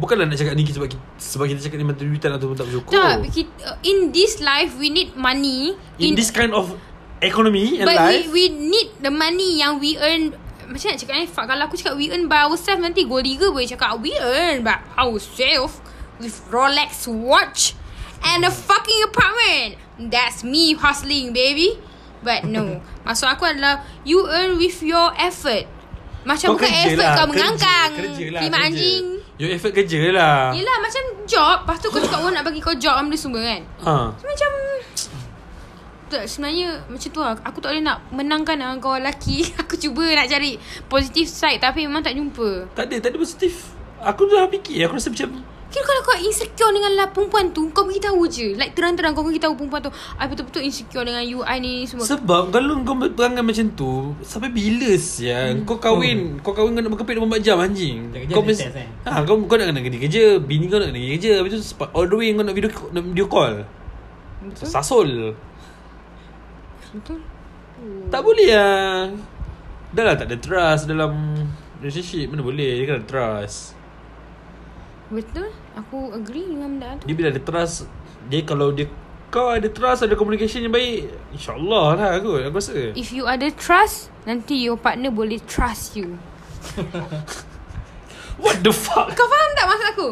Bukanlah 0.00 0.24
nak 0.24 0.40
cakap 0.40 0.56
ni 0.56 0.64
sebab 0.64 0.88
kita, 0.88 1.02
sebab 1.20 1.44
kita 1.52 1.60
cakap 1.68 1.76
ni 1.76 1.84
mata 1.84 2.00
duitan 2.00 2.30
ataupun 2.32 2.56
tak 2.56 2.66
bersyukur. 2.72 2.92
Tak 2.96 3.28
kita, 3.28 3.76
In 3.84 4.08
this 4.08 4.40
life 4.40 4.72
We 4.80 4.88
need 4.88 5.12
money. 5.12 5.76
In, 6.00 6.16
this 6.16 6.32
kind 6.32 6.56
of 6.56 6.72
economy 7.20 7.76
and 7.78 7.86
But 7.86 8.00
life 8.00 8.32
we, 8.32 8.48
we 8.48 8.72
need 8.72 8.88
the 8.98 9.12
money 9.12 9.60
yang 9.60 9.76
we 9.76 10.00
earn. 10.00 10.32
Macam 10.64 10.96
nak 10.96 10.98
cakap 10.98 11.14
ni? 11.20 11.26
Fuck, 11.28 11.44
Kalau 11.44 11.62
aku 11.68 11.76
cakap 11.76 11.94
we 12.00 12.08
earn 12.08 12.24
by 12.24 12.48
ourselves 12.48 12.80
Nanti 12.80 13.04
gold 13.04 13.28
digger 13.28 13.52
boleh 13.52 13.68
cakap 13.68 14.00
We 14.00 14.16
earn 14.16 14.64
by 14.64 14.80
ourselves 14.96 15.84
With 16.16 16.32
Rolex 16.48 17.04
watch 17.04 17.76
And 18.22 18.46
a 18.46 18.52
fucking 18.54 19.00
apartment. 19.10 19.82
That's 19.98 20.46
me 20.46 20.78
hustling 20.78 21.34
baby. 21.34 21.74
But 22.22 22.46
no. 22.46 22.78
Maksud 23.06 23.26
aku 23.26 23.50
adalah 23.50 23.82
You 24.06 24.30
earn 24.30 24.56
with 24.56 24.78
your 24.78 25.10
effort. 25.18 25.66
Macam 26.22 26.54
Kau 26.54 26.56
bukan 26.56 26.70
kerja 26.70 26.86
effort 26.86 27.02
lah, 27.02 27.14
kau 27.18 27.26
kerja, 27.26 27.30
mengangkang. 27.34 27.90
kerja 27.98 28.26
lah, 28.30 28.40
Kimak 28.46 28.60
kerja. 28.62 28.70
anjing 28.70 29.02
Your 29.42 29.50
effort 29.50 29.74
kerja 29.74 30.14
lah. 30.14 30.54
Yelah 30.54 30.78
macam 30.78 31.26
job 31.26 31.66
Lepas 31.66 31.82
tu 31.82 31.90
kau 31.90 31.98
cakap 31.98 32.22
orang 32.22 32.38
nak 32.38 32.46
bagi 32.46 32.62
kau 32.62 32.78
job 32.78 32.94
Benda 32.94 33.18
semua 33.18 33.42
kan. 33.42 33.62
Ha. 33.82 33.94
So, 34.14 34.26
macam 34.30 34.50
tak, 36.12 36.28
sebenarnya 36.28 36.84
macam 36.92 37.08
tu 37.08 37.20
lah. 37.24 37.32
Aku 37.40 37.58
tak 37.64 37.72
boleh 37.72 37.88
nak 37.88 38.04
menangkan 38.12 38.60
dengan 38.60 38.76
kau 38.78 39.00
lelaki. 39.00 39.48
Aku 39.66 39.74
cuba 39.80 40.04
nak 40.14 40.30
cari 40.30 40.60
positive 40.86 41.26
side 41.26 41.58
Tapi 41.58 41.90
memang 41.90 42.06
tak 42.06 42.14
jumpa. 42.14 42.70
Tak 42.78 42.86
ada, 42.86 42.96
tak 43.02 43.10
ada 43.10 43.18
positif 43.18 43.74
Aku 43.98 44.30
dah 44.30 44.46
fikir 44.46 44.86
Aku 44.86 44.94
rasa 44.94 45.10
macam 45.10 45.42
Kira 45.72 45.88
kalau 45.88 46.00
kau 46.04 46.16
insecure 46.20 46.68
dengan 46.68 46.92
lah 47.00 47.08
perempuan 47.08 47.48
tu 47.48 47.72
Kau 47.72 47.88
beritahu 47.88 48.28
je. 48.28 48.52
Like 48.60 48.76
terang-terang 48.76 49.16
kau 49.16 49.24
beritahu 49.24 49.56
perempuan 49.56 49.80
tu 49.80 49.88
I 50.20 50.28
betul-betul 50.28 50.68
insecure 50.68 51.00
dengan 51.00 51.24
you 51.24 51.40
I 51.40 51.64
ni 51.64 51.88
semua. 51.88 52.04
Sebab 52.04 52.52
kalau 52.52 52.84
kau 52.84 52.92
perangai 52.92 53.40
macam 53.40 53.72
tu 53.72 54.12
Sampai 54.20 54.52
bila 54.52 54.92
siang 55.00 55.64
Kau 55.64 55.80
kahwin 55.80 56.36
Kau 56.44 56.52
kahwin 56.52 56.76
kau 56.76 56.82
nak 56.84 56.92
berkepit 56.92 57.16
24 57.24 57.40
jam 57.40 57.56
anjing. 57.56 58.12
Kau 58.28 58.44
mesti 58.44 58.68
test, 58.68 58.84
eh? 58.84 58.88
ha, 59.08 59.24
kau, 59.24 59.40
kau 59.48 59.56
nak 59.56 59.72
kena 59.72 59.80
pergi 59.80 60.00
kerja 60.04 60.24
Bini 60.44 60.68
kau 60.68 60.76
nak 60.76 60.92
kena 60.92 61.00
pergi 61.00 61.12
kerja 61.16 61.32
Habis 61.40 61.52
tu 61.56 61.64
all 61.96 62.06
the 62.06 62.16
way 62.20 62.28
kau 62.36 62.44
nak 62.44 62.54
video, 62.54 62.70
nak 62.92 63.02
video 63.08 63.26
call. 63.32 63.54
Betul. 64.44 64.66
Sasul. 64.68 65.10
Betul. 66.92 67.20
Tak 68.12 68.20
boleh 68.20 68.48
lah 68.52 69.08
Dah 69.96 70.02
lah 70.04 70.14
tak 70.20 70.28
ada 70.28 70.36
trust 70.36 70.84
dalam 70.84 71.12
relationship. 71.80 72.28
Mana 72.28 72.44
boleh 72.44 72.76
Dia 72.76 72.84
kan 72.84 72.96
ada 73.00 73.08
trust 73.08 73.81
Betul. 75.12 75.52
Aku 75.76 76.08
agree 76.16 76.48
dengan 76.48 76.80
benda 76.80 76.96
tu. 76.96 77.04
Dia 77.04 77.14
bila 77.14 77.28
ada 77.28 77.40
trust 77.44 77.84
Dia 78.32 78.40
kalau 78.42 78.72
dia 78.72 78.88
Kau 79.28 79.52
ada 79.52 79.68
trust 79.68 80.04
Ada 80.04 80.16
communication 80.16 80.64
yang 80.64 80.72
baik 80.72 81.08
InsyaAllah 81.32 81.86
lah 81.96 82.08
aku 82.16 82.40
Aku 82.48 82.56
rasa. 82.56 82.96
If 82.96 83.12
you 83.12 83.28
ada 83.28 83.48
trust 83.52 84.08
Nanti 84.24 84.56
your 84.56 84.80
partner 84.80 85.12
boleh 85.12 85.36
trust 85.44 85.96
you. 85.96 86.16
What 88.42 88.64
the 88.64 88.72
fuck? 88.72 89.12
Kau 89.12 89.28
faham 89.28 89.50
tak 89.52 89.66
maksud 89.68 89.88
aku? 89.92 90.08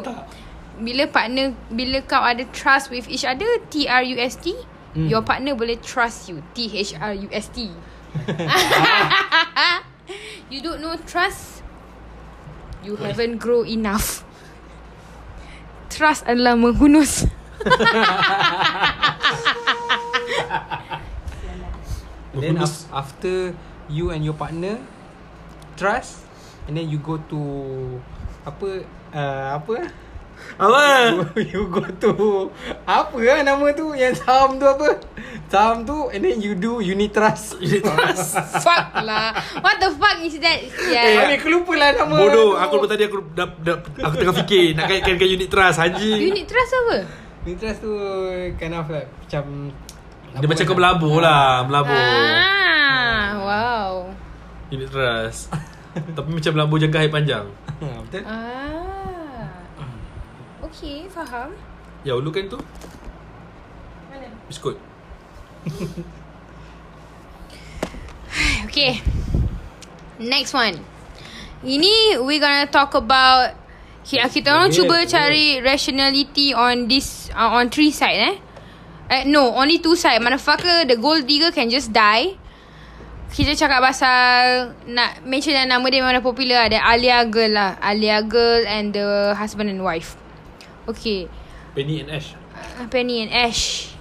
Bila 0.80 1.04
partner 1.08 1.56
Bila 1.72 2.00
kau 2.04 2.20
ada 2.20 2.44
trust 2.52 2.92
with 2.92 3.08
each 3.08 3.24
other 3.24 3.48
T-R-U-S-T 3.72 4.68
Hmm. 4.90 5.06
Your 5.06 5.22
partner 5.22 5.54
boleh 5.54 5.78
trust 5.78 6.26
you. 6.26 6.42
T-H-R-U-S-T 6.50 7.56
You 10.50 10.58
don't 10.58 10.82
know 10.82 10.98
trust 11.06 11.62
You 12.82 12.98
haven't 12.98 13.38
grow 13.38 13.62
enough 13.62 14.26
Trust 16.00 16.24
adalah 16.24 16.56
menghunus 16.56 17.28
Then 22.40 22.56
af- 22.56 22.88
after 22.88 23.52
you 23.84 24.08
and 24.08 24.24
your 24.24 24.32
partner 24.32 24.80
trust 25.76 26.24
and 26.64 26.72
then 26.72 26.88
you 26.88 26.96
go 27.04 27.20
to 27.28 27.40
apa 28.48 28.88
uh, 29.12 29.60
apa? 29.60 29.92
Apa? 30.60 30.84
You 31.52 31.72
go 31.72 31.80
to 31.80 32.12
apa 32.84 33.16
lah 33.16 33.40
nama 33.40 33.66
tu? 33.72 33.96
Yang 33.96 34.20
saham 34.20 34.60
tu 34.60 34.66
apa? 34.68 35.00
Saham 35.48 35.88
tu 35.88 36.12
and 36.12 36.20
then 36.20 36.36
you 36.38 36.52
do 36.52 36.84
unit 36.84 37.16
trust 37.16 37.56
Unit 37.64 37.80
trust 37.80 38.36
Fuck 38.60 39.00
lah. 39.00 39.32
What 39.64 39.80
the 39.80 39.88
fuck 39.96 40.20
is 40.20 40.36
that? 40.38 40.60
Eh, 40.60 40.92
yeah. 40.92 41.24
Habis 41.24 41.40
aku 41.40 41.48
lupa 41.48 41.72
lah 41.80 41.88
nama 41.96 42.14
Bodoh. 42.14 42.54
tu. 42.54 42.60
Aku 42.60 42.72
daripada 42.76 42.90
tadi 42.92 43.02
aku 43.08 43.18
dah, 43.32 43.48
dah, 43.64 43.76
Aku 44.04 44.14
tengah 44.20 44.36
fikir 44.44 44.64
Nak 44.76 44.84
kaitkan 44.86 45.14
dengan 45.16 45.30
unit 45.40 45.48
trust 45.48 45.78
Anjing. 45.80 46.20
Unit 46.20 46.44
trust 46.44 46.72
apa? 46.76 46.96
Unit 47.48 47.58
trust 47.58 47.78
tu 47.80 47.92
kind 48.60 48.74
of 48.76 48.86
like 48.92 49.08
macam 49.08 49.44
Dia 50.36 50.46
macam 50.46 50.64
kau 50.68 50.76
melabur 50.76 51.16
lah 51.24 51.64
Melabur. 51.64 51.96
Ah, 51.96 53.26
wow. 53.40 53.92
Unit 54.68 54.88
trust 54.92 55.48
Tapi 55.90 56.30
macam 56.30 56.50
melabur 56.54 56.76
jangka 56.78 57.02
hari 57.02 57.10
panjang. 57.10 57.46
Betul. 58.06 58.22
Ah. 58.22 58.89
Okay, 60.70 61.10
faham. 61.10 61.50
Ya 62.06 62.16
ulu 62.16 62.30
kan 62.32 62.46
tu 62.48 62.56
Mana? 64.08 64.30
Biskut 64.46 64.78
Okay. 68.70 69.02
Next 70.22 70.54
one. 70.54 70.78
Ini 71.60 72.22
we 72.24 72.38
gonna 72.40 72.70
talk 72.70 72.94
about 72.96 73.58
Kita, 74.00 74.32
kita 74.32 74.48
orang 74.48 74.72
Yeah, 74.72 74.78
cuba 74.80 74.96
yeah. 75.04 75.10
cari 75.12 75.46
rationality 75.60 76.56
on 76.56 76.88
this 76.88 77.28
uh, 77.36 77.52
on 77.52 77.68
three 77.68 77.92
side 77.92 78.16
eh. 78.16 78.34
Eh 79.12 79.22
no, 79.28 79.52
only 79.52 79.76
two 79.76 79.92
side. 79.92 80.18
Motherfucker, 80.24 80.88
the 80.88 80.96
gold 80.96 81.28
digger 81.28 81.52
can 81.52 81.68
just 81.68 81.92
die. 81.92 82.40
Kita 83.30 83.54
cakap 83.54 83.84
pasal 83.84 84.72
nak 84.88 85.22
mention 85.22 85.54
yang 85.54 85.70
nama 85.70 85.84
dia 85.86 86.02
memang 86.02 86.16
dah 86.18 86.24
popular 86.24 86.66
ada 86.66 86.80
Alia 86.80 87.22
Girl 87.28 87.52
lah. 87.54 87.76
Alia 87.78 88.24
Girl 88.24 88.64
and 88.66 88.96
the 88.96 89.36
husband 89.36 89.68
and 89.68 89.84
wife. 89.84 90.16
Okay. 90.90 91.30
Penny 91.74 92.02
and 92.02 92.10
Ash. 92.10 92.34
Uh, 92.34 92.86
Penny 92.90 93.22
and 93.22 93.30
Ash. 93.30 93.94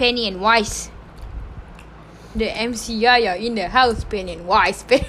Penny 0.00 0.28
and 0.28 0.40
Wise. 0.40 0.88
The 2.34 2.50
MC 2.50 2.98
Yaya 2.98 3.36
in 3.36 3.54
the 3.54 3.68
house. 3.68 4.02
Penny 4.08 4.40
and 4.40 4.48
Wise. 4.48 4.82
Pen- 4.88 5.04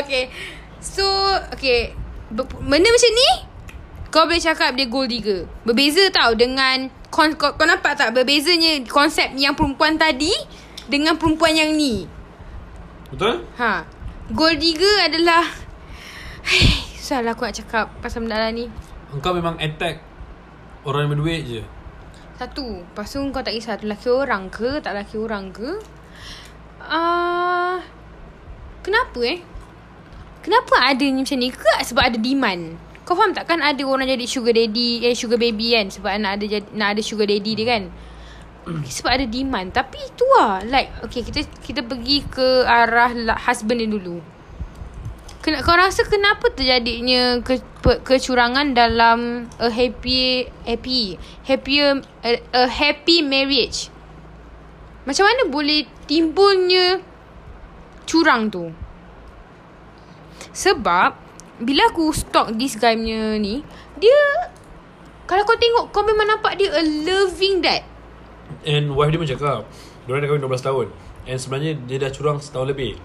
okay. 0.00 0.30
So, 0.78 1.04
okay. 1.52 1.92
Be- 2.30 2.56
benda 2.62 2.88
macam 2.88 3.12
ni, 3.12 3.30
kau 4.08 4.24
boleh 4.24 4.40
cakap 4.40 4.78
dia 4.78 4.86
gold 4.86 5.10
digger. 5.10 5.50
Berbeza 5.66 6.08
tau 6.14 6.32
dengan... 6.38 6.88
Kon- 7.10 7.34
kau, 7.34 7.58
kau 7.58 7.66
nampak 7.66 7.98
tak 7.98 8.14
berbezanya 8.14 8.86
konsep 8.86 9.34
yang 9.34 9.58
perempuan 9.58 9.98
tadi 9.98 10.30
dengan 10.86 11.18
perempuan 11.18 11.58
yang 11.58 11.74
ni? 11.74 12.06
Betul? 13.10 13.42
Ha. 13.58 13.82
Gold 14.30 14.62
digger 14.62 15.10
adalah... 15.10 15.42
Susah 17.10 17.26
lah 17.26 17.34
aku 17.34 17.42
nak 17.42 17.58
cakap 17.58 17.90
pasal 17.98 18.22
benda 18.22 18.38
lah 18.38 18.54
ni. 18.54 18.70
Engkau 19.10 19.34
memang 19.34 19.58
attack 19.58 19.98
orang 20.86 21.10
yang 21.10 21.18
berduit 21.18 21.42
je. 21.42 21.62
Satu 22.38 22.86
Lepas 22.86 23.10
tu 23.10 23.18
kau 23.34 23.42
tak 23.42 23.50
kisah 23.50 23.74
tu 23.82 23.90
lelaki 23.90 24.14
orang 24.14 24.46
ke 24.46 24.78
Tak 24.78 24.94
lelaki 24.94 25.18
orang 25.18 25.50
ke. 25.50 25.82
Uh, 26.78 27.82
Kenapa 28.86 29.18
eh? 29.26 29.42
Kenapa 30.46 30.86
adanya 30.86 31.26
macam 31.26 31.34
ni 31.42 31.50
Ke? 31.50 31.82
Sebab 31.82 32.14
ada 32.14 32.14
demand. 32.14 32.78
Kau 33.02 33.18
faham 33.18 33.34
tak? 33.34 33.50
Kan 33.50 33.58
ada 33.58 33.82
orang 33.82 34.06
jadi 34.06 34.30
sugar 34.30 34.54
daddy 34.54 35.02
Eh 35.02 35.18
sugar 35.18 35.42
baby 35.42 35.74
kan? 35.74 35.90
Sebab 35.90 36.14
nak 36.14 36.38
ada 36.38 36.46
jadi, 36.46 36.68
nak 36.78 36.94
ada 36.94 37.02
sugar 37.02 37.26
daddy 37.26 37.58
dia 37.58 37.66
kan? 37.74 37.82
Sebab 38.86 39.10
ada 39.18 39.26
demand. 39.26 39.74
Tapi 39.74 39.98
tu 40.14 40.30
lah 40.38 40.62
Like 40.62 41.02
Okay 41.10 41.26
kita 41.26 41.42
kita 41.58 41.82
pergi 41.82 42.22
ke 42.30 42.62
arah 42.70 43.10
husband 43.50 43.82
dia 43.82 43.90
dulu 43.90 44.39
Ken- 45.40 45.64
kau 45.64 45.72
rasa 45.72 46.04
kenapa 46.04 46.52
terjadinya 46.52 47.40
ke, 47.40 47.64
pe, 47.80 47.96
kecurangan 48.04 48.76
dalam 48.76 49.48
a 49.56 49.72
happy 49.72 50.44
happy 50.68 51.16
happier 51.48 52.04
a, 52.20 52.30
a 52.52 52.62
happy 52.68 53.24
marriage? 53.24 53.88
Macam 55.08 55.24
mana 55.24 55.48
boleh 55.48 55.88
timbulnya 56.04 57.00
curang 58.04 58.52
tu? 58.52 58.68
Sebab 60.52 61.16
bila 61.64 61.88
aku 61.88 62.12
stalk 62.12 62.52
this 62.60 62.76
guy 62.76 62.92
punya 62.92 63.40
ni, 63.40 63.64
dia 63.96 64.20
kalau 65.24 65.46
kau 65.48 65.56
tengok 65.56 65.88
kau 65.88 66.04
memang 66.04 66.36
nampak 66.36 66.60
dia 66.60 66.68
a 66.68 66.84
loving 66.84 67.64
dad. 67.64 67.80
And 68.68 68.92
wife 68.92 69.14
dia 69.14 69.20
pun 69.20 69.30
cakap 69.30 69.62
Diorang 70.04 70.26
dah 70.26 70.28
kahwin 70.28 70.42
12 70.42 70.66
tahun 70.66 70.86
And 71.30 71.38
sebenarnya 71.38 71.72
dia 71.86 72.02
dah 72.02 72.10
curang 72.10 72.42
setahun 72.42 72.74
lebih 72.74 72.98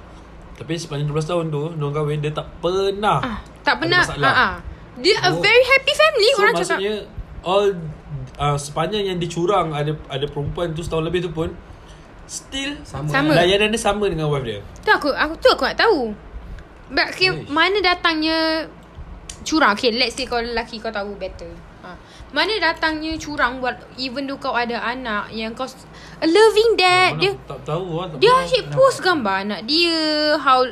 Tapi 0.56 0.74
sepanjang 0.74 1.08
12 1.08 1.26
tahun 1.26 1.46
tu 1.50 1.64
Diorang 1.74 1.94
kahwin 1.94 2.20
dia 2.20 2.32
tak 2.32 2.48
pernah 2.58 3.20
Ah, 3.20 3.38
tak 3.62 3.76
pernah 3.78 4.02
masalah. 4.02 4.26
ah, 4.26 4.40
ah. 4.42 4.54
Dia 4.96 5.16
a 5.18 5.28
Oh. 5.28 5.38
very 5.38 5.66
happy 5.66 5.94
family 5.94 6.30
So 6.30 6.40
orang 6.40 6.54
cakap. 6.56 6.62
maksudnya 6.74 6.96
All 7.42 7.68
uh, 8.38 8.58
Sepanjang 8.58 9.04
yang 9.06 9.18
dicurang 9.18 9.70
Ada 9.70 9.92
ada 10.08 10.26
perempuan 10.26 10.72
tu 10.72 10.80
setahun 10.80 11.04
lebih 11.04 11.22
tu 11.22 11.32
pun 11.32 11.52
Still 12.26 12.80
Sama. 12.82 13.06
Sama. 13.06 13.32
Layanan 13.36 13.70
dia 13.70 13.78
sama 13.78 14.08
dengan 14.08 14.28
wife 14.28 14.44
dia 14.44 14.60
Tu 14.80 14.90
aku 14.90 15.10
aku 15.10 15.34
tu 15.38 15.48
aku 15.48 15.64
nak 15.64 15.78
tahu. 15.78 16.10
But 16.88 17.12
okay, 17.12 17.30
mana 17.48 17.78
datangnya 17.80 18.66
curang? 19.42 19.74
Okay, 19.74 19.90
let's 19.92 20.14
say 20.14 20.24
kau 20.24 20.38
lelaki 20.38 20.78
kau 20.78 20.90
tahu 20.90 21.14
better. 21.16 21.50
Mana 22.36 22.52
datangnya 22.60 23.16
curang 23.16 23.64
buat 23.64 23.80
even 23.96 24.28
though 24.28 24.36
kau 24.36 24.52
ada 24.52 24.76
anak 24.84 25.32
yang 25.32 25.56
kau 25.56 25.64
a 26.20 26.28
loving 26.28 26.76
dad 26.76 27.16
dia 27.16 27.32
Tak 27.48 27.64
tahu 27.64 27.96
lah 27.96 28.12
tak 28.12 28.20
dia 28.20 28.28
pernah. 28.28 28.44
asyik 28.44 28.66
post 28.76 29.00
gambar 29.00 29.36
anak 29.48 29.62
dia 29.64 29.96
how 30.44 30.68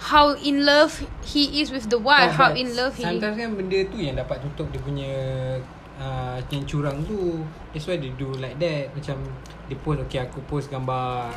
how 0.00 0.32
in 0.40 0.64
love 0.64 1.04
he 1.20 1.60
is 1.60 1.68
with 1.68 1.92
the 1.92 2.00
wife, 2.00 2.32
how 2.32 2.48
in 2.56 2.72
love 2.72 2.96
he 2.96 3.04
Sometimes 3.04 3.36
kan 3.36 3.52
benda 3.60 3.76
tu 3.92 4.00
yang 4.00 4.16
dapat 4.16 4.40
tutup 4.40 4.72
dia 4.72 4.80
punya 4.80 5.12
uh, 6.00 6.40
Yang 6.48 6.64
curang 6.70 7.02
tu. 7.04 7.44
That's 7.74 7.84
why 7.84 8.00
they 8.00 8.14
do 8.16 8.32
like 8.38 8.56
that. 8.62 8.94
Macam 8.94 9.20
Dia 9.68 9.76
post 9.84 9.98
Okay 10.08 10.22
aku 10.22 10.38
post 10.48 10.72
gambar 10.72 11.28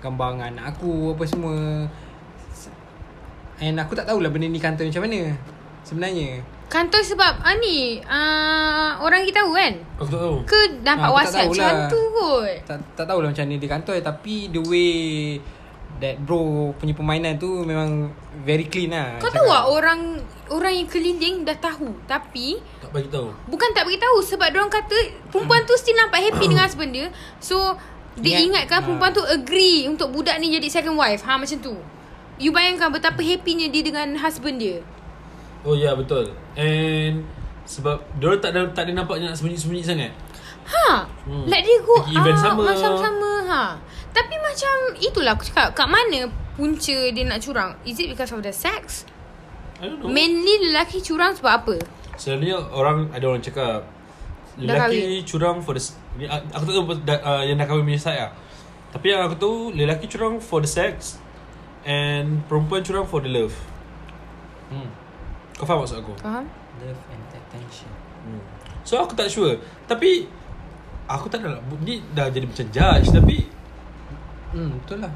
Gambar 0.00 0.28
dengan 0.38 0.46
anak 0.56 0.64
aku 0.78 1.12
Apa 1.12 1.24
semua. 1.26 1.84
And 3.60 3.76
aku 3.76 3.92
tak 3.98 4.06
tahulah 4.06 4.30
Benda 4.30 4.46
ni 4.48 4.62
kantor 4.62 4.88
macam 4.88 5.04
mana 5.04 5.34
Sebenarnya 5.84 6.40
Kantor 6.74 7.02
sebab 7.06 7.32
ah 7.38 7.54
ni 7.56 8.02
uh, 8.02 8.98
orang 8.98 9.22
kita 9.22 9.40
tahu 9.40 9.54
kan? 9.54 9.72
Aku 9.94 10.10
tak 10.10 10.20
tahu 10.20 10.36
Ke 10.42 10.58
nampak 10.82 10.90
Ah, 10.98 11.06
tak 11.06 11.12
WhatsApp 11.14 11.46
macam 11.46 11.62
tahulah. 11.62 11.86
tu 11.86 12.00
kot. 12.10 12.54
tak, 12.66 12.78
tak 12.92 13.04
tahulah 13.06 13.28
macam 13.30 13.44
mana 13.46 13.56
di 13.56 13.68
kantor 13.70 13.96
Tapi 14.02 14.34
the 14.50 14.60
way 14.60 14.92
That 15.94 16.18
bro 16.18 16.42
punya 16.74 16.90
permainan 16.90 17.38
tu 17.38 17.62
Memang 17.62 18.10
Very 18.42 18.66
clean 18.66 18.90
lah 18.90 19.22
Kau 19.22 19.30
tahu 19.30 19.46
tak 19.46 19.64
orang 19.64 20.00
orang 20.44 20.74
yang 20.74 20.84
keliling 20.84 21.40
dah 21.40 21.56
tahu 21.56 21.88
tapi 22.04 22.60
Tak 22.76 22.92
bagi 22.92 23.08
tahu 23.08 23.32
bukan 23.48 23.68
tak 23.72 23.88
beritahu 23.88 24.20
sebab 24.20 24.52
orang 24.52 24.68
kata 24.68 24.92
perempuan 25.30 25.64
tu 25.64 25.72
still 25.72 25.96
nampak 25.96 26.20
happy 26.20 26.44
dengan 26.44 26.68
husband 26.68 26.92
dia. 26.92 27.08
So 27.40 27.80
dia 28.14 28.36
Ingat- 28.36 28.68
ingatkan 28.68 28.78
ha. 28.78 28.84
perempuan 28.84 29.10
tu 29.10 29.24
agree 29.24 29.88
untuk 29.88 30.12
budak 30.12 30.36
ni 30.36 30.52
jadi 30.52 30.68
second 30.68 30.94
wife. 30.94 31.24
Ha 31.24 31.40
macam 31.40 31.58
tu. 31.58 31.74
You 32.36 32.52
bayangkan 32.52 32.92
betapa 32.92 33.24
happynya 33.24 33.72
dia 33.72 33.80
dengan 33.80 34.20
husband 34.20 34.60
dia. 34.60 34.84
Oh 35.64 35.72
ya 35.72 35.90
yeah, 35.90 35.94
betul 35.96 36.28
And 36.60 37.24
Sebab 37.64 38.20
Diorang 38.20 38.40
tak 38.44 38.52
ada, 38.52 38.68
tak 38.76 38.84
ada 38.86 38.92
nampak 38.92 39.16
nak 39.18 39.32
sembunyi-sembunyi 39.34 39.84
sangat 39.84 40.12
Ha. 40.64 41.04
Hmm. 41.28 41.44
Let 41.44 41.60
dia 41.60 41.76
go 41.84 42.00
Pergi 42.00 42.16
event 42.16 42.40
sama. 42.40 42.62
Macam 42.64 42.92
sama 42.96 43.32
ha. 43.52 43.62
Tapi 44.16 44.34
macam 44.40 44.76
itulah 44.96 45.36
aku 45.36 45.44
cakap 45.44 45.76
kat 45.76 45.84
mana 45.84 46.24
punca 46.56 46.98
dia 47.12 47.24
nak 47.28 47.44
curang? 47.44 47.76
Is 47.84 48.00
it 48.00 48.08
because 48.08 48.32
of 48.32 48.40
the 48.40 48.48
sex? 48.48 49.04
I 49.76 49.92
don't 49.92 50.00
know 50.00 50.08
Mainly 50.08 50.72
lelaki 50.72 51.04
curang 51.04 51.36
sebab 51.36 51.52
apa? 51.52 51.76
Selalunya 52.16 52.56
orang 52.72 53.12
Ada 53.12 53.24
orang 53.28 53.44
cakap 53.44 53.84
Dah 54.56 54.88
Lelaki 54.88 55.20
curang 55.28 55.60
for 55.60 55.76
the 55.76 55.82
Aku 56.56 56.64
tak 56.64 56.72
tahu 56.72 56.84
uh, 57.12 57.42
Yang 57.44 57.56
dah 57.60 57.66
kahwin 57.68 57.84
punya 57.84 58.00
side 58.00 58.20
lah 58.24 58.32
Tapi 58.88 59.06
yang 59.12 59.20
aku 59.28 59.36
tahu 59.36 59.56
Lelaki 59.76 60.08
curang 60.08 60.40
for 60.40 60.64
the 60.64 60.70
sex 60.70 61.20
And 61.84 62.40
Perempuan 62.48 62.80
curang 62.80 63.04
for 63.04 63.20
the 63.20 63.28
love 63.28 63.52
hmm. 64.72 65.03
Kau 65.54 65.64
faham 65.64 65.82
maksud 65.82 65.98
aku? 65.98 66.12
Faham? 66.18 66.44
Love 66.78 67.02
and 67.08 67.24
attention 67.30 67.90
Hmm. 68.24 68.40
So 68.80 68.96
aku 68.96 69.12
tak 69.12 69.28
sure 69.28 69.60
Tapi 69.84 70.24
Aku 71.04 71.28
tak 71.28 71.40
nak 71.40 71.60
Ni 71.78 72.00
dah 72.10 72.26
jadi 72.26 72.48
macam 72.48 72.64
judge 72.66 73.08
Tapi 73.10 73.36
Hmm 74.50 74.80
betul 74.80 74.98
lah 74.98 75.12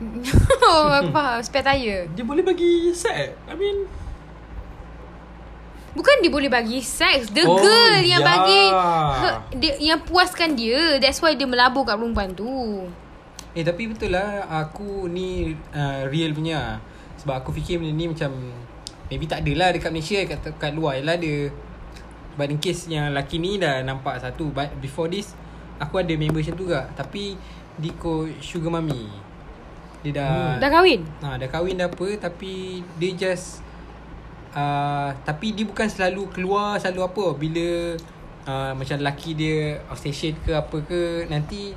oh, 0.64 0.88
aku 0.88 1.12
faham. 1.12 1.44
Spare 1.44 1.60
tire. 1.62 2.08
Dia 2.08 2.24
boleh 2.24 2.40
bagi 2.40 2.88
set 2.90 3.36
I 3.44 3.52
mean 3.52 3.84
Bukan 5.90 6.22
dia 6.22 6.30
boleh 6.30 6.46
bagi 6.46 6.78
seks 6.78 7.34
The 7.34 7.42
Oh, 7.42 7.58
girl 7.58 7.98
yang 7.98 8.22
ya. 8.22 8.30
bagi 8.30 8.62
her, 9.18 9.34
dia, 9.52 9.72
Yang 9.82 10.00
puaskan 10.06 10.54
dia 10.54 10.96
That's 10.96 11.18
why 11.18 11.34
dia 11.34 11.44
melabur 11.44 11.82
kat 11.82 11.98
perempuan 11.98 12.30
tu 12.32 12.86
Eh 13.50 13.60
tapi 13.60 13.90
betul 13.90 14.14
lah 14.14 14.46
Aku 14.62 15.10
ni 15.10 15.50
uh, 15.74 16.06
real 16.06 16.30
punya 16.30 16.78
Sebab 17.18 17.42
aku 17.42 17.50
fikir 17.52 17.82
benda 17.82 17.92
ni 17.92 18.06
macam 18.06 18.30
Maybe 19.10 19.26
tak 19.26 19.42
ada 19.42 19.52
lah 19.58 19.68
dekat 19.74 19.90
Malaysia 19.90 20.22
Kat, 20.22 20.38
kat 20.54 20.70
luar 20.70 20.94
je 20.94 21.02
lah 21.02 21.18
ada. 21.18 21.34
But 22.38 22.54
in 22.54 22.62
case 22.62 22.86
yang 22.86 23.10
lelaki 23.10 23.42
ni 23.42 23.58
dah 23.58 23.82
nampak 23.82 24.22
satu 24.22 24.54
But 24.54 24.70
before 24.78 25.10
this 25.10 25.34
Aku 25.82 25.98
ada 25.98 26.14
member 26.14 26.38
macam 26.38 26.54
tu 26.54 26.70
juga. 26.70 26.86
Tapi 26.94 27.34
Dia 27.82 27.90
ikut 27.90 28.38
sugar 28.38 28.70
mummy. 28.70 29.10
Dia 30.06 30.10
dah 30.14 30.62
Dah 30.62 30.70
kahwin? 30.70 31.02
ha, 31.26 31.34
Dah 31.36 31.48
kahwin 31.50 31.74
dah 31.74 31.90
apa 31.90 32.06
Tapi 32.22 32.86
Dia 33.02 33.10
just 33.18 33.66
uh, 34.54 35.10
Tapi 35.26 35.58
dia 35.58 35.66
bukan 35.66 35.90
selalu 35.90 36.30
keluar 36.30 36.78
Selalu 36.78 37.00
apa. 37.02 37.24
Bila 37.34 37.68
uh, 38.46 38.72
Macam 38.78 38.96
lelaki 39.02 39.34
dia 39.34 39.82
Outstation 39.90 40.38
ke 40.46 40.54
apa 40.54 40.76
ke 40.86 41.26
Nanti 41.26 41.74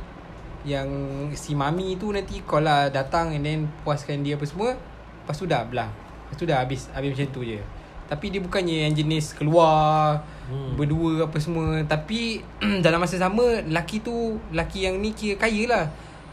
Yang 0.70 0.88
Si 1.34 1.58
mami 1.58 1.98
tu 1.98 2.14
nanti 2.14 2.46
Call 2.46 2.70
lah 2.70 2.94
datang 2.94 3.34
And 3.34 3.42
then 3.42 3.60
Puaskan 3.82 4.22
dia 4.22 4.38
apa 4.38 4.46
semua. 4.46 4.78
Lepas 4.78 5.36
tu 5.42 5.50
dah 5.50 5.66
belah 5.66 6.03
Lepas 6.34 6.42
tu 6.42 6.50
dah 6.50 6.58
habis 6.60 6.90
Habis 6.90 7.14
macam 7.14 7.30
tu 7.30 7.42
je 7.46 7.62
Tapi 8.04 8.26
dia 8.28 8.42
bukannya 8.42 8.90
yang 8.90 8.94
jenis 8.96 9.38
keluar 9.38 10.18
Hmm. 10.44 10.76
Berdua 10.76 11.24
apa 11.24 11.40
semua 11.40 11.80
Tapi 11.86 12.44
Dalam 12.84 13.00
masa 13.00 13.16
sama 13.16 13.64
Lelaki 13.64 14.02
tu 14.02 14.12
Lelaki 14.50 14.84
yang 14.84 14.98
ni 14.98 15.14
kira 15.14 15.40
kaya 15.40 15.64
lah 15.66 15.86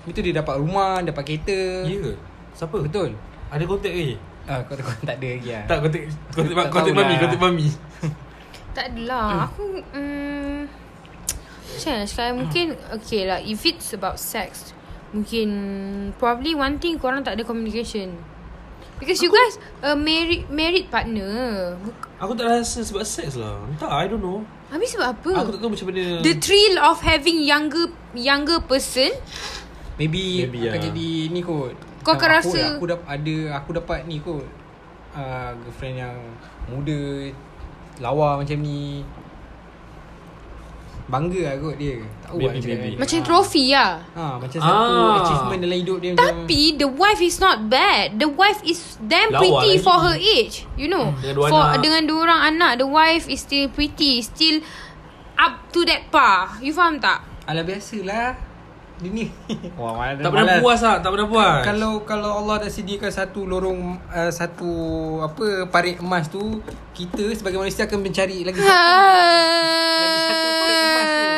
Itu 0.03 0.19
dia 0.19 0.35
dapat 0.35 0.59
rumah 0.59 0.99
Dapat 0.99 1.23
kereta 1.23 1.87
Ya 1.87 1.95
ke? 1.95 2.19
Siapa? 2.51 2.75
Betul 2.81 3.15
Ada 3.47 3.63
kontak 3.63 3.95
ke? 3.95 4.19
Ah, 4.49 4.67
kau, 4.67 4.75
kau 4.75 4.91
tak 5.07 5.15
ada 5.15 5.29
lagi 5.31 5.47
lah. 5.47 5.63
Tak 5.63 5.79
kontak 5.79 6.01
Kontak, 6.35 6.55
Tak 6.59 6.67
kontak 6.67 6.91
tahulah. 6.91 7.07
mami 7.07 7.15
Kontak 7.23 7.39
mami 7.39 7.69
Tak 8.77 8.85
adalah 8.91 9.27
Aku 9.47 9.65
mm, 9.79 10.59
Macam 11.71 11.91
mana 11.93 12.07
sekarang 12.09 12.35
Mungkin 12.35 12.67
Okay 12.99 13.31
lah 13.31 13.39
If 13.39 13.63
it's 13.63 13.95
about 13.95 14.19
sex 14.19 14.75
Mungkin 15.15 15.49
Probably 16.19 16.59
one 16.59 16.83
thing 16.83 16.99
Korang 16.99 17.23
tak 17.23 17.39
ada 17.39 17.47
communication 17.47 18.19
Because 19.01 19.19
you 19.19 19.33
guys 19.33 19.57
a 19.81 19.97
married 19.97 20.53
married 20.53 20.93
partner. 20.93 21.73
Buk- 21.81 22.07
Aku 22.21 22.37
tak 22.37 22.53
rasa 22.53 22.85
sebab 22.85 23.01
seks 23.01 23.35
lah. 23.35 23.57
Entah 23.65 23.89
I 23.89 24.05
don't 24.07 24.21
know. 24.21 24.45
Habis 24.69 24.93
sebab 24.93 25.09
apa? 25.11 25.31
Aku 25.41 25.51
tak 25.57 25.61
tahu 25.65 25.71
macam 25.73 25.87
mana. 25.89 26.05
The 26.21 26.35
thrill 26.37 26.77
of 26.77 27.01
having 27.01 27.41
younger 27.41 27.89
younger 28.13 28.61
person? 28.61 29.09
Maybe, 29.97 30.45
Maybe, 30.45 30.69
akan 30.69 30.79
ya. 30.79 30.85
jadi 30.87 31.09
ni 31.29 31.41
kot. 31.41 31.73
Kau 32.01 32.17
akan 32.17 32.29
aku, 32.31 32.53
rasa- 32.53 32.77
Aku 32.77 32.87
dapat 32.87 33.07
ada 33.09 33.37
Aku 33.57 33.71
dapat 33.73 33.99
ni 34.05 34.21
kot. 34.21 34.45
Uh, 35.11 35.51
Girlfriend 35.59 35.97
yang 35.99 36.17
Muda 36.71 37.01
Lawa 37.99 38.39
macam 38.39 38.57
ni 38.63 39.03
Bangga 41.11 41.41
lah 41.43 41.55
kot 41.59 41.75
dia 41.75 41.99
Tahu 42.23 42.39
lah 42.39 42.53
Maybe, 42.55 42.71
macam 42.71 43.03
macam 43.03 43.19
trofi 43.21 43.65
lah. 43.69 43.91
ha, 44.15 44.25
Macam 44.39 44.57
satu 44.57 44.95
Ah. 44.95 45.19
achievement 45.21 45.61
dalam 45.61 45.77
hidup 45.77 45.99
dia 45.99 46.11
macam 46.15 46.23
Tapi 46.23 46.61
the 46.75 46.87
wife 46.87 47.21
is 47.21 47.37
not 47.37 47.67
bad. 47.67 48.07
The 48.15 48.31
wife 48.31 48.61
is 48.63 48.79
damn 49.03 49.29
Lawa 49.29 49.41
pretty 49.41 49.71
lagi. 49.75 49.83
for 49.83 49.97
her 49.99 50.15
age. 50.15 50.55
You 50.75 50.87
know. 50.87 51.11
Dengan 51.13 51.35
dua 51.35 51.47
for 51.49 51.63
anak. 51.65 51.79
dengan 51.83 52.03
dua 52.07 52.21
orang 52.25 52.41
anak, 52.49 52.73
the 52.79 52.87
wife 52.87 53.27
is 53.27 53.41
still 53.41 53.67
pretty, 53.69 54.23
still 54.23 54.63
up 55.35 55.67
to 55.69 55.83
that 55.85 56.07
par. 56.09 56.57
You 56.59 56.71
faham 56.71 56.97
tak? 56.97 57.27
Alah 57.45 57.67
biasalah 57.67 58.39
Dia 59.01 59.09
ni 59.09 59.27
Wah, 59.81 59.97
malas- 59.97 60.21
Tak 60.21 60.31
pernah 60.31 60.61
puas 60.61 60.81
lah 60.85 60.97
Tak 61.01 61.11
pernah 61.17 61.29
puas 61.29 61.65
Kalau 61.65 61.93
kalau 62.05 62.31
Allah 62.37 62.69
dah 62.69 62.71
sediakan 62.71 63.09
satu 63.09 63.49
lorong 63.49 63.97
uh, 64.13 64.29
satu 64.29 64.71
apa 65.21 65.65
parit 65.69 65.97
emas 66.01 66.29
tu, 66.29 66.61
kita 66.93 67.33
sebagai 67.33 67.57
manusia 67.57 67.89
akan 67.89 68.01
mencari 68.01 68.45
lagi 68.45 68.61
satu. 68.61 68.69
satu 68.69 70.49
parit 70.61 70.81
emas 70.85 71.09
tu. 71.09 71.29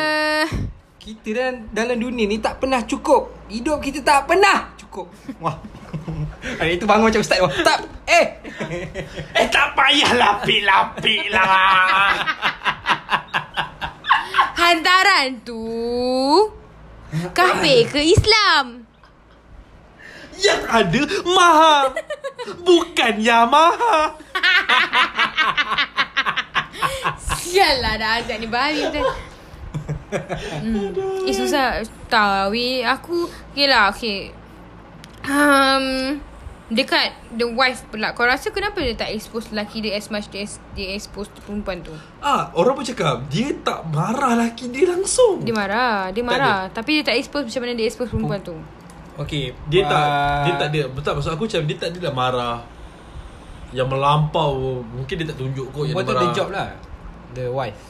Kita 0.99 1.29
dan 1.35 1.53
dalam 1.71 1.99
dunia 1.99 2.23
ni 2.23 2.39
tak 2.39 2.63
pernah 2.63 2.83
cukup. 2.83 3.31
Hidup 3.47 3.79
kita 3.79 3.99
tak 4.03 4.27
pernah 4.27 4.71
cukup. 4.79 5.11
Wah. 5.39 5.59
Hari 6.59 6.75
itu 6.79 6.87
bangun 6.87 7.11
macam 7.11 7.21
ustaz. 7.23 7.39
Wah, 7.43 7.51
tak. 7.63 7.87
Eh. 8.07 8.25
Eh 9.39 9.47
tak 9.51 9.75
payah 9.75 10.11
lapik-lapik 10.15 11.27
lah 11.31 12.15
Hantaran 14.53 15.43
tu 15.43 15.59
kafir 17.33 17.87
ke 17.89 18.01
Islam? 18.01 18.85
Yang 20.33 20.61
ada 20.65 21.01
Maha 21.29 21.77
Bukan 22.65 23.21
Yamaha 23.21 24.17
Sial 27.37 27.85
lah 27.85 28.01
dah 28.01 28.17
azab 28.17 28.41
ni 28.41 28.49
Bahari 28.49 28.81
betul 28.89 29.05
hmm. 30.65 31.29
Eh 31.29 31.35
susah 31.37 31.85
Tak 32.09 32.49
Aku 32.49 33.29
Okay 33.53 33.69
lah 33.69 33.93
okay 33.93 34.33
um, 35.27 36.19
Dekat 36.73 37.13
The 37.37 37.45
wife 37.53 37.85
pula 37.93 38.17
Kau 38.17 38.25
rasa 38.25 38.49
kenapa 38.49 38.81
dia 38.81 38.97
tak 38.97 39.13
expose 39.13 39.53
lelaki 39.53 39.85
dia 39.85 39.93
As 39.93 40.09
much 40.09 40.25
dia, 40.33 40.49
dia 40.73 40.97
expose 40.97 41.29
perempuan 41.45 41.85
tu 41.85 41.93
Ah, 42.17 42.49
orang 42.57 42.73
pun 42.73 42.81
cakap 42.81 43.29
dia 43.29 43.53
tak 43.61 43.85
marah 43.93 44.33
laki 44.33 44.73
dia 44.73 44.89
langsung. 44.89 45.45
Dia 45.45 45.53
marah 45.53 46.09
Dia 46.09 46.23
marah 46.25 46.59
Tapi 46.73 46.99
dia 46.99 47.13
tak 47.13 47.21
expose 47.21 47.45
Macam 47.45 47.61
mana 47.61 47.73
dia 47.77 47.85
expose 47.85 48.09
perempuan 48.09 48.41
tu 48.41 48.57
Okey. 49.13 49.53
Dia 49.69 49.85
tak 49.85 50.05
ah, 50.09 50.41
dia 50.41 50.53
tak 50.57 50.69
dia 50.73 50.83
betul 50.89 51.13
maksud 51.13 51.37
aku 51.37 51.45
macam 51.45 51.61
dia 51.69 51.77
tak 51.77 51.89
dia 51.93 52.09
marah 52.09 52.65
yang 53.73 53.89
melampau 53.89 54.81
mungkin 54.85 55.13
dia 55.17 55.27
tak 55.33 55.37
tunjuk 55.41 55.65
kot 55.73 55.89
yang 55.89 55.97
What 55.97 56.05
dia 56.05 56.13
the 56.13 56.21
marah. 56.21 56.33
job 56.37 56.47
lah. 56.53 56.69
The 57.33 57.45
wife. 57.49 57.81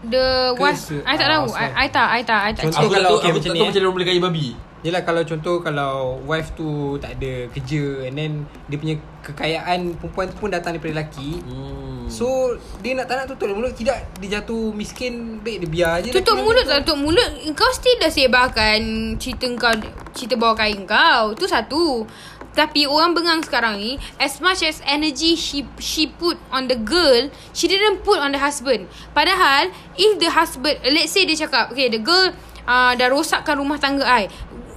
The 0.00 0.56
wife 0.56 0.80
I 1.04 1.14
tak 1.16 1.28
ah, 1.28 1.32
tahu 1.36 1.46
I. 1.52 1.68
I 1.68 1.86
tak 1.92 2.08
I 2.08 2.20
tak 2.24 2.40
I 2.40 2.50
tak 2.56 2.62
Contoh 2.68 2.80
Aku 2.80 2.88
check 2.88 2.92
tak 2.92 3.02
tahu 3.04 3.16
okay, 3.16 3.28
aku 3.28 3.36
macam 3.36 3.40
tak 3.40 3.52
ni, 3.52 3.60
tahu 3.60 3.64
eh. 3.64 3.68
macam 3.68 3.80
mana 3.84 3.92
boleh 3.96 4.06
kaya 4.08 4.20
babi. 4.20 4.46
Yelah 4.80 5.04
kalau 5.04 5.20
contoh 5.28 5.60
kalau 5.60 6.16
wife 6.24 6.56
tu 6.56 6.96
tak 6.96 7.20
ada 7.20 7.48
kerja 7.52 8.08
and 8.08 8.14
then 8.16 8.32
dia 8.72 8.80
punya 8.80 8.96
kekayaan 9.20 10.00
perempuan 10.00 10.26
tu 10.32 10.36
pun 10.40 10.48
datang 10.48 10.72
daripada 10.76 10.96
lelaki. 10.96 11.44
Hmm. 11.44 12.08
So 12.08 12.56
dia 12.80 12.96
nak 12.96 13.06
tak 13.06 13.22
nak 13.22 13.26
tutup 13.30 13.54
mulut 13.54 13.76
tidak 13.76 14.02
dia 14.18 14.40
jatuh 14.40 14.72
miskin 14.72 15.38
baik 15.44 15.62
dia 15.62 15.68
biar 15.68 15.94
je. 16.02 16.10
Tutup 16.10 16.40
mulut 16.42 16.66
tak 16.66 16.82
tutup 16.82 16.98
mulut 17.06 17.30
Kau 17.54 17.70
still 17.70 17.96
dah 18.02 18.10
sebarkan 18.10 18.80
Cerita 19.20 19.46
kau 19.54 19.74
Cerita 20.10 20.34
bawah 20.34 20.58
kain 20.58 20.82
kau 20.90 21.32
Tu 21.38 21.46
satu 21.46 22.02
Tapi 22.50 22.82
orang 22.90 23.14
bengang 23.14 23.40
sekarang 23.46 23.78
ni 23.78 23.94
As 24.18 24.42
much 24.42 24.66
as 24.66 24.82
energy 24.82 25.38
she 25.38 25.62
she 25.78 26.10
put 26.10 26.34
on 26.50 26.66
the 26.66 26.74
girl 26.74 27.30
She 27.54 27.70
didn't 27.70 28.02
put 28.02 28.18
on 28.18 28.34
the 28.34 28.40
husband 28.42 28.90
Padahal 29.14 29.70
If 29.94 30.18
the 30.18 30.34
husband 30.34 30.82
Let's 30.82 31.14
say 31.14 31.22
dia 31.26 31.38
cakap 31.46 31.70
Okay 31.70 31.94
the 31.94 32.02
girl 32.02 32.34
uh, 32.66 32.92
Dah 32.98 33.06
rosakkan 33.06 33.54
rumah 33.58 33.78
tangga 33.78 34.02
I 34.02 34.26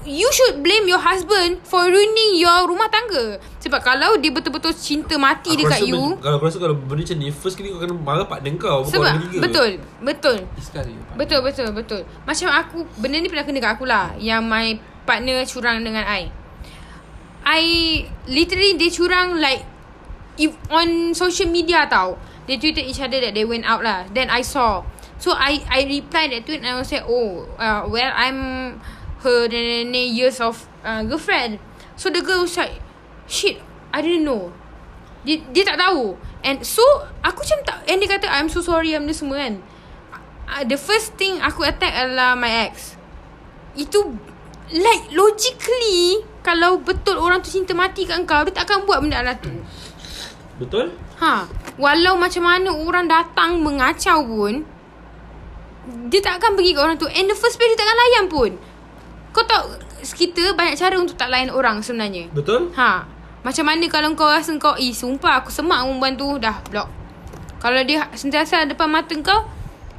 You 0.04 0.28
should 0.36 0.60
blame 0.60 0.84
your 0.84 1.00
husband 1.00 1.64
For 1.64 1.88
ruining 1.88 2.36
your 2.36 2.68
rumah 2.68 2.92
tangga 2.92 3.40
Sebab 3.64 3.80
kalau 3.80 4.20
dia 4.20 4.36
betul-betul 4.36 4.76
cinta 4.76 5.16
mati 5.16 5.56
Aku 5.56 5.64
dekat 5.64 5.80
rasa 5.80 5.88
you 5.88 6.20
Kalau 6.20 6.36
aku 6.40 6.46
rasa 6.52 6.60
kalau 6.60 6.76
benda 6.76 7.08
macam 7.08 7.18
ni 7.24 7.32
First 7.32 7.56
kali 7.56 7.72
kau 7.72 7.80
kena 7.80 7.96
marah 7.96 8.28
partner 8.28 8.52
kau 8.60 8.84
bukan 8.84 8.92
Sebab 8.92 9.08
orang 9.08 9.24
ketiga. 9.24 9.42
Betul 9.42 9.70
Betul. 10.04 10.38
Betul 11.16 11.40
betul 11.40 11.68
betul. 11.72 12.02
Macam 12.28 12.48
aku 12.52 12.78
benda 13.00 13.18
ni 13.24 13.32
pernah 13.32 13.46
kena 13.48 13.60
kat 13.64 13.72
aku 13.80 13.86
lah 13.88 14.12
yang 14.20 14.44
my 14.44 14.76
partner 15.08 15.44
curang 15.48 15.84
dengan 15.84 16.04
I. 16.04 16.28
I 17.44 17.64
literally 18.28 18.76
dia 18.80 18.92
curang 18.92 19.40
like 19.40 19.64
if 20.36 20.52
on 20.68 21.16
social 21.16 21.48
media 21.48 21.88
tau. 21.88 22.20
They 22.44 22.60
tweeted 22.60 22.84
each 22.84 23.00
other 23.00 23.24
that 23.24 23.32
they 23.32 23.48
went 23.48 23.64
out 23.64 23.80
lah. 23.88 24.04
Then 24.12 24.28
I 24.28 24.44
saw. 24.44 24.84
So 25.16 25.32
I 25.32 25.64
I 25.72 25.88
replied 25.88 26.36
that 26.36 26.44
tweet 26.44 26.60
and 26.60 26.76
I 26.76 26.76
was 26.76 26.92
like, 26.92 27.08
oh, 27.08 27.48
uh, 27.56 27.88
well 27.88 28.12
I'm 28.12 28.40
her 29.24 29.48
nenek 29.48 30.12
years 30.12 30.38
of 30.44 30.68
uh, 30.84 31.04
girlfriend. 31.04 31.60
So 31.96 32.12
the 32.12 32.22
girl 32.22 32.44
was 32.44 32.56
like, 32.60 32.80
shit, 33.28 33.60
I 33.96 34.04
didn't 34.04 34.28
know. 34.28 34.52
Dia, 35.24 35.40
dia 35.56 35.64
tak 35.64 35.80
tahu. 35.80 36.20
And 36.44 36.60
so 36.68 36.84
Aku 37.24 37.40
macam 37.40 37.60
tak 37.64 37.78
And 37.88 38.04
dia 38.04 38.12
kata 38.12 38.28
I'm 38.28 38.52
so 38.52 38.60
sorry 38.60 38.92
I'm 38.92 39.08
ni 39.08 39.16
semua 39.16 39.40
kan. 39.40 39.64
Uh, 40.44 40.64
The 40.68 40.76
first 40.76 41.16
thing 41.16 41.40
Aku 41.40 41.64
attack 41.64 41.96
adalah 41.96 42.36
My 42.36 42.68
ex. 42.68 43.00
Itu 43.80 44.20
Like 44.76 45.16
logically 45.16 46.28
Kalau 46.44 46.84
betul 46.84 47.16
orang 47.16 47.40
tu 47.40 47.56
cinta 47.56 47.72
mati 47.72 48.04
kat 48.04 48.20
kau 48.28 48.44
Dia 48.44 48.52
tak 48.52 48.68
akan 48.68 48.84
buat 48.84 49.00
benda 49.00 49.24
lah 49.24 49.40
tu. 49.40 49.52
Betul? 50.60 50.92
Ha. 51.24 51.48
Walau 51.80 52.20
macam 52.20 52.44
mana 52.44 52.76
Orang 52.76 53.08
datang 53.08 53.64
mengacau 53.64 54.28
pun 54.28 54.68
Dia 56.12 56.20
tak 56.20 56.44
akan 56.44 56.60
pergi 56.60 56.76
kat 56.76 56.82
orang 56.84 56.98
tu. 57.00 57.08
And 57.08 57.32
the 57.32 57.38
first 57.40 57.56
place 57.56 57.72
Dia 57.72 57.80
tak 57.80 57.88
akan 57.88 57.98
layan 58.04 58.26
pun 58.28 58.52
Kau 59.34 59.44
tahu 59.44 59.76
Kita 60.06 60.54
banyak 60.54 60.78
cara 60.78 60.96
untuk 61.02 61.18
tak 61.18 61.34
layan 61.34 61.50
orang 61.50 61.82
sebenarnya. 61.82 62.30
Betul? 62.32 62.70
Ha. 62.78 63.04
Macam 63.44 63.66
mana 63.68 63.84
kalau 63.92 64.14
kau 64.16 64.30
rasa 64.30 64.56
kau 64.62 64.78
Eh 64.78 64.94
sumpah 64.94 65.44
aku 65.44 65.50
semak 65.52 65.84
perempuan 65.84 66.14
tu 66.16 66.38
Dah 66.38 66.62
block. 66.70 66.88
Kalau 67.60 67.82
dia 67.84 68.08
sentiasa 68.14 68.64
depan 68.70 68.88
mata 68.88 69.12
kau 69.20 69.44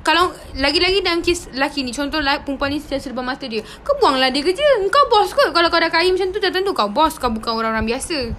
Kalau 0.07 0.33
Lagi-lagi 0.57 1.03
dalam 1.03 1.21
kes 1.21 1.53
lelaki 1.53 1.83
ni 1.83 1.93
Contoh 1.93 2.23
lah 2.23 2.41
perempuan 2.41 2.73
ni 2.73 2.79
sentiasa 2.79 3.13
depan 3.13 3.27
mata 3.27 3.45
dia 3.45 3.61
Kau 3.83 3.99
buanglah 3.99 4.31
dia 4.31 4.41
kerja. 4.41 4.65
Kau 4.89 5.05
bos 5.11 5.35
kot. 5.35 5.51
Kalau 5.53 5.69
kau 5.69 5.83
dah 5.83 5.91
kaya 5.91 6.09
macam 6.09 6.31
tu 6.33 6.39
Dah 6.39 6.55
tentu 6.55 6.73
kau 6.73 6.89
bos. 6.89 7.19
Kau 7.19 7.29
bukan 7.29 7.59
orang-orang 7.59 7.85
biasa. 7.91 8.33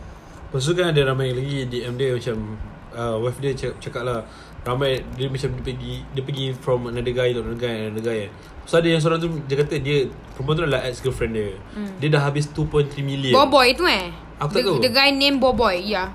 Lepas 0.55 0.61
tu 0.63 0.71
kan 0.71 0.95
ada 0.95 1.01
ramai 1.11 1.35
lagi 1.35 1.67
DM 1.67 1.99
dia 1.99 2.15
macam 2.15 2.55
uh, 2.95 3.19
Wife 3.19 3.43
dia 3.43 3.51
cakap, 3.51 3.75
cakap 3.83 4.01
lah 4.07 4.19
Ramai 4.66 5.05
dia 5.13 5.30
macam 5.30 5.49
dia 5.53 5.61
pergi 5.61 5.93
Dia 6.18 6.22
pergi 6.26 6.45
from 6.57 6.89
another 6.89 7.13
guy 7.13 7.30
to 7.30 7.45
another 7.45 7.61
guy 7.61 7.76
Another 7.86 8.01
guy. 8.01 8.22
So 8.66 8.82
ada 8.82 8.89
yang 8.89 8.97
seorang 8.97 9.22
tu 9.22 9.30
Dia 9.45 9.61
kata 9.61 9.78
dia 9.78 10.09
Perempuan 10.34 10.55
tu 10.57 10.63
adalah 10.66 10.82
ex-girlfriend 10.89 11.34
dia. 11.38 11.53
Hmm. 11.78 11.93
Dia 12.01 12.07
dah 12.18 12.22
habis 12.26 12.49
2.3 12.49 12.97
million. 13.05 13.38
Boboy 13.38 13.78
tu 13.78 13.86
eh? 13.86 14.09
Aku 14.41 14.51
the, 14.51 14.59
tak 14.59 14.66
tahu. 14.66 14.78
The 14.82 14.91
guy 14.91 15.09
name 15.13 15.38
Boboy 15.38 15.86
Ya. 15.86 16.09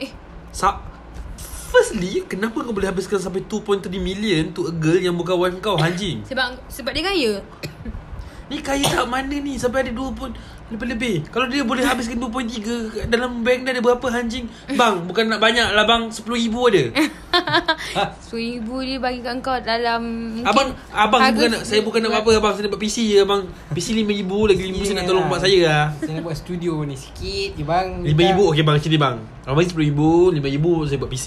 Eh. 0.00 0.10
Sa 0.48 0.80
Firstly 1.70 2.24
Kenapa 2.24 2.64
kau 2.64 2.72
boleh 2.72 2.88
habiskan 2.88 3.20
sampai 3.20 3.44
2.3 3.44 3.92
million 4.00 4.48
To 4.56 4.72
a 4.72 4.74
girl 4.74 4.96
yang 4.96 5.12
bukan 5.12 5.36
wife 5.36 5.60
kau 5.60 5.76
Anjing 5.76 6.24
Sebab 6.24 6.56
sebab 6.72 6.96
dia 6.96 7.04
kaya. 7.04 7.32
Ni 8.46 8.62
kaya 8.62 8.86
kat 8.86 9.06
mana 9.10 9.34
ni? 9.36 9.58
Sampai 9.58 9.82
ada 9.84 9.92
2 9.92 10.14
pun 10.14 10.30
Lebih-lebih. 10.66 11.30
Kalau 11.30 11.46
dia 11.46 11.62
boleh 11.62 11.86
habiskan 11.86 12.18
2.3 12.18 13.06
Dalam 13.06 13.46
bank 13.46 13.58
dia 13.62 13.70
ada 13.70 13.78
berapa 13.78 14.02
anjing? 14.10 14.50
Bang 14.74 15.06
Bukan 15.06 15.30
nak 15.30 15.38
banyak 15.38 15.62
lah 15.70 15.86
bang. 15.86 16.10
10 16.10 16.26
ribu 16.26 16.66
ada. 16.66 16.90
So 18.26 18.34
ibu 18.34 18.82
dia 18.82 18.98
bagi 18.98 19.22
kat 19.22 19.38
kau 19.40 19.54
dalam 19.62 20.02
Abang 20.42 20.74
Abang 20.90 21.22
bukan 21.30 21.48
nak, 21.54 21.62
Saya 21.62 21.86
bukan 21.86 22.02
nak 22.02 22.18
apa 22.18 22.30
Abang. 22.34 22.52
Saya 22.52 22.66
nak 22.66 22.74
buat 22.74 22.82
PC 22.82 22.96
je 23.06 23.22
abang. 23.22 23.46
PC 23.70 23.94
5 23.94 24.10
ribu 24.10 24.38
Lagi 24.44 24.62
5 24.64 24.82
saya 24.82 24.96
nak 24.96 25.06
tolong 25.06 25.26
mak 25.26 25.38
saya 25.38 25.58
lah. 25.62 25.84
Saya 25.96 26.12
nak 26.14 26.24
buat 26.26 26.36
studio 26.36 26.72
ni 26.82 26.96
sikit 26.98 27.50
je 27.54 27.62
bang. 27.62 27.86
5 28.02 28.10
ribu 28.10 28.42
Okay 28.50 28.64
bang. 28.66 28.76
Sini 28.82 28.98
bang. 28.98 29.16
Abang 29.46 29.56
bagi 29.56 29.70
10 29.70 29.86
ribu 29.86 30.08
5 30.34 30.42
ribu 30.50 30.72
saya 30.82 30.98
buat 30.98 31.10
PC 31.10 31.26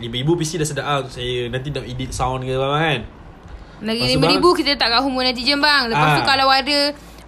5 0.00 0.08
ribu 0.08 0.32
PC 0.32 0.56
dah 0.56 0.64
sedap 0.64 0.86
lah 0.86 0.96
Untuk 0.98 1.12
saya. 1.12 1.52
Nanti 1.52 1.68
nak 1.68 1.84
edit 1.84 2.10
sound 2.10 2.40
ke 2.40 2.56
apa 2.56 2.78
kan. 2.78 3.00
Lagi 3.78 4.00
Lepas 4.10 4.26
tu, 4.26 4.42
RM5,000 4.42 4.58
kita 4.58 4.68
letak 4.74 4.88
kat 4.90 5.00
humor 5.04 5.22
netizen 5.22 5.60
bang. 5.60 5.82
Lepas 5.86 6.08
tu 6.10 6.22
Ah. 6.22 6.26
kalau 6.26 6.48
ada 6.48 6.78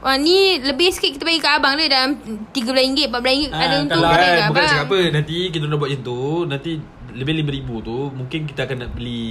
Wah, 0.01 0.17
ni 0.17 0.57
lebih 0.57 0.89
sikit 0.89 1.13
kita 1.13 1.25
bagi 1.25 1.39
kat 1.39 1.61
abang 1.61 1.77
dia 1.77 1.93
dalam 1.93 2.17
RM13, 2.51 3.13
RM14 3.13 3.53
Ah, 3.53 3.61
ada 3.61 3.77
Kalau 3.85 4.01
kita 4.01 4.09
bagi 4.09 4.17
kan 4.17 4.33
kat 4.33 4.41
Bukan 4.41 4.49
abang. 4.49 4.65
cakap 4.67 4.87
apa 4.87 4.99
Nanti 5.13 5.37
kita 5.53 5.65
nak 5.67 5.77
buat 5.77 5.91
macam 5.91 6.03
tu 6.03 6.21
Nanti 6.49 6.71
Lebih 7.11 7.33
RM5,000 7.37 7.69
tu 7.83 7.99
Mungkin 8.11 8.41
kita 8.49 8.61
akan 8.65 8.77
nak 8.79 8.91
beli 8.91 9.29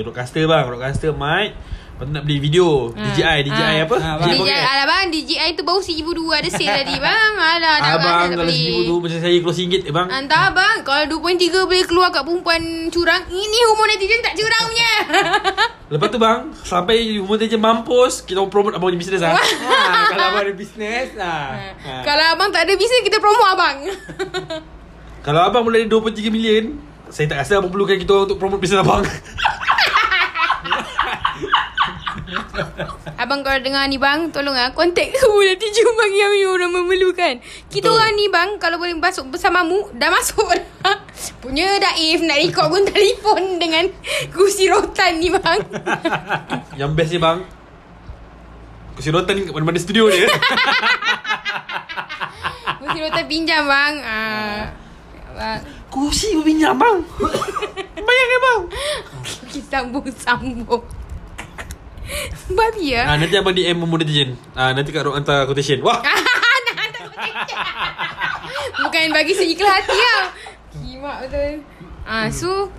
Roadcaster 0.00 0.44
bang 0.44 0.64
Roadcaster 0.64 1.10
mic 1.10 1.50
Lepas 1.92 2.04
tu 2.04 2.12
nak 2.12 2.24
beli 2.24 2.38
video. 2.40 2.90
DJI 2.90 3.38
DJI 3.44 3.52
Ah. 3.52 3.84
apa? 3.84 3.96
Ah, 3.96 4.16
DJI 4.18 4.40
DJI. 4.40 4.58
Alah 4.64 4.86
bang 4.86 5.04
DJI 5.08 5.48
tu 5.52 5.62
baru 5.62 5.78
RM1,002 5.78 6.18
Ada 6.34 6.48
sale 6.50 6.72
tadi 6.82 6.96
bang. 6.98 7.32
Alah 7.36 7.58
nak 7.78 7.92
Abang 7.94 8.18
kalau 8.26 8.36
beli. 8.42 8.58
RM1,000 8.64 8.80
tu 8.82 8.94
Macam 8.98 9.18
saya 9.18 9.36
keluar 9.36 9.54
RM1 9.54 9.82
eh 9.82 9.92
bang. 9.92 10.06
Entah 10.10 10.46
bang. 10.50 10.76
Kalau 10.82 11.02
2.3 11.12 11.38
boleh 11.62 11.84
keluar 11.84 12.08
kat 12.10 12.22
perempuan 12.22 12.62
curang 12.88 13.22
Ini 13.24 13.58
humor 13.66 13.86
netizen 13.86 14.20
tak 14.20 14.34
curang 14.34 14.64
punya. 14.66 14.92
Lepas 15.92 16.08
tu 16.08 16.18
bang 16.18 16.40
Sampai 16.58 16.96
umur 17.14 17.36
dia 17.36 17.46
je 17.46 17.56
mampus 17.56 18.24
Kita 18.24 18.40
orang 18.40 18.48
promote 18.48 18.72
abang 18.72 18.88
punya 18.88 18.96
business 18.96 19.20
lah 19.20 19.36
ha, 19.36 20.08
Kalau 20.10 20.24
abang 20.26 20.42
ada 20.42 20.54
bisnes 20.54 21.08
ha. 21.14 21.34
ha. 21.78 21.92
Kalau 22.00 22.24
abang 22.32 22.48
tak 22.48 22.64
ada 22.64 22.72
bisnes 22.72 23.02
Kita 23.02 23.20
promo 23.20 23.44
abang. 23.44 23.76
Kalau 25.26 25.40
abang 25.44 25.62
boleh 25.62 25.84
ada 25.84 25.92
2.3 25.92 26.02
million 26.28 26.80
Saya 27.06 27.28
tak 27.28 27.38
rasa 27.38 27.60
abang 27.60 27.68
perlukan 27.68 27.94
kita 27.94 28.10
orang 28.10 28.24
Untuk 28.24 28.40
promote 28.40 28.58
business 28.58 28.80
abang 28.80 29.04
Abang 33.16 33.40
kalau 33.40 33.64
dengar 33.64 33.88
ni 33.88 33.96
bang 33.96 34.28
Tolong 34.28 34.52
lah 34.52 34.76
Contact 34.76 35.16
community 35.16 35.72
Jom 35.72 35.96
bagi 35.96 36.20
kami 36.20 36.44
orang 36.44 36.72
memerlukan. 36.72 37.34
Kita 37.72 37.88
Betul. 37.88 37.96
orang 37.96 38.12
ni 38.12 38.26
bang 38.28 38.48
Kalau 38.60 38.76
boleh 38.76 38.92
masuk 38.92 39.32
bersamamu 39.32 39.88
Dah 39.96 40.12
masuk 40.12 40.44
dah. 40.44 41.00
Punya 41.42 41.80
Daif 41.80 42.20
Nak 42.20 42.38
record 42.44 42.68
pun 42.68 42.82
telefon 42.84 43.56
Dengan 43.56 43.88
Kursi 44.28 44.68
rotan 44.68 45.16
ni 45.16 45.32
bang. 45.32 45.58
Yang 46.80 46.90
best 46.92 47.10
ni 47.16 47.18
bang 47.18 47.38
Kursi 48.92 49.08
rotan 49.08 49.40
ni 49.40 49.48
kat 49.48 49.56
mana-mana 49.56 49.80
studio 49.80 50.12
dia. 50.12 50.28
Kursi 52.84 52.98
rotan 53.00 53.24
pinjam 53.24 53.64
bang. 53.64 53.94
Ah, 54.04 54.68
Bang. 55.32 55.64
Kursi 55.88 56.36
berminyak 56.36 56.76
bang. 56.76 57.00
Bayangkan 57.96 58.40
bang. 58.44 58.60
Kita 59.48 59.80
sambung-sambung 59.80 60.84
Babi 62.58 62.94
ah, 62.96 63.14
ya 63.14 63.18
Nanti 63.18 63.34
abang 63.36 63.54
DM 63.56 63.76
Momo 63.78 63.96
Netizen 63.96 64.36
ah, 64.54 64.72
Nanti 64.72 64.92
kat 64.92 65.04
ruang 65.06 65.20
hantar 65.20 65.48
quotation. 65.48 65.80
Wah! 65.80 66.00
Nak 66.02 66.76
hantar 66.76 67.04
quotation 67.08 67.46
Bukan 68.82 69.06
bagi 69.12 69.32
seikhlas 69.36 69.84
hati 69.84 69.96
tau. 69.96 70.22
Kimak 70.72 71.16
betul. 71.28 71.52
Ah, 72.04 72.28
So 72.32 72.72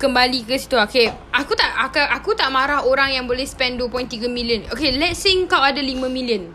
Kembali 0.00 0.42
ke 0.42 0.58
situ. 0.58 0.74
Okay 0.74 1.14
Aku 1.30 1.54
tak 1.54 1.70
aku, 1.78 2.02
aku 2.02 2.30
tak 2.34 2.50
marah 2.50 2.82
orang 2.82 3.14
yang 3.14 3.24
boleh 3.30 3.46
spend 3.46 3.78
2.3 3.78 4.26
million. 4.26 4.66
Okay 4.74 4.90
let's 4.98 5.22
say 5.22 5.36
kau 5.46 5.62
ada 5.62 5.78
5 5.78 6.10
million 6.10 6.50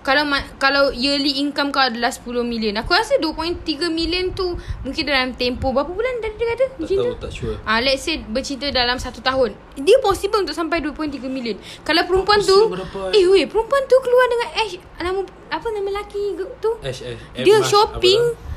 kalau 0.00 0.24
ma- 0.24 0.48
kalau 0.56 0.88
yearly 0.90 1.36
income 1.38 1.68
kau 1.68 1.82
adalah 1.82 2.08
10 2.08 2.24
million 2.42 2.72
Aku 2.74 2.90
rasa 2.90 3.16
2.3 3.16 3.60
million 3.90 4.32
tu 4.32 4.52
Mungkin 4.80 5.04
dalam 5.04 5.32
tempoh 5.32 5.70
Berapa 5.70 5.88
bulan 5.88 6.16
tadi 6.18 6.34
dia 6.34 6.48
kata 6.48 6.64
Tak 6.64 6.78
bercinta? 6.78 7.02
tahu 7.02 7.16
tak 7.18 7.30
sure 7.30 7.56
Ah, 7.62 7.78
let's 7.78 8.00
say 8.00 8.16
bercinta 8.18 8.66
dalam 8.70 8.96
satu 8.96 9.20
tahun. 9.20 9.52
Dia 9.76 10.00
possible 10.00 10.40
untuk 10.40 10.52
sampai 10.52 10.80
2.3 10.80 10.96
million. 11.26 11.52
Kalau 11.80 12.00
perempuan 12.02 12.40
tu? 12.40 12.72
Eh 13.12 13.24
weh 13.26 13.44
Perempuan 13.44 13.82
tu 13.84 13.96
keluar 13.98 14.24
dengan 14.26 14.48
Ash 14.56 14.74
Nama 14.96 15.20
Apa 15.50 15.66
nama 15.68 15.88
lelaki 15.90 16.22
tu 16.58 16.70
Ash, 16.80 17.00
Ash, 17.02 17.20
Dia 17.36 17.56
Ash, 17.56 17.68
shopping 17.68 18.20
apa 18.22 18.48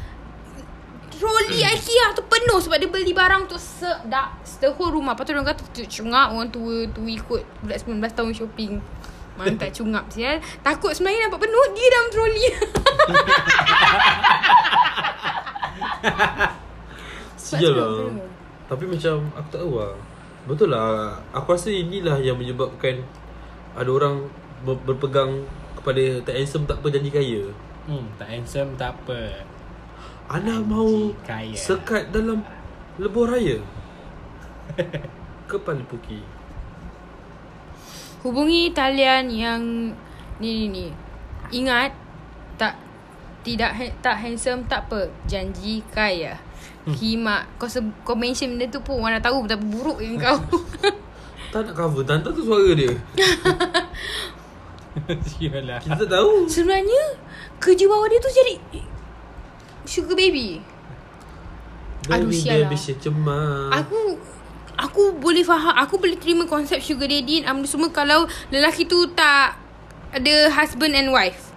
Troli 1.14 1.62
IKEA 1.62 2.12
tu 2.12 2.24
penuh 2.26 2.58
Sebab 2.58 2.78
dia 2.78 2.90
beli 2.90 3.12
barang 3.12 3.46
tu 3.46 3.56
Sedap 3.56 4.34
The 4.58 4.72
whole 4.72 4.92
rumah 4.92 5.14
Lepas 5.14 5.24
tu 5.24 5.32
orang 5.32 5.46
kata 5.46 5.62
"Tu 5.70 5.84
Cungap 5.86 6.32
orang 6.32 6.50
tua 6.50 6.88
tu 6.90 7.04
ikut 7.04 7.44
Budak 7.60 7.78
19 7.80 8.00
tahun 8.10 8.32
shopping 8.34 8.74
Mana 9.34 9.56
tak 9.56 9.72
cungap 9.72 10.06
sial. 10.08 10.38
Takut 10.60 10.92
sebenarnya 10.92 11.26
nampak 11.26 11.42
penuh 11.42 11.66
Dia 11.72 11.88
dalam 11.90 12.08
troli. 12.10 12.46
Sial 17.36 17.74
lah. 17.74 18.10
Tapi 18.66 18.84
macam 18.86 19.16
Aku 19.34 19.48
tak 19.50 19.60
tahu 19.60 19.74
lah. 19.76 19.94
Betul 20.44 20.70
lah. 20.70 21.18
Aku 21.32 21.48
rasa 21.50 21.70
inilah 21.70 22.18
yang 22.18 22.36
menyebabkan 22.36 23.04
Ada 23.74 23.90
orang 23.90 24.28
ber- 24.62 24.82
berpegang 24.84 25.44
Kepada 25.74 26.00
tak 26.22 26.36
handsome 26.36 26.64
tak 26.64 26.80
apa 26.80 26.88
janji 26.90 27.10
kaya. 27.10 27.44
Hmm, 27.84 28.06
Tak 28.16 28.28
handsome 28.28 28.72
tak 28.76 28.96
apa. 28.96 29.44
Ana 30.24 30.64
mau 30.64 31.12
kaya. 31.22 31.52
sekat 31.52 32.08
dalam 32.10 32.40
lebuh 32.96 33.28
raya. 33.28 33.60
Kepala 35.50 35.84
puki 35.84 36.24
Hubungi 38.24 38.72
talian 38.72 39.28
yang 39.28 39.62
ni 40.40 40.50
ni 40.50 40.66
ni. 40.70 40.86
Ingat 41.54 41.92
tak 42.56 42.74
tidak 43.44 43.72
ha- 43.72 43.96
tak 44.00 44.16
handsome 44.18 44.64
tak 44.66 44.88
apa. 44.88 45.08
Janji 45.24 45.80
kaya. 45.88 46.36
Himak 46.86 47.48
kau 47.56 47.66
se- 47.66 47.96
kau 48.02 48.14
mention 48.14 48.50
benda 48.50 48.66
tu 48.68 48.80
pun 48.80 48.98
orang 48.98 49.18
dah 49.18 49.26
tahu 49.26 49.44
betapa 49.44 49.62
buruk 49.62 49.98
yang 50.00 50.18
kau. 50.18 50.38
Tak 51.54 51.64
nak 51.64 51.74
cover 51.78 52.02
Tanta 52.02 52.28
tu 52.28 52.42
suara 52.42 52.74
dia 52.74 52.90
Sialah 55.30 55.78
Kita 55.78 56.02
tak 56.02 56.10
tahu 56.10 56.46
Sebenarnya 56.46 57.02
kerja 57.58 57.86
bawah 57.86 58.06
dia 58.06 58.18
tu 58.18 58.28
jadi 58.28 58.54
sugar 59.84 60.16
baby. 60.16 60.60
Aduh, 62.10 62.26
Baby 62.26 62.36
sial 62.36 62.66
baby 62.66 62.74
lah. 62.74 62.80
saya 62.80 62.96
cemas 62.98 63.70
Aku 63.80 64.00
aku 64.76 65.16
boleh 65.16 65.42
faham 65.42 65.74
aku 65.74 65.96
boleh 65.96 66.16
terima 66.16 66.44
konsep 66.44 66.78
sugar 66.78 67.06
daddy 67.06 67.44
um, 67.44 67.62
semua 67.64 67.90
kalau 67.90 68.24
lelaki 68.50 68.84
tu 68.84 68.98
tak 69.10 69.58
ada 70.12 70.34
husband 70.52 70.94
and 70.94 71.10
wife. 71.10 71.50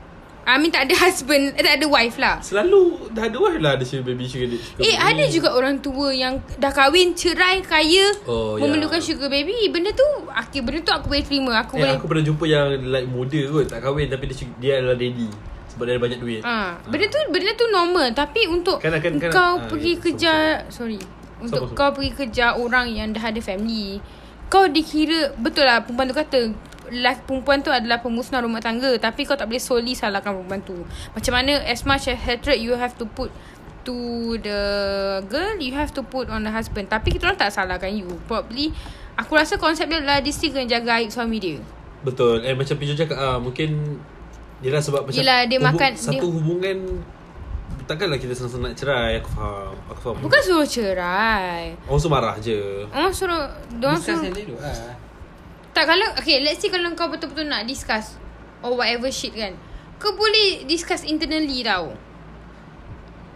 I 0.42 0.56
mean 0.56 0.70
tak 0.70 0.86
ada 0.86 0.94
husband, 1.04 1.52
tak 1.52 1.74
ada 1.74 1.86
wife 1.86 2.16
lah. 2.16 2.38
Selalu 2.38 3.10
dah 3.10 3.26
ada 3.26 3.34
wife 3.34 3.58
lah 3.58 3.74
Ada 3.74 3.82
sugar 3.82 4.06
baby 4.06 4.24
sugar 4.24 4.46
daddy 4.46 4.62
sugar 4.62 4.78
Eh 4.80 4.94
baby. 4.94 5.02
ada 5.02 5.24
juga 5.26 5.48
orang 5.50 5.76
tua 5.76 6.08
yang 6.08 6.38
dah 6.54 6.70
kahwin 6.70 7.12
cerai 7.12 7.60
kaya 7.60 8.14
Oh, 8.24 8.54
memerlukan 8.54 8.96
ya. 8.96 9.04
sugar 9.04 9.26
baby. 9.26 9.66
Benda 9.66 9.90
tu 9.90 10.06
okay, 10.28 10.62
benda 10.62 10.80
tu 10.80 10.94
aku 10.94 11.10
boleh 11.10 11.20
terima. 11.20 11.52
Aku 11.60 11.74
Eh 11.74 11.82
boleh 11.82 11.94
aku 11.94 12.06
pernah 12.06 12.24
jumpa 12.24 12.44
yang 12.44 12.66
like 12.84 13.04
muda 13.06 13.40
kot 13.44 13.66
Tak 13.66 13.82
kahwin 13.82 14.06
tapi 14.06 14.24
dia, 14.24 14.36
dia 14.56 14.72
adalah 14.78 14.94
daddy 14.94 15.28
Sebab 15.66 15.82
dia 15.82 15.92
ada 15.92 16.00
banyak 16.00 16.18
duit 16.18 16.40
Ah, 16.40 16.78
benda 16.84 17.06
tu 17.06 17.18
benda 17.26 17.50
tu 17.52 17.66
normal 17.68 18.06
tapi 18.14 18.46
untuk 18.46 18.78
Kan- 18.78 18.94
kan- 18.94 19.18
kan- 19.18 19.28
kau 19.28 19.52
ah, 19.58 19.66
pergi 19.66 19.92
ya, 19.92 20.00
kejar 20.00 20.40
sorry 20.70 21.02
untuk 21.38 21.68
Sama-sama. 21.68 21.78
kau 21.78 21.90
pergi 21.92 22.12
kejar 22.14 22.56
orang 22.56 22.86
yang 22.88 23.12
dah 23.12 23.22
ada 23.22 23.40
family 23.40 24.00
kau 24.46 24.64
dikira 24.66 25.34
betul 25.36 25.66
lah 25.66 25.82
perempuan 25.82 26.06
tu 26.06 26.16
kata 26.16 26.40
lelaki 26.86 27.20
perempuan 27.26 27.58
tu 27.60 27.70
adalah 27.70 27.98
pemusnah 27.98 28.38
rumah 28.38 28.62
tangga 28.62 28.94
tapi 28.96 29.26
kau 29.26 29.34
tak 29.34 29.50
boleh 29.50 29.58
solely 29.58 29.90
salahkan 29.90 30.30
perempuan 30.30 30.62
tu. 30.62 30.78
Macam 31.10 31.32
mana 31.34 31.58
as 31.66 31.82
much 31.82 32.06
as 32.06 32.14
hatred 32.16 32.62
you 32.62 32.78
have 32.78 32.94
to 32.94 33.02
put 33.04 33.26
to 33.82 33.94
the 34.38 34.60
girl 35.26 35.58
you 35.58 35.74
have 35.74 35.90
to 35.90 36.02
put 36.02 36.30
on 36.30 36.46
the 36.46 36.50
husband. 36.50 36.86
Tapi 36.86 37.10
kita 37.10 37.26
orang 37.26 37.38
tak 37.38 37.50
salahkan 37.50 37.90
you. 37.90 38.06
Probably 38.24 38.70
aku 39.18 39.34
rasa 39.34 39.58
konsep 39.58 39.90
dia 39.90 39.98
adalah 39.98 40.22
dia 40.22 40.30
kena 40.30 40.62
jaga 40.62 41.02
aib 41.02 41.10
suami 41.10 41.42
dia. 41.42 41.58
Betul. 42.06 42.46
Eh 42.46 42.54
macam 42.54 42.78
Pijo 42.78 42.94
cakap 42.94 43.18
ah, 43.18 43.38
Mungkin 43.42 43.98
Yelah 44.62 44.78
sebab 44.78 45.04
macam 45.04 45.18
Yelah, 45.18 45.42
dia 45.44 45.58
makan- 45.58 45.98
Satu 45.98 46.16
dia- 46.16 46.22
hubungan 46.22 47.02
Takkanlah 47.86 48.18
kita 48.18 48.34
senang-senang 48.34 48.74
nak 48.74 48.76
cerai. 48.76 49.22
Aku 49.22 49.30
faham. 49.30 49.74
Aku 49.94 50.00
faham. 50.02 50.16
Bukan 50.26 50.40
suruh 50.42 50.66
cerai. 50.66 51.78
Orang 51.86 52.02
tu 52.02 52.10
marah 52.10 52.34
je. 52.42 52.82
Orang 52.90 53.14
suruh 53.14 53.46
dia 53.78 53.86
orang 53.86 54.02
Discuss 54.02 54.18
suruh 54.18 54.26
yang 54.26 54.38
elok 54.42 54.58
lah 54.58 54.74
Tak 55.70 55.84
kalau 55.86 56.08
Okay 56.18 56.42
let's 56.42 56.58
say 56.58 56.66
kalau 56.66 56.90
kau 56.98 57.06
betul-betul 57.06 57.46
nak 57.46 57.62
discuss 57.68 58.18
Or 58.64 58.74
whatever 58.74 59.06
shit 59.06 59.36
kan 59.38 59.54
Kau 60.02 60.18
boleh 60.18 60.66
discuss 60.66 61.06
internally 61.06 61.62
tau. 61.62 61.94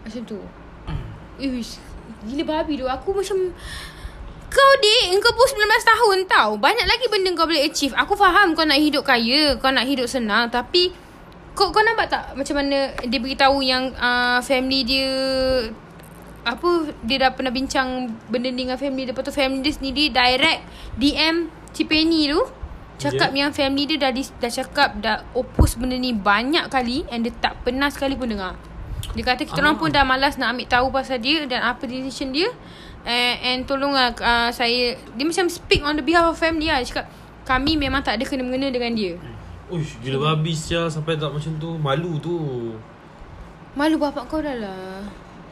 Macam 0.03 0.23
tu. 0.27 0.43
Ish, 1.39 1.79
Gila 2.27 2.43
babi 2.43 2.75
tu. 2.75 2.91
Aku 2.91 3.15
macam 3.15 3.55
Kau 4.51 4.71
dek 4.83 5.15
Kau 5.23 5.31
pun 5.31 5.47
19 5.47 5.63
tahun 5.63 6.19
tau. 6.27 6.51
Banyak 6.59 6.91
lagi 6.91 7.07
benda 7.07 7.31
kau 7.39 7.47
boleh 7.47 7.71
achieve. 7.71 7.95
Aku 7.95 8.19
faham 8.19 8.59
kau 8.59 8.67
nak 8.67 8.83
hidup 8.83 9.07
kaya 9.07 9.55
Kau 9.63 9.71
nak 9.71 9.87
hidup 9.87 10.11
senang 10.11 10.51
Tapi 10.51 10.91
Kau 11.55 11.75
kau 11.75 11.83
nampak 11.83 12.07
tak 12.09 12.25
Macam 12.39 12.63
mana 12.63 12.95
Dia 13.05 13.19
beritahu 13.19 13.61
yang 13.61 13.91
uh, 13.99 14.39
Family 14.41 14.87
dia 14.87 15.09
apa 16.41 16.89
dia 17.05 17.17
dah 17.21 17.31
pernah 17.37 17.53
bincang 17.53 18.17
benda 18.33 18.49
ni 18.49 18.65
dengan 18.65 18.81
family 18.81 19.05
dia. 19.05 19.13
Lepas 19.13 19.29
tu 19.29 19.35
family 19.35 19.61
dia 19.61 19.75
sendiri 19.77 20.05
direct 20.09 20.61
DM 20.97 21.53
Cipeni 21.77 22.33
tu. 22.33 22.41
Cakap 23.01 23.33
yeah. 23.33 23.49
yang 23.49 23.51
family 23.53 23.85
dia 23.89 23.97
dah 23.97 24.13
dah 24.13 24.53
cakap 24.53 25.01
dah 25.01 25.25
oppose 25.33 25.77
benda 25.81 25.97
ni 25.97 26.13
banyak 26.13 26.69
kali 26.69 27.09
and 27.09 27.25
dia 27.25 27.33
tak 27.41 27.61
pernah 27.65 27.89
sekali 27.93 28.17
pun 28.17 28.29
dengar. 28.29 28.57
Dia 29.17 29.25
kata 29.25 29.49
kita 29.49 29.61
orang 29.61 29.77
Ah. 29.77 29.81
pun 29.81 29.89
dah 29.89 30.05
malas 30.05 30.37
nak 30.37 30.57
ambil 30.57 30.69
tahu 30.69 30.87
pasal 30.93 31.21
dia 31.21 31.45
dan 31.49 31.65
apa 31.65 31.85
decision 31.85 32.33
dia. 32.33 32.49
And, 33.01 33.37
and 33.41 33.59
tolonglah 33.65 34.13
uh, 34.21 34.53
saya 34.53 34.97
dia 34.97 35.25
macam 35.25 35.49
speak 35.49 35.81
on 35.81 35.97
the 35.97 36.05
behalf 36.05 36.33
of 36.33 36.37
family 36.37 36.69
lah. 36.69 36.81
Dia 36.85 36.89
cakap 36.89 37.07
kami 37.49 37.81
memang 37.81 38.05
tak 38.05 38.21
ada 38.21 38.25
kena-mengena 38.29 38.69
dengan 38.69 38.93
dia 38.93 39.17
Uish 39.71 39.99
gila 39.99 40.19
babi 40.29 40.53
sia 40.53 40.87
Sampai 40.87 41.15
tak 41.15 41.31
macam 41.31 41.53
tu 41.57 41.71
Malu 41.77 42.19
tu 42.19 42.35
malu 43.71 43.97
bapak 43.97 44.27
kau 44.27 44.39
dah 44.39 44.57
lah 44.57 44.99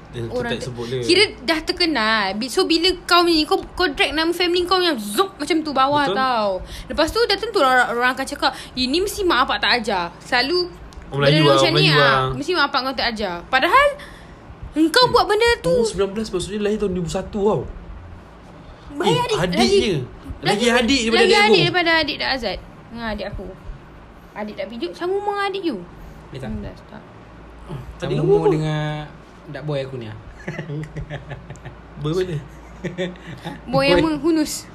Eh, 0.08 0.24
tu 0.24 0.32
orang 0.32 0.56
tak 0.56 0.64
sebut 0.64 0.88
dia 0.88 1.04
Kira 1.04 1.20
dah 1.44 1.60
terkenal 1.60 2.32
So 2.48 2.64
bila 2.64 2.88
kau 3.04 3.22
ni 3.22 3.44
Kau, 3.44 3.60
kau 3.76 3.84
drag 3.86 4.10
nama 4.10 4.32
family 4.32 4.64
kau 4.64 4.80
yang 4.80 4.96
Zup 4.96 5.36
macam 5.36 5.60
tu 5.60 5.70
bawah 5.70 6.02
Betul. 6.02 6.16
Tau 6.16 6.48
Lepas 6.88 7.08
tu 7.08 7.20
dah 7.22 7.36
tentu 7.36 7.60
orang, 7.60 7.92
orang 7.92 8.10
akan 8.10 8.24
cakap 8.24 8.56
Ini 8.72 8.98
mesti 8.98 9.20
mak 9.22 9.44
bapak 9.44 9.58
tak 9.60 9.72
ajar 9.78 10.08
Selalu 10.18 10.64
Orang 11.08 11.22
Melayu 11.22 11.36
benda 11.38 11.44
lah, 11.44 11.54
macam 11.54 11.72
ni 11.74 11.86
ah, 11.86 11.94
lah. 11.94 12.18
Mesti 12.32 12.52
mak 12.52 12.64
bapak 12.66 12.80
kau 12.82 12.94
tak 12.96 13.06
ajar 13.12 13.34
Padahal 13.46 13.88
Engkau 14.74 15.04
buat 15.08 15.24
benda 15.26 15.50
tu 15.60 15.76
Umur 15.76 16.08
19 16.08 16.32
maksudnya 16.32 16.58
lahir 16.58 16.78
tahun 16.78 16.92
2001 16.96 17.28
tau 17.28 17.60
Bayar 18.90 19.12
eh, 19.12 19.36
adik- 19.36 19.38
adiknya. 19.38 19.96
lagi- 20.40 20.40
Lagi 20.40 20.66
adik 20.72 21.00
daripada 21.04 21.20
lagi 21.20 21.28
adik 21.28 21.36
adik 21.36 21.44
aku. 21.44 21.60
daripada 21.60 21.90
adik 22.00 22.16
Dak 22.16 22.30
Azad. 22.32 22.58
Dengan 22.88 23.06
adik 23.12 23.26
aku. 23.28 23.46
Adik 24.36 24.54
Dak 24.56 24.68
Pijuk 24.70 24.92
sama 24.92 25.12
umur 25.16 25.34
dengan 25.36 25.50
adik 25.50 25.62
you. 25.64 25.78
Dia 26.32 26.40
tak 26.44 26.50
19 26.52 26.88
tak. 26.88 27.02
Sama 27.98 28.08
Adik 28.08 28.18
umur 28.20 28.44
nombor. 28.44 28.50
dengan 28.52 29.06
Dak 29.48 29.62
boy 29.64 29.78
aku 29.80 29.96
ni 29.96 30.06
ah. 30.08 30.16
Boy 32.02 32.12
mana? 32.14 32.36
Boy 33.66 33.84
yang 33.90 34.04
menghunus. 34.06 34.68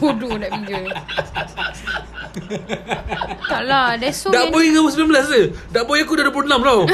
Bodoh 0.00 0.34
Pijuk 0.56 0.78
ni. 0.82 0.90
tak 3.46 3.62
lah. 3.64 3.96
That's 3.96 4.18
so 4.24 4.30
Dak 4.34 4.50
boy 4.50 4.66
dengan 4.66 4.82
umur 4.88 4.92
19 4.92 5.30
je. 5.30 5.42
Dak 5.70 5.84
boy 5.86 6.02
aku 6.02 6.16
dah 6.18 6.24
26 6.28 6.48
tau. 6.48 6.82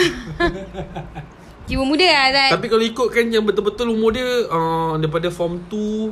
Jiwa 1.70 1.84
muda 1.86 2.04
lah 2.04 2.22
Azad. 2.28 2.50
Tapi 2.58 2.66
kalau 2.68 2.84
ikutkan 2.84 3.30
yang 3.30 3.46
betul-betul 3.46 3.94
umur 3.94 4.10
dia 4.12 4.26
uh, 4.50 4.98
daripada 4.98 5.30
form 5.30 5.62
2 5.70 6.10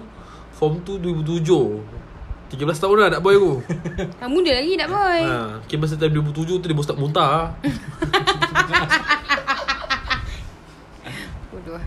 form 0.57 0.81
2 0.87 1.27
2007. 1.27 2.00
13 2.51 2.83
tahun 2.83 2.95
dah 2.99 3.09
dak 3.15 3.23
boy 3.23 3.35
aku. 3.39 3.55
Ah, 4.23 4.27
muda 4.27 4.51
lagi 4.51 4.75
Dak 4.75 4.91
Boy. 4.91 5.23
ha, 5.23 5.63
okay, 5.63 5.79
masa 5.79 5.95
time 5.95 6.19
2007 6.19 6.59
tu 6.59 6.67
dia 6.67 6.75
baru 6.75 6.83
start 6.83 6.99
muntah. 6.99 7.55
Bodoh 11.55 11.79
lah. 11.79 11.87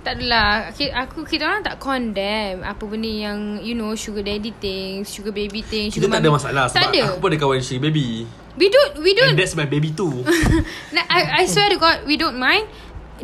Tak 0.00 0.16
adalah 0.16 0.72
Aku 1.04 1.28
kita 1.28 1.44
orang 1.44 1.60
tak 1.60 1.76
condemn 1.76 2.64
Apa 2.64 2.88
benda 2.88 3.04
yang 3.04 3.60
You 3.60 3.76
know 3.76 3.92
Sugar 3.92 4.24
daddy 4.24 4.48
things 4.56 5.12
Sugar 5.12 5.28
baby 5.28 5.60
things 5.60 5.92
Kita 5.92 6.08
sugar 6.08 6.16
tak 6.16 6.24
ada 6.24 6.32
masalah 6.32 6.64
Tak 6.72 6.72
sebab 6.72 6.88
ada 6.88 7.00
aku 7.04 7.20
pun 7.20 7.28
ada 7.28 7.36
kawan 7.36 7.60
sugar 7.60 7.84
baby. 7.84 8.24
We 8.56 8.72
don't 8.72 8.96
We 9.04 9.12
don't 9.12 9.36
And 9.36 9.36
that's 9.36 9.52
my 9.52 9.68
baby 9.68 9.92
too. 9.92 10.24
Nah, 10.96 11.04
I, 11.04 11.44
I 11.44 11.46
swear 11.46 11.68
to 11.68 11.76
God 11.76 12.08
We 12.08 12.16
don't 12.16 12.40
mind 12.40 12.64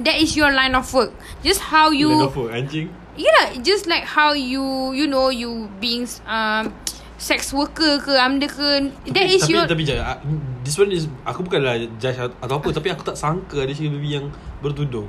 That 0.05 0.21
is 0.21 0.37
your 0.37 0.53
line 0.53 0.77
of 0.77 0.85
work 0.93 1.17
Just 1.41 1.65
how 1.73 1.89
you 1.89 2.13
anjing. 2.53 2.93
Yeah 3.17 3.57
Just 3.65 3.89
like 3.89 4.05
how 4.05 4.33
you 4.33 4.93
You 4.93 5.09
know 5.09 5.33
You 5.33 5.73
being 5.81 6.07
um, 6.29 6.73
Sex 7.17 7.53
worker 7.53 7.97
ke 8.01 8.13
Amda 8.13 8.45
ke 8.49 8.93
That 9.13 9.27
is 9.27 9.45
tapi, 9.45 9.53
your 9.57 9.65
Tapi 9.65 9.83
je 9.89 9.97
ah, 9.97 10.21
This 10.63 10.77
one 10.77 10.93
is 10.93 11.09
Aku 11.25 11.45
bukanlah 11.45 11.81
judge 11.97 12.21
atau 12.21 12.61
apa 12.61 12.69
Tapi 12.71 12.89
aku 12.93 13.03
tak 13.03 13.17
sangka 13.17 13.65
Ada 13.65 13.73
sugar 13.73 13.97
baby 13.97 14.21
yang 14.21 14.29
Bertudung. 14.61 15.09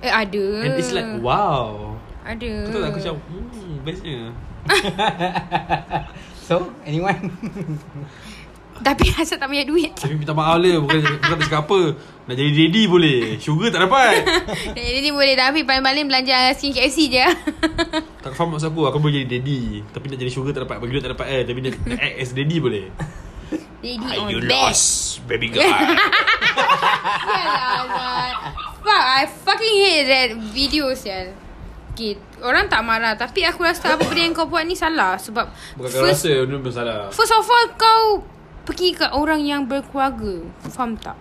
Eh 0.00 0.08
ada. 0.08 0.44
And 0.64 0.80
it's 0.80 0.96
like 0.96 1.08
Wow. 1.20 2.00
Ada. 2.24 2.68
Betul 2.68 2.80
tak? 2.80 2.88
Aku 2.92 2.98
macam 3.00 3.16
Hmm 3.28 3.76
bestnya. 3.84 4.32
So, 6.50 6.66
anyone? 6.82 7.30
Tapi 8.80 9.12
asal 9.20 9.36
tak 9.36 9.48
banyak 9.52 9.68
duit. 9.68 9.92
Tapi 9.92 10.16
minta 10.16 10.32
maaf 10.32 10.56
lah 10.56 10.80
Bukan, 10.80 10.98
bukan 11.04 11.36
nak 11.36 11.46
cakap 11.46 11.60
apa. 11.68 11.80
Nak 12.30 12.34
jadi 12.36 12.50
daddy 12.54 12.82
boleh. 12.88 13.20
Sugar 13.36 13.68
tak 13.74 13.82
dapat. 13.90 14.22
Jadi 14.78 15.10
boleh 15.10 15.34
Tapi 15.34 15.66
paling-paling 15.66 16.06
belanja 16.06 16.54
Skin 16.54 16.70
KFC 16.72 17.10
je. 17.10 17.26
Tak 18.24 18.36
faham 18.36 18.54
maksud 18.54 18.70
aku 18.70 18.86
Aku 18.88 19.00
boleh 19.00 19.24
jadi 19.24 19.40
daddy. 19.40 19.82
Tapi 19.90 20.04
nak 20.12 20.18
jadi 20.20 20.32
sugar 20.32 20.52
tak 20.54 20.62
dapat 20.68 20.76
Bagi 20.78 20.92
duit 20.92 21.02
tak 21.04 21.12
dapat 21.16 21.26
eh. 21.28 21.42
Tapi 21.44 21.58
nak, 21.64 21.74
nak 21.88 21.98
act 22.00 22.16
as 22.20 22.30
daddy 22.36 22.56
boleh. 22.60 22.86
Daddy 23.80 24.08
on 24.20 24.28
you 24.28 24.40
bed 24.44 24.52
lost 24.52 24.84
Baby 25.24 25.48
girl? 25.50 25.64
Sial 25.64 27.46
lah 27.88 28.28
Fuck 28.80 29.04
I 29.04 29.24
fucking 29.28 29.76
hate 29.80 30.06
that 30.08 30.30
video 30.52 30.92
sial. 30.92 31.32
Okay 31.96 32.16
Orang 32.40 32.70
tak 32.70 32.80
marah 32.86 33.18
Tapi 33.18 33.44
aku 33.44 33.64
rasa 33.66 33.96
Apa 33.96 34.06
benda 34.06 34.22
yang 34.22 34.32
kau 34.36 34.46
buat 34.48 34.64
ni 34.64 34.78
salah 34.78 35.18
Sebab 35.18 35.50
Bukan 35.76 35.88
kau 35.90 36.06
rasa 36.06 36.32
Benda 36.46 36.62
bersalah 36.62 36.98
first 37.12 37.34
of 37.34 37.44
all 37.44 37.66
Kau 37.76 38.24
Pergi 38.64 38.92
kat 38.92 39.10
orang 39.16 39.40
yang 39.40 39.64
berkeluarga 39.64 40.44
Faham 40.68 40.94
tak? 41.00 41.16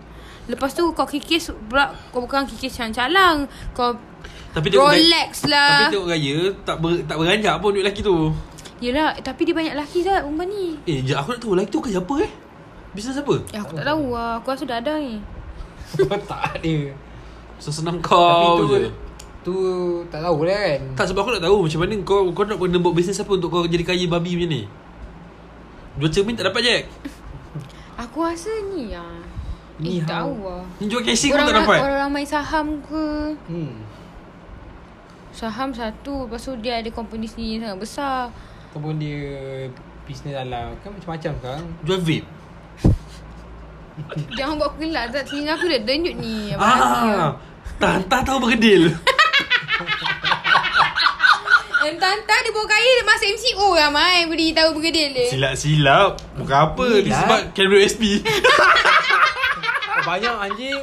Lepas 0.50 0.74
tu 0.74 0.84
kau 0.92 1.06
kikis 1.06 1.54
pula 1.70 1.94
Kau 2.12 2.26
bukan 2.26 2.44
kikis 2.50 2.74
calang-calang 2.74 3.46
Kau 3.72 3.96
Tapi 4.52 4.68
tengok 4.74 4.92
Rolex 4.92 5.46
gaya, 5.46 5.54
lah. 5.54 5.70
Tapi 5.72 5.94
tengok 5.94 6.10
gaya 6.10 6.38
Tak 6.66 6.76
ber, 6.82 6.90
tak 7.06 7.16
beranjak 7.22 7.56
pun 7.62 7.70
duit 7.72 7.86
lelaki 7.86 8.02
tu. 8.02 8.34
Yelah 8.82 9.14
Tapi 9.22 9.42
dia 9.46 9.54
banyak 9.54 9.74
lelaki 9.78 10.00
dah 10.02 10.26
Umpan 10.26 10.50
ni? 10.50 10.66
Eh 10.90 11.00
jap 11.06 11.24
aku 11.24 11.38
nak 11.38 11.40
tahu 11.40 11.54
Lelaki 11.54 11.72
tu 11.72 11.82
kerja 11.86 12.02
apa 12.02 12.16
eh? 12.26 12.32
Bisnes 12.90 13.22
apa? 13.22 13.36
Ya 13.54 13.62
aku 13.62 13.78
tak 13.78 13.86
tahu 13.86 14.18
lah. 14.18 14.42
Aku 14.42 14.48
rasa 14.50 14.66
dah 14.66 14.82
ada 14.82 14.94
ni. 14.98 15.22
Tak 16.30 16.42
ada. 16.58 16.76
Sesenam 17.62 18.02
Tapi 18.02 18.10
kau 18.10 18.66
tu 18.66 18.82
je. 18.82 18.90
tu 19.46 19.56
tak 20.10 20.26
tahu 20.26 20.42
lah 20.50 20.58
kan. 20.58 20.80
Tak 20.98 21.06
sebab 21.14 21.22
aku 21.22 21.32
nak 21.38 21.44
tahu 21.46 21.58
Macam 21.70 21.80
mana 21.86 21.94
kau 22.02 22.22
Kau 22.34 22.44
nak 22.50 22.58
kena 22.58 22.78
buat 22.82 22.94
bisnes 22.98 23.22
apa 23.22 23.32
Untuk 23.38 23.54
kau 23.54 23.70
jadi 23.70 23.86
kaya 23.86 24.10
babi 24.10 24.34
macam 24.34 24.50
ni? 24.50 24.62
Dua 26.00 26.10
cermin 26.10 26.34
tak 26.34 26.50
dapat 26.50 26.62
Jack 26.66 26.84
Aku 28.10 28.26
rasa 28.26 28.50
ni 28.68 28.90
lah 28.90 29.22
Ni 29.78 29.98
Eh 29.98 30.04
tak 30.04 30.26
tahu 30.26 30.34
lah 30.42 30.66
Ni 30.78 30.90
jual 30.90 31.02
casing 31.02 31.30
pun 31.30 31.40
tak 31.40 31.56
dapat? 31.56 31.78
orang 31.80 32.00
ramai 32.04 32.24
saham 32.26 32.82
ke? 32.82 33.06
Hmm. 33.46 33.74
Saham 35.30 35.70
satu 35.72 36.26
Lepas 36.26 36.42
tu 36.42 36.58
dia 36.58 36.78
ada 36.78 36.90
company 36.90 37.24
sendiri 37.24 37.62
yang 37.62 37.64
sangat 37.70 37.80
besar. 37.80 38.22
Ataupun 38.70 38.98
dia 38.98 39.22
bisnes 40.04 40.34
dalam 40.34 40.74
kan 40.82 40.90
macam-macam 40.90 41.32
sekarang. 41.38 41.64
Jual 41.86 42.00
vape. 42.02 42.28
Jangan 44.38 44.54
buat 44.56 44.68
aku 44.72 44.78
gelak 44.82 45.06
Tak 45.12 45.24
telinga 45.24 45.54
aku 45.54 45.66
dah 45.68 45.82
denyut 45.82 46.16
ni. 46.18 46.36
Abang 46.52 46.66
Ah, 46.66 47.30
Tantah 47.78 48.22
tahu 48.26 48.38
bergedil 48.42 48.90
Tanta 51.96 52.36
dia 52.36 52.52
bawa 52.52 52.68
kaya 52.68 52.90
Dia 52.92 53.06
masuk 53.08 53.28
MCO 53.32 53.68
lah 53.72 53.90
Mai 53.90 54.28
Beri 54.28 54.52
tahu 54.52 54.70
bergedil 54.76 55.10
dia 55.12 55.28
Silap-silap. 55.32 56.22
Bukan 56.36 56.58
apa 56.60 56.86
Ni 57.00 57.08
lah. 57.08 57.20
sebab 57.24 57.40
Camera 57.52 57.80
SP 57.82 58.04
Oh, 59.90 60.04
banyak 60.06 60.32
anjing. 60.32 60.80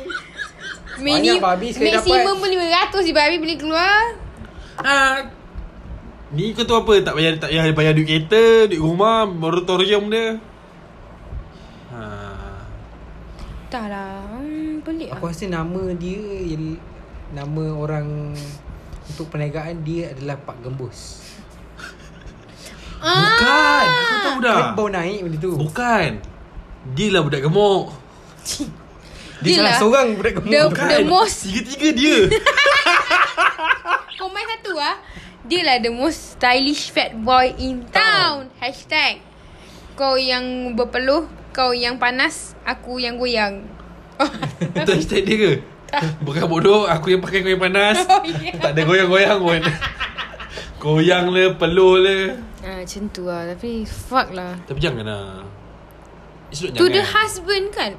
Mini, 0.98 1.36
banyak 1.36 1.40
babi 1.40 1.66
sekali 1.70 1.92
Maksimum 1.92 2.36
pun 2.36 2.48
500 2.48 3.00
je 3.00 3.12
Babi 3.12 3.36
boleh 3.38 3.56
keluar. 3.56 4.00
Ha. 4.76 5.24
Ni 6.32 6.52
kau 6.52 6.64
tahu 6.64 6.82
apa? 6.82 7.00
Tak 7.00 7.14
payah 7.14 7.32
tak 7.36 7.48
payah 7.48 7.64
bayar 7.70 7.92
duit 7.92 8.04
kereta 8.04 8.68
Duit 8.68 8.76
rumah 8.76 9.24
Moratorium 9.24 10.08
dia. 10.08 10.36
Ha. 11.90 12.00
Tak 13.66 13.84
lah 13.88 14.36
hmm, 14.36 14.84
Pelik 14.84 15.08
Aku 15.12 15.24
lah. 15.24 15.32
rasa 15.32 15.44
nama 15.46 15.82
dia 15.92 16.20
yang 16.44 16.76
nama 17.32 17.64
orang 17.72 18.36
untuk 19.16 19.32
perniagaan 19.32 19.80
dia 19.80 20.12
adalah 20.12 20.36
Pak 20.36 20.60
Gembus. 20.60 21.24
Bukan 22.96 23.84
Aku 23.88 24.16
tahu 24.24 24.38
dah 24.40 24.56
Kan 24.56 24.68
baru 24.72 24.88
naik 24.92 25.18
benda 25.24 25.38
tu. 25.40 25.52
Bukan 25.56 26.10
Dia 26.96 27.08
lah 27.12 27.20
budak 27.24 27.44
gemuk 27.44 27.92
Dia 29.44 29.60
salah 29.60 29.68
lah. 29.68 29.76
seorang 29.76 30.06
budak 30.16 30.32
gemuk. 30.40 30.52
The, 30.52 30.60
tu. 30.64 30.84
the 30.88 31.00
most 31.04 31.36
Tiga-tiga 31.44 31.88
dia 31.92 32.16
Kau 34.20 34.32
main 34.32 34.48
satu 34.48 34.72
ah. 34.80 34.96
Dia 35.44 35.60
lah 35.64 35.76
the 35.80 35.92
most 35.92 36.40
stylish 36.40 36.88
fat 36.88 37.14
boy 37.14 37.52
in 37.60 37.84
town. 37.94 38.50
Hashtag. 38.58 39.22
Kau 39.94 40.18
yang 40.18 40.74
berpeluh, 40.74 41.30
kau 41.54 41.70
yang 41.70 42.02
panas, 42.02 42.58
aku 42.66 42.98
yang 42.98 43.14
goyang. 43.14 43.62
Itu 44.74 44.90
hashtag 44.90 45.22
dia 45.22 45.36
ke? 45.38 45.52
Bukan 46.20 46.44
bodoh 46.46 46.84
Aku 46.86 47.12
yang 47.12 47.20
pakai 47.20 47.40
kau 47.40 47.50
yang 47.50 47.62
panas 47.62 47.98
Oh, 48.10 48.22
yeah. 48.22 48.54
Tak 48.56 48.76
ada 48.76 48.82
goyang-goyang 48.84 49.38
pun 49.40 49.62
Goyang 50.76 51.32
le 51.32 51.56
Peluh 51.56 51.98
le 51.98 52.18
Ah, 52.66 52.82
macam 52.82 53.02
tu 53.14 53.22
lah. 53.30 53.46
Tapi 53.46 53.86
fuck 53.86 54.34
lah. 54.34 54.58
Tapi 54.66 54.78
jangan 54.82 55.06
lah 55.06 55.46
It's 56.50 56.62
not 56.62 56.74
To 56.74 56.84
jangan 56.84 56.94
the 56.94 57.02
husband 57.06 57.64
kan. 57.70 57.92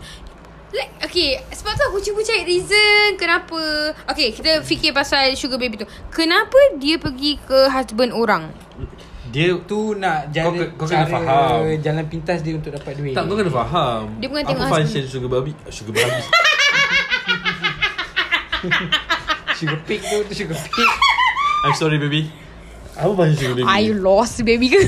Like, 0.75 0.91
okay. 0.99 1.39
Sebab 1.47 1.71
tu 1.71 1.83
aku 1.87 1.99
cuba 2.03 2.19
cari 2.19 2.43
reason 2.43 3.15
kenapa. 3.15 3.59
Okay, 4.11 4.35
kita 4.35 4.59
fikir 4.59 4.91
pasal 4.91 5.31
sugar 5.39 5.55
baby 5.55 5.79
tu. 5.79 5.87
Kenapa 6.11 6.55
dia 6.75 6.99
pergi 6.99 7.39
ke 7.39 7.71
husband 7.71 8.11
orang? 8.11 8.51
Dia 9.27 9.55
tu 9.63 9.95
nak 9.95 10.31
jalan 10.31 10.71
Kau 10.75 10.83
kau 10.83 10.87
kena 10.87 11.03
faham. 11.03 11.67
jalan 11.83 12.03
pintas 12.07 12.39
dia 12.43 12.55
untuk 12.55 12.71
dapat 12.71 12.95
duit. 12.95 13.11
Tak 13.11 13.27
kau 13.27 13.35
kena 13.35 13.51
faham 13.51 14.15
Dia 14.23 14.27
bukan 14.31 14.43
Apa 14.43 14.51
tengok 14.55 14.67
function 14.71 15.03
sugar 15.03 15.29
babi 15.29 15.51
Sugar 15.67 15.91
babi 15.91 16.21
sugar 19.53 19.79
pig 19.83 20.01
tu 20.01 20.17
tu 20.23 20.33
sugar 20.33 20.57
pig. 20.57 20.89
I'm 21.65 21.73
sorry 21.73 21.97
baby 21.97 22.29
Apa 22.93 23.11
function 23.11 23.37
sugar 23.39 23.55
baby 23.55 23.65
Are 23.65 23.81
you 23.81 23.97
lost 23.97 24.37
baby 24.41 24.69
ke? 24.69 24.77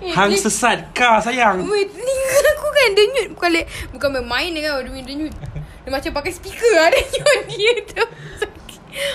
Hang 0.16 0.32
sesat 0.32 0.96
kah 0.96 1.20
sayang 1.20 1.60
Wait, 1.62 1.92
ni 1.92 2.14
aku 2.48 2.66
kan 2.70 2.88
denyut 2.96 3.28
Bukan 3.36 3.48
le, 3.52 3.60
bukan 3.92 4.08
main-main 4.10 4.50
dengan 4.50 4.80
dia 4.80 5.04
denyut. 5.04 5.34
Dia 5.84 5.90
macam 5.92 6.10
pakai 6.16 6.32
speaker 6.32 6.72
lah 6.72 6.88
denyut 6.96 7.40
dia 7.46 7.72
tu. 7.84 8.04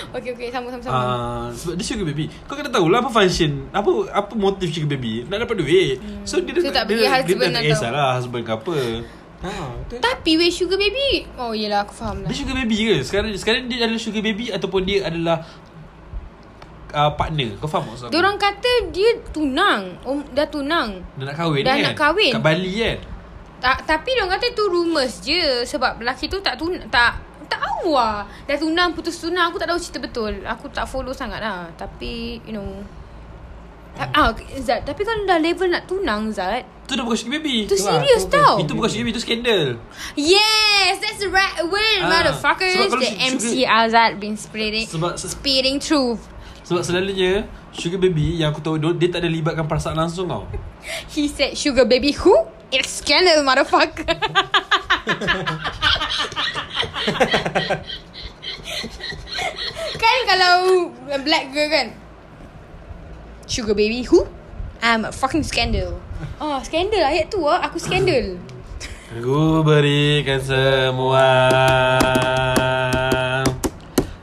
Okay, 0.08 0.32
okay, 0.32 0.48
sama 0.48 0.72
sama 0.72 0.80
sama. 0.80 0.96
Ah, 0.96 1.46
sebab 1.52 1.74
dia 1.76 1.84
sugar 1.84 2.06
baby 2.06 2.32
Kau 2.48 2.56
kena 2.56 2.72
tahu 2.72 2.88
lah 2.88 3.04
apa 3.04 3.12
function 3.12 3.68
Apa 3.68 3.90
apa 4.08 4.32
motif 4.32 4.72
sugar 4.72 4.88
baby 4.88 5.26
Nak 5.28 5.44
dapat 5.44 5.60
duit 5.60 6.00
So 6.24 6.40
dia, 6.40 6.56
So, 6.56 6.72
tak 6.72 6.88
pergi 6.88 7.04
husband 7.04 7.28
dia, 7.28 7.50
atau- 7.50 7.50
dia 7.52 7.52
tak 7.52 7.62
kisah 7.76 7.90
lah 7.92 8.08
Husband 8.16 8.42
ke 8.42 8.52
apa 8.54 8.76
Ha, 9.36 9.52
betul. 9.76 9.98
Tapi 10.00 10.30
wait 10.36 10.48
sugar 10.48 10.80
baby. 10.80 11.28
Oh 11.36 11.52
yelah 11.52 11.84
aku 11.84 11.92
faham 11.92 12.24
lah. 12.24 12.28
Dia 12.32 12.36
sugar 12.40 12.56
baby 12.56 12.76
ke 12.82 12.96
Sekarang 13.04 13.28
sekarang 13.32 13.68
dia 13.68 13.84
adalah 13.84 14.00
sugar 14.00 14.24
baby 14.24 14.48
Ataupun 14.48 14.80
dia 14.82 15.04
adalah 15.04 15.44
uh, 16.90 17.12
Partner 17.12 17.52
Kau 17.60 17.68
faham 17.68 17.84
maksud 17.86 18.08
aku 18.08 18.12
Diorang 18.16 18.40
kata 18.40 18.72
dia 18.88 19.10
tunang. 19.30 20.00
Oh, 20.02 20.24
dah 20.32 20.48
tunang. 20.48 21.04
Dah 21.14 21.24
nak 21.28 21.36
kahwin 21.36 21.62
Dah 21.62 21.74
kan 21.76 21.84
nak 21.84 21.96
kahwin. 21.96 22.32
Kat 22.32 22.42
Bali 22.42 22.72
kan 22.80 22.98
Ta- 23.56 23.80
tapi 23.82 24.12
diorang 24.12 24.36
kata 24.36 24.52
tu 24.52 24.68
rumours 24.68 25.24
je 25.24 25.64
sebab 25.64 26.00
lelaki 26.00 26.28
tu 26.28 26.36
tak 26.44 26.60
tun 26.60 26.76
tak 26.92 27.16
tak 27.48 27.56
tahu 27.56 27.94
lah 27.94 28.26
Dah 28.44 28.56
tunang 28.56 28.92
putus 28.92 29.16
tunang 29.16 29.48
Aku 29.48 29.56
tak 29.56 29.70
tahu 29.70 29.78
cerita 29.78 29.96
betul 29.96 30.42
Aku 30.42 30.68
tak 30.68 30.84
follow 30.84 31.14
sangat 31.14 31.40
lah 31.40 31.64
Tapi 31.72 32.42
You 32.44 32.52
know 32.52 32.68
Ah, 33.96 34.28
Zat 34.58 34.82
Tapi 34.82 35.00
kalau 35.00 35.24
dah 35.24 35.36
level 35.36 35.66
nak 35.66 35.84
tunang 35.84 36.28
Zat. 36.28 36.60
Tu 36.84 36.92
dah 36.92 37.00
bukan 37.00 37.16
sugar 37.16 37.30
baby. 37.34 37.64
Tu 37.64 37.70
Tu 37.70 37.74
serius 37.78 38.22
tu 38.22 38.30
tau. 38.30 38.54
Itu 38.58 38.72
bukan 38.72 38.86
sugar 38.86 39.02
baby 39.02 39.10
Itu 39.10 39.20
skandal 39.20 39.62
Yes 40.14 40.98
That's 40.98 41.18
the 41.18 41.26
right 41.26 41.54
word 41.62 41.98
Ah, 42.00 42.08
Motherfuckers. 42.10 42.72
sebab 42.76 42.86
kalau 42.90 43.02
The 43.02 43.08
su- 43.08 43.30
MC 43.32 43.44
sugar- 43.58 43.70
Azad 43.82 44.10
Been 44.16 44.34
spreading 44.34 44.84
Sebab 44.86 45.10
se- 45.14 45.30
Speeding 45.30 45.76
truth 45.78 46.20
Sebab 46.62 46.80
selalunya 46.82 47.44
Sugar 47.70 47.98
baby 47.98 48.36
Yang 48.36 48.48
aku 48.50 48.58
tahu 48.62 48.74
dia- 48.76 48.94
Dia 48.94 49.08
tak 49.10 49.18
ada 49.20 49.28
libatkan 49.28 49.64
perasaan 49.64 49.94
langsung 49.94 50.26
tau. 50.26 50.42
He 51.10 51.26
said 51.26 51.52
sugar 51.52 51.84
baby 51.84 52.10
who? 52.14 52.32
It's 52.68 52.96
scandal 52.96 53.40
motherfucker. 53.40 54.04
Kan 59.96 60.16
kalau 60.26 60.52
Black 61.20 61.50
girl 61.50 61.68
kan 61.68 61.86
Sugar 63.46 63.78
baby 63.78 64.02
who? 64.02 64.26
I'm 64.82 65.06
a 65.06 65.14
fucking 65.14 65.46
scandal. 65.46 66.02
Oh 66.42 66.58
scandal 66.66 66.98
ayat 66.98 67.30
tu 67.30 67.46
lah 67.46 67.62
Aku 67.70 67.78
scandal. 67.78 68.42
Ku 69.22 69.62
berikan 69.62 70.42
semua. 70.42 71.46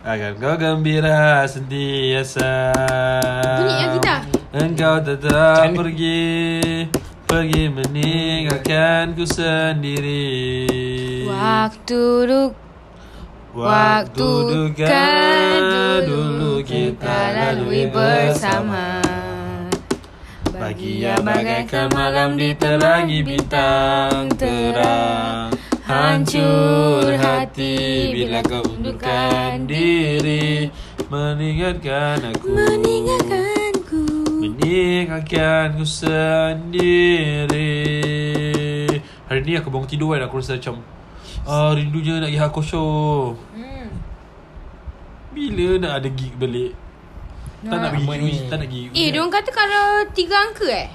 Agar 0.03 0.35
kau 0.35 0.59
gembira 0.59 1.47
sentiasa. 1.47 2.75
Bunyi 3.63 3.75
yang 3.79 3.91
gitar. 3.95 4.21
Engkau 4.51 4.99
tetap 4.99 5.71
pergi. 5.71 6.91
Pergi 7.23 7.71
meninggalkanku 7.71 9.23
sendiri. 9.23 10.35
Waktu 11.31 12.03
duk 12.27 12.51
Waktu 13.53 14.29
duka 14.49 15.13
dulu 16.09 16.65
kita 16.65 17.37
lalui 17.37 17.85
bersama. 17.85 18.97
Bahagia 20.49 21.21
bagaikan 21.21 21.93
malam 21.93 22.33
diterangi 22.33 23.21
bintang 23.21 24.33
terang 24.41 25.53
Hancur 25.85 27.13
hati 27.13 28.09
bila 28.09 28.41
kau 28.41 28.65
undurkan 28.73 29.69
diri. 29.69 30.73
Meninggalkan 31.13 32.33
aku. 32.33 32.57
Meninggalkanku 32.57 34.01
Meninggalkanku 34.41 35.85
sendiri. 35.85 37.69
Hari 39.29 39.39
ni 39.45 39.61
aku 39.61 39.69
bangun 39.69 39.85
tidur 39.85 40.17
kan 40.17 40.25
Aku 40.25 40.41
rasa 40.41 40.57
macam 40.57 40.81
ah, 41.45 41.71
Rindunya 41.71 42.17
nak 42.17 42.27
pergi 42.27 42.39
hardcore 42.39 42.67
show. 42.67 42.91
Hmm. 43.51 43.87
Bila 45.33 45.79
nak 45.79 45.91
ada 45.97 46.07
gig 46.07 46.33
balik? 46.35 46.71
Tak 47.63 47.73
nak 47.73 47.89
pergi 47.91 48.05
Lama 48.05 48.15
ni. 48.19 48.35
Tak 48.45 48.57
nak 48.59 48.67
pergi 48.67 48.81
Eh 48.91 49.07
diorang 49.09 49.31
kata 49.31 49.49
kalau 49.49 49.85
Tiga 50.11 50.35
angka 50.37 50.67
eh? 50.67 50.87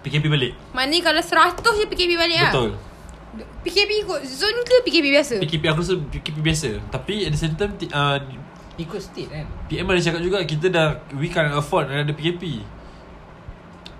PKP 0.00 0.24
balik. 0.28 0.52
Maknanya 0.70 1.02
kalau 1.02 1.20
100 1.20 1.58
je 1.58 1.84
PKP 1.88 2.12
balik 2.14 2.38
lah 2.38 2.52
Betul. 2.54 2.70
PKP 3.66 3.90
ikut 4.04 4.20
zone 4.22 4.62
ke 4.62 4.74
PKP 4.86 5.06
biasa? 5.10 5.34
PKP 5.42 5.64
aku 5.66 5.80
rasa 5.82 5.94
PKP 5.98 6.36
biasa. 6.38 6.68
Tapi 6.88 7.26
at 7.26 7.32
the 7.32 7.40
same 7.40 7.56
time 7.56 7.74
ti- 7.74 7.90
uh, 7.90 8.20
Ikut 8.74 9.00
state 9.00 9.26
kan? 9.26 9.46
PM 9.66 9.86
ada 9.86 9.98
cakap 9.98 10.18
juga 10.18 10.42
Kita 10.42 10.66
dah 10.66 10.98
We 11.14 11.30
can't 11.30 11.50
afford 11.50 11.86
Ada 11.86 12.10
PKP 12.10 12.62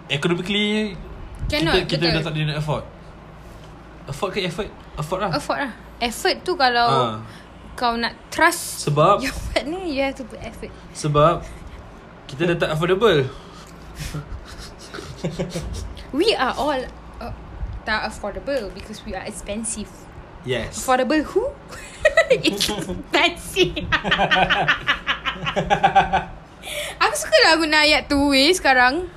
Economically 0.08 0.98
Cannot, 1.46 1.86
Kita, 1.86 1.88
kita 1.88 2.04
betul. 2.04 2.14
dah 2.14 2.22
tak 2.22 2.32
boleh 2.34 2.46
nak 2.46 2.58
afford 2.58 2.84
Afford 4.04 4.30
ke 4.32 4.40
effort? 4.44 4.68
Afford 4.94 5.20
lah. 5.22 5.30
Effort 5.32 5.58
lah. 5.58 5.72
Effort 5.98 6.36
tu 6.44 6.52
kalau 6.54 6.88
Ah. 6.88 7.16
Kau 7.74 7.98
nak 7.98 8.14
trust 8.30 8.86
Sebab 8.86 9.18
Your 9.18 9.34
partner 9.50 9.82
You 9.82 10.06
have 10.06 10.14
to 10.14 10.22
put 10.22 10.38
effort. 10.38 10.70
Sebab 10.94 11.42
Kita 12.30 12.46
dah 12.46 12.56
tak 12.56 12.70
affordable. 12.70 13.26
We 16.14 16.30
are 16.38 16.54
all 16.54 16.86
uh, 17.18 17.34
Tak 17.82 18.14
affordable 18.14 18.70
Because 18.70 19.02
we 19.02 19.10
are 19.12 19.26
expensive. 19.26 19.90
Yes. 20.46 20.78
Affordable 20.78 21.24
who? 21.26 21.50
It's 22.30 22.68
expensive. 22.68 23.74
Aku 27.00 27.14
suka 27.16 27.36
lah 27.44 27.56
guna 27.56 27.82
ayat 27.82 28.06
tu 28.06 28.30
weh 28.30 28.52
sekarang 28.52 29.08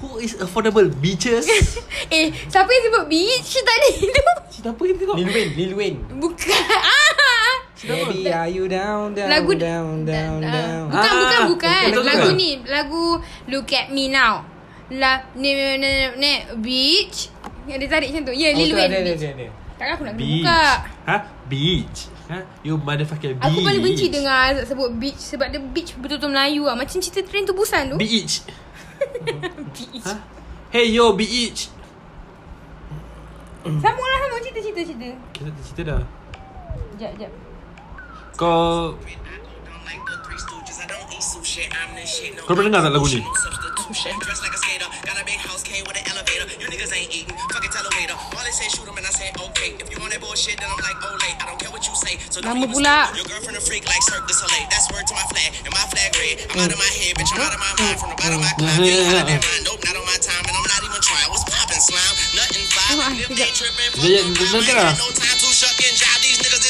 Who 0.00 0.16
is 0.16 0.32
affordable? 0.36 0.88
Bitches 0.90 1.44
Eh 2.14 2.32
Siapa 2.46 2.66
yang 2.66 2.84
sebut 2.86 3.04
beach? 3.06 3.50
Tadi 3.54 3.92
tu? 4.02 4.24
Siapa 4.50 4.80
yang 4.80 4.96
tengok? 4.96 5.16
Lil 5.16 5.28
Wayne 5.28 5.52
Lil 5.54 5.72
Wayne 5.74 5.98
Bukan 6.16 6.64
ah. 6.96 7.54
Baby 7.80 8.28
are 8.28 8.44
you 8.46 8.64
down 8.64 9.12
down 9.12 9.28
Lagu 9.28 9.52
down 9.54 10.04
down 10.04 10.40
Ah, 10.42 10.52
down? 10.52 10.84
Bukan 10.86 11.00
Ah, 11.00 11.20
bukan. 11.20 11.42
bukan 11.48 11.82
betul 11.86 12.04
Lagu 12.04 12.28
ni 12.34 12.50
Lagu 12.64 13.04
Look 13.46 13.68
at 13.70 13.88
me 13.88 14.08
now. 14.08 14.44
La 14.90 15.20
ne 15.32 15.50
ne 15.54 15.78
ne, 15.78 15.90
ne 16.14 16.32
beach. 16.58 17.30
Yang 17.64 17.78
dia 17.78 17.88
tarik 17.88 18.08
macam 18.10 18.22
tu. 18.26 18.34
Ya 18.34 18.40
yeah, 18.42 18.52
Lil 18.52 18.64
Oh, 18.64 18.68
tu 18.68 18.76
Wayne 18.76 18.90
ada, 18.90 18.98
ada, 18.98 19.06
beach. 19.06 19.22
ada, 19.22 19.32
ada. 19.32 19.46
Takkan 19.72 19.92
aku 19.92 20.02
nak 20.02 20.12
kena 20.12 20.20
Beach. 20.20 20.34
buka. 20.36 20.62
Ha? 21.06 21.16
Beach. 21.46 21.98
Ha? 22.26 22.36
You 22.60 22.74
motherfucker 22.76 23.30
beach 23.32 23.48
Aku 23.48 23.58
paling 23.60 23.80
benci 23.80 24.06
dengar 24.06 24.54
sebut 24.62 24.90
beach 24.94 25.18
Sebab 25.18 25.46
dia 25.48 25.58
beach 25.58 25.98
betul-betul 25.98 26.30
Melayu 26.30 26.62
lah 26.62 26.74
Macam 26.74 26.94
cerita 26.96 27.24
train 27.24 27.42
tu 27.42 27.50
Busan 27.52 27.90
tu. 27.90 27.96
Beach 27.96 28.46
Beach. 29.74 30.04
Ha 30.04 30.14
Hey 30.70 30.94
yo 30.94 31.10
beach. 31.18 31.66
Sambung 33.66 34.06
lah 34.06 34.18
sambung 34.22 34.40
cerita-cerita. 34.40 34.86
Cerita 34.86 35.08
Kita 35.34 35.50
cerita 35.66 35.82
dah. 35.82 36.02
Sekejap 36.94 37.10
sekejap 37.18 37.32
Kau 38.38 38.94
Kau 41.50 42.54
pernah 42.54 42.70
dengar 42.70 42.86
tak 42.86 42.92
lagu 42.94 43.10
ni? 43.10 43.20
Dressed 43.90 44.42
like 44.46 44.54
a 44.54 44.60
skater, 44.62 44.86
got 45.02 45.18
a 45.18 45.26
big 45.26 45.42
house, 45.42 45.66
came 45.66 45.82
with 45.82 45.98
an 45.98 46.06
elevator. 46.06 46.46
You 46.62 46.70
niggas 46.70 46.94
ain't 46.94 47.10
eating, 47.10 47.34
fucking 47.50 47.74
tell 47.74 47.82
a 47.82 47.90
waiter. 47.98 48.14
All 48.14 48.38
they 48.46 48.54
say 48.54 48.70
shoot 48.70 48.86
'em 48.86 48.94
and 48.94 49.02
I 49.02 49.10
say 49.10 49.34
okay. 49.34 49.74
If 49.82 49.90
you 49.90 49.98
want 49.98 50.14
that 50.14 50.22
bullshit, 50.22 50.62
then 50.62 50.70
I'm 50.70 50.78
like, 50.78 50.94
oh 51.02 51.10
late. 51.18 51.34
I 51.42 51.50
don't 51.50 51.58
care 51.58 51.74
what 51.74 51.82
you 51.82 51.94
say. 51.98 52.22
So 52.30 52.38
don't 52.38 52.54
Lama 52.54 52.70
even 52.70 52.78
pula. 52.78 53.10
stay. 53.10 53.18
Your 53.18 53.26
girlfriend 53.26 53.58
a 53.58 53.62
freak 53.66 53.82
like 53.90 53.98
Cirque 54.06 54.30
du 54.30 54.34
Soleil. 54.38 54.62
That's 54.70 54.86
word 54.94 55.02
to 55.10 55.14
my 55.18 55.26
flag, 55.34 55.50
and 55.66 55.72
my 55.74 55.84
flag 55.90 56.10
red. 56.22 56.36
I'm 56.54 56.58
out 56.62 56.70
of 56.70 56.78
my 56.78 56.86
head, 57.02 57.12
bitch. 57.18 57.30
I'm 57.34 57.42
out 57.42 57.50
of 57.50 57.58
my 57.58 57.72
mind. 57.82 57.96
From 57.98 58.10
the 58.14 58.18
bottom 58.22 58.38
of 58.38 58.46
my 58.46 58.52
climb, 58.54 58.78
you 58.86 58.94
ain't 58.94 59.10
out 59.10 59.18
of 59.18 59.26
that 59.26 59.40
mind. 59.42 59.62
Nope, 59.66 59.82
not 59.82 59.94
on 59.98 60.06
my 60.06 60.18
time, 60.22 60.44
and 60.46 60.54
I'm 60.54 60.66
not 60.70 60.82
even 60.86 61.02
trying. 61.02 61.28
What's 61.34 61.46
poppin', 61.50 61.82
slime? 61.82 62.14
Nothing 62.38 62.66
fine. 62.70 62.94
Them 62.94 63.34
sekejap. 63.34 63.42
they 63.42 63.50
trippin', 63.58 63.90
fuck 63.90 64.06
Sekejap, 64.06 64.22
them 64.22 64.34
dengar 64.38 64.62
pie. 64.62 64.78
lah. 64.78 64.90
Ain't 64.94 65.02
no 65.02 65.08
time 65.18 65.38
to 65.42 65.48
shuck 65.50 65.78
and 65.82 65.94
jive. 65.98 66.20
These 66.22 66.38
niggas 66.46 66.62
this 66.62 66.62
sweet 66.62 66.62
as 66.62 66.69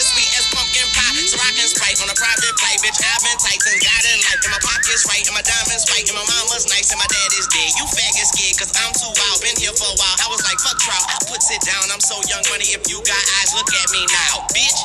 pumpkin 1.30 1.38
pie. 1.38 1.50
Rockin' 1.50 1.70
Sprite 1.70 1.98
on 2.02 2.08
a 2.10 2.16
private 2.16 2.54
flight, 2.58 2.78
bitch. 2.82 2.98
I've 2.98 3.22
been 3.22 3.38
tight 3.38 3.62
and 3.62 3.80
got 3.82 4.02
in 4.06 4.18
life. 4.26 4.40
And 4.42 4.52
my 4.54 4.62
pockets 4.62 5.02
right, 5.06 5.24
and 5.26 5.36
my 5.36 5.44
diamonds 5.44 5.84
white, 5.90 6.06
and 6.06 6.16
my 6.16 6.26
mama's 6.26 6.66
nice, 6.66 6.88
and 6.90 6.98
my 6.98 7.08
dad 7.10 7.30
is 7.38 7.46
dead. 7.50 7.70
You 7.78 7.84
faggot 7.86 8.26
scared, 8.34 8.56
cause 8.58 8.72
I'm 8.74 8.92
too 8.94 9.10
wild. 9.10 9.38
Been 9.42 9.58
here 9.58 9.74
for 9.74 9.88
a 9.90 9.96
while. 9.98 10.16
I 10.18 10.26
was 10.30 10.42
like, 10.42 10.58
fuck 10.58 10.78
trial. 10.80 11.04
I 11.06 11.16
put 11.26 11.42
it 11.42 11.62
down. 11.62 11.84
I'm 11.92 12.02
so 12.02 12.16
young 12.26 12.42
money. 12.50 12.74
If 12.74 12.82
you 12.90 12.98
got 13.06 13.22
eyes, 13.42 13.50
look 13.54 13.70
at 13.70 13.88
me 13.94 14.02
now, 14.10 14.32
bitch. 14.50 14.78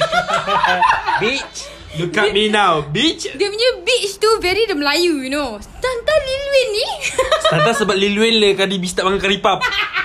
Bitch 1.20 1.68
Look 1.98 2.16
at 2.16 2.32
me 2.32 2.48
now 2.48 2.86
Bitch 2.86 3.26
Dia 3.34 3.50
punya 3.50 3.82
beach 3.82 4.16
tu 4.22 4.30
Very 4.38 4.64
the 4.64 4.78
Melayu 4.78 5.26
you 5.26 5.28
know 5.28 5.58
Tanta 5.58 6.14
Lil 6.22 6.44
Wayne 6.54 6.72
ni 6.72 6.86
Tata 7.50 7.70
sebab 7.74 7.98
Lil 7.98 8.14
Wayne 8.14 8.38
le 8.38 8.50
Kadi 8.54 8.78
bistak 8.78 9.02
makan 9.04 9.18
kari 9.18 9.42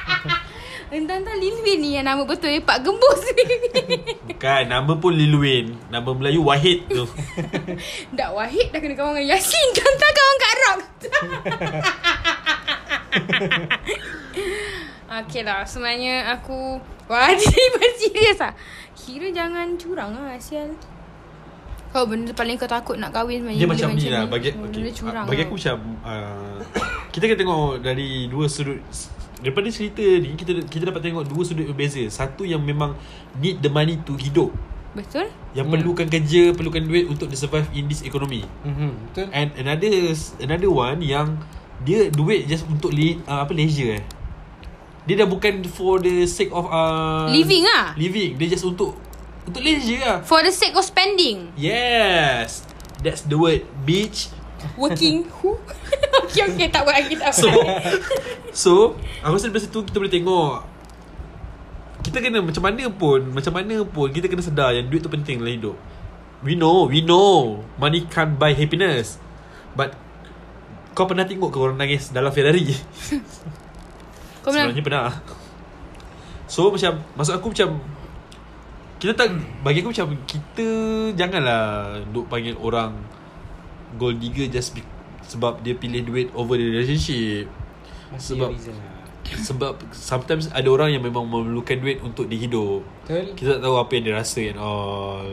Tanta 1.03 1.35
Lil 1.35 1.59
Wayne 1.59 1.81
ni 1.83 1.89
Yang 1.99 2.05
nama 2.07 2.23
betul 2.23 2.55
eh 2.55 2.63
Pak 2.63 2.79
Gembus 2.79 3.19
ni. 3.27 3.43
Bukan 4.31 4.63
Nama 4.71 4.91
pun 4.95 5.11
Lil 5.11 5.35
Wayne 5.35 5.75
Nama 5.91 6.07
Melayu 6.07 6.47
Wahid 6.47 6.87
tu. 6.87 7.03
Dak 8.17 8.31
Wahid 8.31 8.71
dah 8.71 8.79
kena 8.79 8.95
kawan 8.95 9.19
dengan 9.19 9.35
Yasin. 9.35 9.67
Tanta 9.75 10.07
kawan 10.07 10.35
Kak 10.39 10.55
Rock 10.55 10.79
Okay 15.25 15.41
lah 15.43 15.67
Sebenarnya 15.67 16.31
aku 16.31 16.79
Wah 17.11 17.29
dia 17.35 17.65
berserius 17.75 18.39
lah. 18.41 18.55
Kira 18.95 19.27
jangan 19.35 19.75
curang 19.75 20.15
lah 20.15 20.39
Sial 20.39 20.71
Kau 21.91 22.03
benda 22.07 22.31
paling 22.31 22.55
kau 22.55 22.67
takut 22.67 22.95
nak 22.95 23.11
kahwin 23.11 23.43
sebenarnya 23.43 23.59
Dia 23.59 23.67
bila 23.67 23.75
macam 23.75 23.89
ni 23.95 24.07
lah 24.07 24.23
Bagi, 24.27 24.49
Benda 24.55 24.79
okay. 24.79 24.95
curang 24.95 25.25
bagi 25.27 25.41
lah. 25.43 25.47
aku 25.47 25.55
macam 25.59 25.77
uh, 26.07 26.57
Kita 27.13 27.23
kena 27.27 27.39
tengok 27.43 27.83
Dari 27.83 28.09
dua 28.31 28.45
sudut 28.47 28.79
Daripada 29.37 29.67
cerita 29.67 29.99
ni 30.01 30.33
Kita 30.33 30.55
kita 30.63 30.83
dapat 30.85 31.01
tengok 31.01 31.23
Dua 31.25 31.41
sudut 31.41 31.65
berbeza. 31.65 31.99
Satu 32.07 32.43
yang 32.43 32.59
memang 32.59 32.95
Need 33.35 33.59
the 33.59 33.67
money 33.67 33.99
to 33.99 34.15
hidup. 34.15 34.51
Betul? 34.91 35.27
Yang 35.51 35.65
Hmm. 35.67 35.73
perlukan 35.75 36.07
kerja 36.07 36.41
Perlukan 36.51 36.83
duit 36.83 37.05
Untuk 37.05 37.27
dia 37.27 37.35
survive 37.35 37.67
In 37.71 37.85
this 37.85 37.99
economy. 38.01 38.47
Mhm, 38.61 39.11
Betul. 39.11 39.27
And 39.31 39.49
another 39.55 39.91
Another 40.39 40.69
one 40.69 40.99
yang 40.99 41.39
Dia 41.81 42.07
duit 42.07 42.47
just 42.47 42.63
untuk 42.65 42.91
le, 42.91 43.19
uh, 43.23 43.43
Apa 43.43 43.51
leisure 43.51 43.99
eh. 43.99 44.03
Dia 45.03 45.15
dah 45.17 45.27
bukan 45.27 45.61
For 45.67 45.99
the 45.99 46.23
sake 46.25 46.49
of 46.49 46.65
uh, 46.65 47.27
Living 47.27 47.61
lah. 47.63 47.93
Living. 47.93 48.35
Dia 48.35 48.47
just 48.49 48.63
untuk 48.63 48.95
Untuk 49.43 49.61
leisure 49.61 50.01
lah. 50.01 50.17
For 50.21 50.41
the 50.41 50.49
sake 50.49 50.73
of 50.73 50.81
spending. 50.81 51.53
Yes. 51.53 52.65
That's 52.97 53.21
the 53.21 53.35
word 53.35 53.61
Bitch 53.79 54.33
Working 54.75 55.29
who? 55.39 55.55
okay 56.25 56.41
okay 56.49 56.67
tak 56.67 56.83
apa 56.83 56.91
lagi 56.97 57.13
tak 57.15 57.29
apa 57.31 57.39
So 57.39 57.49
So 58.55 58.73
Aku 59.23 59.35
rasa 59.35 59.51
dari 59.51 59.63
situ 59.63 59.79
Kita 59.83 59.99
boleh 59.99 60.11
tengok 60.11 60.53
Kita 62.01 62.17
kena 62.23 62.39
macam 62.39 62.63
mana 62.63 62.83
pun 62.91 63.19
Macam 63.31 63.53
mana 63.55 63.75
pun 63.83 64.07
Kita 64.11 64.25
kena 64.31 64.43
sedar 64.43 64.71
Yang 64.75 64.85
duit 64.91 65.01
tu 65.03 65.11
penting 65.11 65.39
dalam 65.43 65.53
hidup. 65.55 65.75
We 66.43 66.55
know 66.55 66.87
We 66.87 67.03
know 67.03 67.63
Money 67.75 68.07
can't 68.07 68.39
buy 68.39 68.55
happiness. 68.55 69.19
But 69.75 69.95
Kau 70.95 71.07
pernah 71.07 71.27
tengok 71.27 71.51
ke 71.51 71.57
orang 71.59 71.77
nangis 71.79 72.11
Dalam 72.11 72.31
Ferrari? 72.31 72.63
Kau 74.43 74.51
bilang 74.53 74.71
Sebenarnya 74.71 74.83
pernah. 74.85 75.11
So 76.47 76.71
macam 76.71 77.03
Maksud 77.19 77.33
aku 77.35 77.47
macam 77.51 77.69
Kita 79.03 79.11
tak 79.17 79.35
Bagi 79.65 79.83
aku 79.83 79.91
macam 79.91 80.15
Kita 80.23 80.67
Janganlah 81.17 81.99
Duk 82.13 82.31
panggil 82.31 82.55
orang 82.59 83.14
Gold 83.93 84.17
digger 84.17 84.47
just 84.47 84.71
be, 84.71 84.81
Sebab 85.23 85.61
dia 85.61 85.73
pilih 85.73 86.01
duit 86.01 86.27
Over 86.31 86.55
the 86.55 86.65
relationship. 86.65 87.45
Masih 88.09 88.35
Sebab- 88.35 88.51
reason 88.51 88.75
lah. 88.75 88.93
Sebab 89.47 89.71
Sometimes 89.89 90.49
ada 90.49 90.67
orang 90.67 90.91
yang 90.91 91.01
memang 91.01 91.25
Memerlukan 91.25 91.75
duit 91.75 91.97
Untuk 91.99 92.25
dihidup 92.25 92.85
Betul. 93.03 93.33
Kita 93.33 93.57
tak 93.57 93.61
tahu 93.61 93.75
apa 93.75 93.91
yang 93.91 94.03
dia 94.03 94.15
rasa 94.15 94.39
And 94.43 94.57
all. 94.57 95.27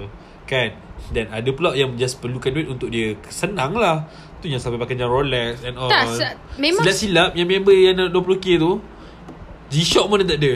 Kan? 0.44 0.72
Dan 1.11 1.28
ada 1.28 1.48
pula 1.48 1.72
yang 1.72 1.92
Just 1.94 2.18
perlukan 2.18 2.48
duit 2.48 2.66
Untuk 2.66 2.88
dia 2.88 3.12
Senang 3.26 3.74
lah. 3.74 4.09
Tu 4.38 4.48
yang 4.48 4.59
sampai 4.59 4.76
pakai 4.76 4.94
jam 4.94 5.07
Rolex 5.07 5.61
And 5.62 5.76
all. 5.76 5.86
Tak, 5.86 6.09
se- 6.11 6.36
memang- 6.57 6.80
Silap-silap 6.82 7.34
Yang 7.34 7.48
member 7.50 7.74
yang 7.74 7.94
nak 7.94 8.09
20k 8.11 8.57
tu 8.57 8.80
G-Shock 9.68 10.05
pun 10.07 10.20
dia 10.20 10.28
tak 10.28 10.38
ada. 10.38 10.55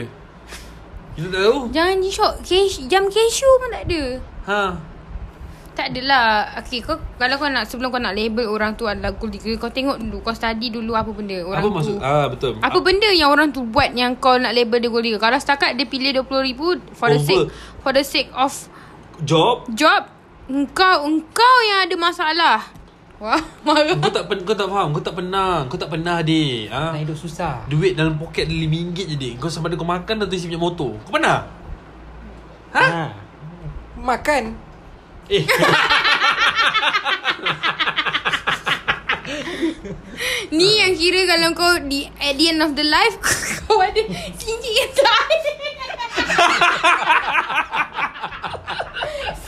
Kita 1.13 1.27
tak 1.27 1.41
tahu. 1.41 1.59
Jangan 1.69 1.95
G-Shock 1.99 2.33
cash, 2.41 2.73
Jam 2.85 3.03
cashew 3.05 3.49
pun 3.57 3.69
tak 3.69 3.83
ada. 3.85 4.01
Ha 4.45 4.61
Tak 5.77 5.93
adalah 5.93 6.49
Okay 6.57 6.81
kau 6.81 6.97
Kalau 6.97 7.37
kau 7.37 7.45
nak 7.45 7.69
Sebelum 7.69 7.93
kau 7.93 8.01
nak 8.01 8.17
label 8.17 8.49
orang 8.49 8.73
tu 8.73 8.89
adalah 8.89 9.13
gold 9.13 9.29
digger 9.29 9.53
Kau 9.61 9.69
tengok 9.69 10.01
dulu 10.01 10.25
Kau 10.25 10.33
study 10.33 10.73
dulu 10.73 10.97
apa 10.97 11.13
benda 11.13 11.37
orang 11.45 11.61
Apa 11.61 11.69
tu. 11.69 11.75
Maksud 11.77 11.97
Ah 12.01 12.25
betul. 12.25 12.51
Apa 12.57 12.77
benda 12.81 13.09
yang 13.13 13.29
orang 13.29 13.53
tu 13.53 13.61
buat 13.61 13.93
Yang 13.93 14.17
kau 14.17 14.41
nak 14.41 14.57
label 14.57 14.81
dia 14.81 14.89
gold 14.89 15.05
digger 15.05 15.21
Kalau 15.21 15.37
setakat 15.37 15.77
dia 15.77 15.85
pilih 15.85 16.25
RM20,000 16.25 16.97
For 16.97 17.07
the 17.13 17.21
Over. 17.21 17.29
sake 17.29 17.45
For 17.85 17.91
the 17.93 18.01
sake 18.01 18.29
of 18.33 18.51
Job? 19.21 19.69
Job 19.69 20.09
Engkau 20.49 21.05
Engkau 21.05 21.55
yang 21.67 21.85
ada 21.85 21.95
masalah. 21.99 22.57
Wah 23.21 23.37
Marah. 23.65 23.93
Kau 24.01 24.09
tak 24.09 24.25
pen, 24.25 24.41
kau 24.41 24.57
tak 24.57 24.65
faham 24.65 24.89
Kau 24.97 25.01
tak 25.01 25.13
pernah 25.13 25.61
Kau 25.69 25.77
tak 25.77 25.89
pernah 25.93 26.25
dek 26.25 26.73
ha? 26.73 26.97
Nak 26.97 27.01
hidup 27.05 27.17
susah. 27.21 27.69
Duit 27.69 27.93
dalam 27.93 28.17
poket 28.17 28.49
RM5 28.49 28.97
je 28.97 29.13
dek 29.13 29.33
Kau 29.37 29.49
sampai 29.53 29.77
kau 29.77 29.85
makan 29.85 30.25
Atau 30.25 30.33
isi 30.33 30.49
punya 30.49 30.57
motor. 30.57 30.97
Kau 31.05 31.13
pernah? 31.13 31.45
Ha? 32.73 32.81
ha. 32.81 33.05
Makan 33.97 34.65
Eh. 35.27 35.43
Ni 40.49 40.79
yang 40.79 40.95
kira 40.95 41.27
Kalau 41.27 41.51
kau 41.51 41.75
di 41.83 42.07
At 42.15 42.39
the 42.39 42.55
end 42.55 42.63
of 42.63 42.71
the 42.79 42.85
life 42.87 43.19
Kau 43.67 43.83
ada 43.83 43.99
Cincin 44.39 44.71
yang 44.71 44.91
tak 44.95 45.23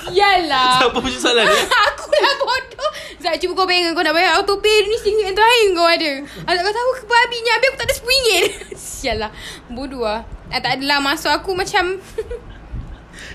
Sial 0.04 0.52
lah 0.52 0.84
Siapa 0.84 1.00
punya 1.00 1.16
soalan 1.16 1.48
ni? 1.52 1.60
Aku 1.64 2.12
lah 2.12 2.34
bodoh. 2.44 2.92
Zat 3.24 3.40
cuba 3.40 3.54
kau 3.56 3.64
bayangkan 3.64 3.96
Kau 3.96 4.04
nak 4.04 4.16
bayar 4.16 4.36
auto 4.36 4.60
pay 4.60 4.84
Ni 4.84 5.00
single 5.00 5.32
yang 5.32 5.36
terakhir 5.38 5.68
kau 5.72 5.88
ada. 5.88 6.12
Azat 6.44 6.62
kau 6.68 6.76
tahu 6.76 6.90
Babinya 7.08 7.52
habis 7.56 7.68
aku 7.72 7.78
tak 7.80 7.88
ada 7.88 7.96
RM10 7.96 8.48
Sial 8.76 9.18
lah 9.24 9.32
Bodoh 9.72 10.04
lah 10.04 10.28
ah, 10.52 10.60
Tak 10.60 10.84
adalah 10.84 11.00
Masuk 11.00 11.32
aku 11.32 11.56
macam 11.56 11.96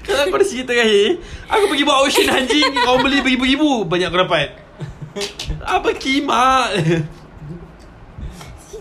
Kalau 0.05 0.29
aku 0.29 0.37
ada 0.37 0.47
cerita 0.47 0.77
terakhir 0.77 1.17
Aku 1.49 1.65
pergi 1.73 1.83
buat 1.89 1.97
auction 2.05 2.29
anjing. 2.29 2.71
Kau 2.85 3.01
beli 3.01 3.25
beribu-ribu 3.25 3.89
Banyak 3.89 4.13
kau 4.13 4.21
dapat. 4.21 4.49
Apa 5.65 5.97
kimak? 5.97 6.77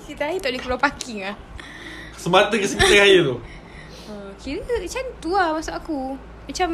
Cerita 0.03 0.27
terakhir 0.27 0.39
tak 0.43 0.49
boleh 0.51 0.61
keluar 0.61 0.79
parking 0.83 1.19
lah 1.23 1.35
Semata 2.19 2.53
ke 2.59 2.67
cerita 2.67 2.85
terakhir 2.85 3.19
tu? 3.23 3.35
Uh, 4.11 4.29
Kira 4.43 4.59
macam 4.67 5.03
tu 5.23 5.29
lah 5.31 5.47
Maksud 5.55 5.73
aku. 5.73 5.99
Macam 6.51 6.69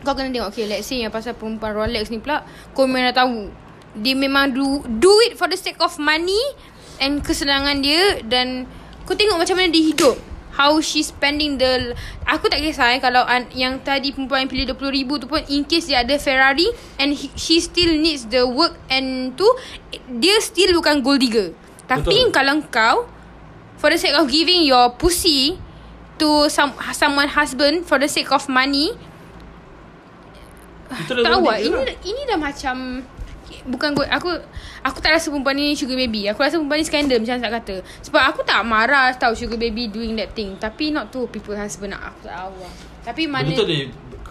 Kau 0.00 0.12
kena 0.16 0.32
tengok 0.32 0.48
Okay 0.56 0.64
let's 0.64 0.88
say 0.88 1.04
yang 1.04 1.12
pasal 1.12 1.36
perempuan 1.36 1.76
Rolex 1.76 2.08
ni 2.08 2.24
pula 2.24 2.40
Kau 2.72 2.88
memang 2.88 3.12
dah 3.12 3.24
tahu. 3.28 3.52
Dia 4.00 4.14
memang 4.16 4.54
do, 4.54 4.80
do 4.86 5.12
it 5.28 5.36
for 5.36 5.50
the 5.50 5.58
sake 5.60 5.76
of 5.84 5.92
money 6.00 6.40
And 7.02 7.20
kesenangan 7.20 7.84
dia 7.84 8.24
Dan 8.24 8.64
Kau 9.04 9.12
tengok 9.12 9.36
macam 9.42 9.60
mana 9.60 9.68
dia 9.68 9.84
hidup 9.92 10.29
How 10.60 10.76
she 10.84 11.00
spending 11.00 11.56
the 11.56 11.96
Aku 12.28 12.52
tak 12.52 12.60
kisah 12.60 12.92
eh 12.92 13.00
Kalau 13.00 13.24
an, 13.24 13.48
yang 13.56 13.80
tadi 13.80 14.12
perempuan 14.12 14.44
yang 14.44 14.50
pilih 14.52 14.76
RM20,000 14.76 15.08
tu 15.16 15.26
pun 15.26 15.40
In 15.48 15.64
case 15.64 15.88
dia 15.88 16.04
ada 16.04 16.20
Ferrari 16.20 16.68
And 17.00 17.16
he, 17.16 17.32
she 17.32 17.64
still 17.64 17.96
needs 17.96 18.28
the 18.28 18.44
work 18.44 18.76
And 18.92 19.32
tu 19.40 19.48
Dia 20.20 20.36
still 20.44 20.76
bukan 20.76 21.00
gold 21.00 21.24
digger 21.24 21.56
Tapi 21.88 22.28
Betul. 22.28 22.36
kalau 22.36 22.60
kau 22.68 23.08
For 23.80 23.88
the 23.88 23.96
sake 23.96 24.12
of 24.12 24.28
giving 24.28 24.68
your 24.68 24.92
pussy 25.00 25.56
To 26.20 26.52
some 26.52 26.76
someone 26.92 27.32
husband 27.32 27.88
For 27.88 27.96
the 27.96 28.12
sake 28.12 28.28
of 28.28 28.44
money 28.52 28.92
Tak 30.92 31.24
tahu 31.24 31.40
gold 31.40 31.48
lah. 31.48 31.56
Ini, 31.56 31.96
ini 32.04 32.20
dah 32.28 32.36
macam 32.36 33.00
Bukan 33.68 33.92
good 33.92 34.08
Aku 34.08 34.30
Aku 34.80 34.98
tak 35.02 35.16
rasa 35.16 35.28
perempuan 35.28 35.56
ni 35.56 35.76
sugar 35.76 35.96
baby. 35.96 36.28
Aku 36.32 36.40
rasa 36.40 36.56
perempuan 36.56 36.80
ni 36.80 36.86
skandal 36.86 37.18
Macam 37.20 37.36
Azad 37.36 37.52
kata. 37.60 37.76
Sebab 38.06 38.22
aku 38.32 38.40
tak 38.46 38.60
marah 38.64 39.12
Tahu 39.12 39.36
sugar 39.36 39.58
baby 39.60 39.92
doing 39.92 40.16
that 40.16 40.32
thing. 40.32 40.56
Tapi 40.56 40.94
not 40.94 41.12
to 41.12 41.28
people 41.28 41.52
husband 41.52 41.92
nak 41.92 42.14
Aku 42.14 42.28
tak 42.28 42.34
tahu 42.36 42.54
lah. 42.60 42.72
Tapi 43.04 43.22
mana 43.28 43.48
Betul 43.50 43.68
dia. 43.68 43.84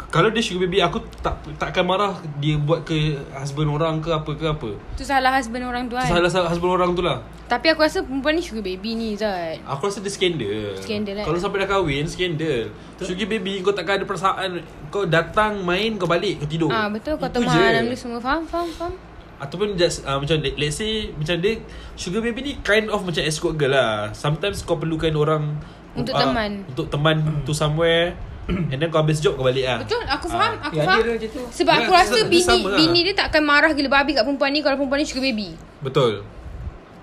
Kalau 0.09 0.33
dia 0.33 0.41
sugar 0.41 0.65
baby 0.65 0.81
Aku 0.81 0.97
tak 1.21 1.37
takkan 1.61 1.85
marah 1.85 2.17
Dia 2.41 2.57
buat 2.57 2.81
ke 2.81 3.21
Husband 3.37 3.69
orang 3.69 4.01
ke 4.01 4.09
apa 4.09 4.31
ke 4.33 4.45
apa. 4.49 4.69
Tu 4.97 5.05
salah 5.05 5.29
husband 5.29 5.61
orang 5.61 5.85
tu 5.85 5.93
kan? 5.93 6.09
Salah 6.09 6.29
salah 6.31 6.49
husband 6.49 6.73
orang 6.73 6.97
tu 6.97 7.05
lah. 7.05 7.21
Tapi 7.49 7.73
aku 7.73 7.81
rasa 7.81 8.05
perempuan 8.05 8.37
ni 8.37 8.41
sugar 8.41 8.65
baby 8.65 8.97
ni 8.97 9.13
Zat. 9.13 9.61
Aku 9.65 9.89
rasa 9.89 10.01
dia 10.01 10.09
skandal 10.13 10.77
Skandal, 10.77 11.21
eh? 11.21 11.25
Kalau 11.25 11.37
sampai 11.37 11.65
dah 11.65 11.69
kahwin 11.69 12.05
Skandal 12.09 12.69
Sugar 13.01 13.25
baby 13.29 13.61
Kau 13.61 13.73
takkan 13.73 14.01
ada 14.01 14.05
perasaan 14.09 14.61
Kau 14.89 15.05
datang 15.05 15.61
main 15.61 15.97
Kau 15.97 16.09
balik 16.09 16.41
Kau 16.41 16.49
tidur. 16.49 16.69
Ah 16.73 16.89
betul. 16.89 17.17
Kau 17.17 17.29
dalam 17.29 17.85
dia 17.85 17.97
semua. 17.97 18.17
Faham 18.17 18.45
faham 18.49 18.69
faham 18.73 19.08
Ataupun 19.39 19.73
just 19.73 20.03
uh, 20.03 20.15
Macam 20.15 20.37
let- 20.37 20.55
let's 20.55 20.75
say 20.75 21.09
Macam 21.11 21.39
dia 21.39 21.57
Sugar 21.95 22.19
baby 22.19 22.39
ni 22.41 22.53
Kind 22.59 22.87
of 22.87 23.01
macam 23.01 23.23
escort 23.23 23.55
girl 23.55 23.71
lah 23.71 24.11
Sometimes 24.11 24.61
kau 24.61 24.75
perlukan 24.75 25.09
orang 25.11 25.55
Untuk 25.91 26.11
ah, 26.11 26.21
teman. 26.21 26.67
Untuk 26.67 26.87
teman 26.87 27.15
to 27.41 27.51
somewhere 27.51 28.13
And 28.49 28.75
then 28.75 28.89
kau 28.89 28.99
habis 28.99 29.17
job 29.17 29.35
kau 29.35 29.45
balik 29.45 29.63
lah 29.63 29.79
Betul 29.79 30.03
aku 30.03 30.25
faham 30.27 30.53
Aku 30.61 30.73
Ya 30.73 30.83
faham 30.83 31.01
dia 31.05 31.29
Sebab 31.49 31.71
Ya, 31.71 31.79
aku 31.79 31.91
dia 31.91 31.99
rasa 31.99 32.17
dia 32.17 32.25
bini 32.27 32.43
sama 32.43 32.67
lah. 32.67 32.77
bini 32.77 32.99
dia 33.01 33.15
takkan 33.15 33.43
marah 33.43 33.71
gila 33.71 33.89
babi 33.89 34.11
kat 34.11 34.23
perempuan 34.23 34.51
ni 34.51 34.59
Kalau 34.59 34.75
perempuan 34.75 34.99
ni 34.99 35.07
sugar 35.07 35.23
baby 35.23 35.49
Betul 35.79 36.13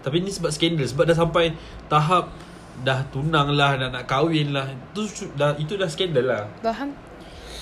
Tapi 0.00 0.16
ni 0.20 0.28
sebab 0.28 0.50
skandal 0.50 0.84
Sebab 0.84 1.04
dah 1.06 1.16
sampai 1.16 1.54
Tahap 1.86 2.30
Dah 2.78 3.00
tunang 3.08 3.50
lah 3.50 3.74
Dah 3.74 3.88
nak 3.88 4.04
kahwin 4.04 4.50
lah 4.50 4.68
Itu, 4.68 5.06
dah, 5.32 5.56
itu 5.56 5.74
dah 5.74 5.86
skandal 5.86 6.26
lah 6.26 6.42
Faham? 6.60 6.92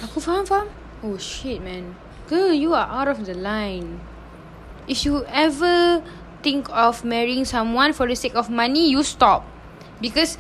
Aku 0.03 0.19
faham, 0.19 0.43
faham. 0.43 0.67
Oh 1.01 1.17
shit, 1.17 1.63
man. 1.63 1.95
Girl, 2.27 2.51
you 2.51 2.73
are 2.73 2.85
out 2.85 3.07
of 3.07 3.23
the 3.23 3.33
line. 3.33 4.01
If 4.85 5.09
you 5.09 5.25
ever 5.33 6.05
think 6.45 6.69
of 6.69 7.05
marrying 7.05 7.49
someone 7.49 7.97
for 7.97 8.05
the 8.05 8.15
sake 8.15 8.37
of 8.37 8.53
money, 8.53 8.93
you 8.93 9.01
stop. 9.01 9.49
Because, 10.05 10.37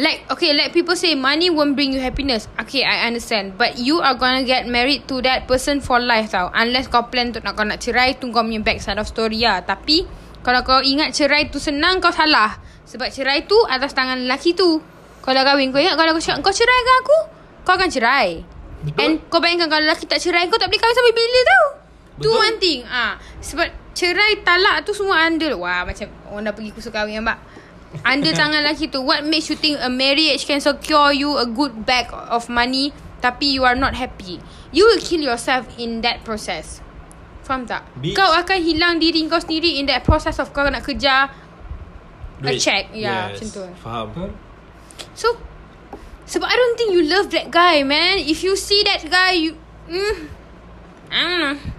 like, 0.00 0.24
okay, 0.32 0.56
like 0.56 0.72
people 0.72 0.96
say, 0.96 1.12
money 1.12 1.52
won't 1.52 1.76
bring 1.76 1.92
you 1.92 2.00
happiness. 2.00 2.48
Okay, 2.56 2.88
I 2.88 3.04
understand. 3.04 3.60
But 3.60 3.76
you 3.76 4.00
are 4.00 4.16
gonna 4.16 4.48
get 4.48 4.64
married 4.64 5.04
to 5.12 5.20
that 5.28 5.44
person 5.44 5.84
for 5.84 6.00
life 6.00 6.32
tau. 6.32 6.48
Unless 6.56 6.88
kau 6.88 7.12
plan 7.12 7.36
untuk 7.36 7.44
nak 7.44 7.52
kau 7.52 7.68
nak 7.68 7.84
cerai, 7.84 8.16
tu 8.16 8.32
kau 8.32 8.40
punya 8.40 8.64
backside 8.64 8.96
of 8.96 9.04
story 9.04 9.44
lah. 9.44 9.60
Tapi, 9.60 10.08
kalau 10.40 10.64
kau 10.64 10.80
ingat 10.80 11.12
cerai 11.12 11.52
tu 11.52 11.60
senang, 11.60 12.00
kau 12.00 12.14
salah. 12.14 12.56
Sebab 12.88 13.12
cerai 13.12 13.44
tu 13.44 13.60
atas 13.68 13.92
tangan 13.92 14.24
lelaki 14.24 14.56
tu. 14.56 14.80
Kalau 15.20 15.42
kahwin, 15.44 15.68
kau 15.68 15.82
ingat 15.82 16.00
kalau 16.00 16.16
kau 16.16 16.22
cakap, 16.24 16.40
kau 16.40 16.54
cerai 16.54 16.80
ke 16.80 16.92
aku? 17.04 17.18
Kau 17.68 17.74
akan 17.76 17.90
cerai. 17.92 18.28
Betul. 18.88 19.00
And 19.04 19.12
kau 19.28 19.42
bayangkan 19.42 19.68
kalau 19.68 19.84
lelaki 19.84 20.08
tak 20.08 20.22
cerai, 20.22 20.48
kau 20.48 20.56
tak 20.56 20.72
boleh 20.72 20.80
kahwin 20.80 20.96
sampai 20.96 21.12
bila 21.12 21.40
tau. 21.44 21.64
Tu 22.16 22.24
Betul. 22.24 22.40
one 22.40 22.56
thing. 22.56 22.80
Ah, 22.88 23.20
sebab 23.44 23.68
cerai 23.92 24.40
talak 24.40 24.88
tu 24.88 24.96
semua 24.96 25.28
under. 25.28 25.52
Wah, 25.60 25.84
macam 25.84 26.08
orang 26.32 26.48
dah 26.48 26.54
pergi 26.56 26.70
kursus 26.72 26.92
kahwin 26.92 27.20
nampak. 27.20 27.40
Under 28.04 28.32
tangan 28.40 28.64
lelaki 28.64 28.88
tu. 28.88 29.04
What 29.04 29.24
makes 29.28 29.52
you 29.52 29.56
think 29.56 29.76
a 29.84 29.92
marriage 29.92 30.48
can 30.48 30.60
secure 30.60 31.12
you 31.12 31.36
a 31.36 31.44
good 31.44 31.84
bag 31.84 32.08
of 32.12 32.48
money 32.48 32.96
tapi 33.20 33.52
you 33.52 33.68
are 33.68 33.76
not 33.76 33.92
happy? 33.92 34.40
You 34.72 34.88
will 34.88 35.00
kill 35.00 35.20
yourself 35.20 35.68
in 35.76 36.00
that 36.00 36.24
process. 36.24 36.80
Faham 37.44 37.68
tak? 37.68 37.84
Bitch. 38.00 38.16
Kau 38.16 38.32
akan 38.32 38.58
hilang 38.58 38.96
diri 38.98 39.22
kau 39.28 39.38
sendiri 39.38 39.78
in 39.78 39.86
that 39.86 40.02
process 40.02 40.40
of 40.40 40.50
kau 40.56 40.66
nak 40.66 40.82
kejar 40.82 41.30
a 42.42 42.52
check. 42.56 42.92
Ya, 42.96 43.32
macam 43.32 43.46
tu. 43.48 43.64
Faham 43.80 44.08
So 45.12 45.36
Sebab 46.26 46.42
I 46.42 46.56
don't 46.58 46.74
think 46.74 46.90
you 46.90 47.06
love 47.06 47.30
that 47.30 47.54
guy 47.54 47.86
man 47.86 48.18
If 48.18 48.42
you 48.42 48.58
see 48.58 48.82
that 48.82 49.06
guy 49.06 49.38
you 49.38 49.54
mm, 49.86 50.26
I 51.06 51.22
don't 51.22 51.38
know 51.38 51.75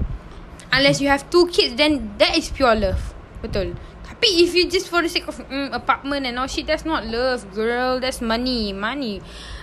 Unless 0.71 1.01
you 1.01 1.07
have 1.07 1.29
two 1.29 1.47
kids 1.47 1.75
Then 1.75 2.15
that 2.17 2.37
is 2.37 2.49
pure 2.49 2.75
love. 2.75 3.13
Betul. 3.41 3.75
Tapi 4.07 4.27
if 4.43 4.55
you 4.55 4.65
just 4.65 4.89
for 4.89 5.01
the 5.01 5.09
sake 5.09 5.27
of 5.27 5.37
mm, 5.47 5.69
Apartment 5.73 6.25
and 6.25 6.39
all 6.39 6.47
shit 6.47 6.67
That's 6.67 6.85
not 6.85 7.05
love 7.05 7.45
girl. 7.53 7.99
That's 7.99 8.21
money. 8.21 8.73
Money. 8.73 9.21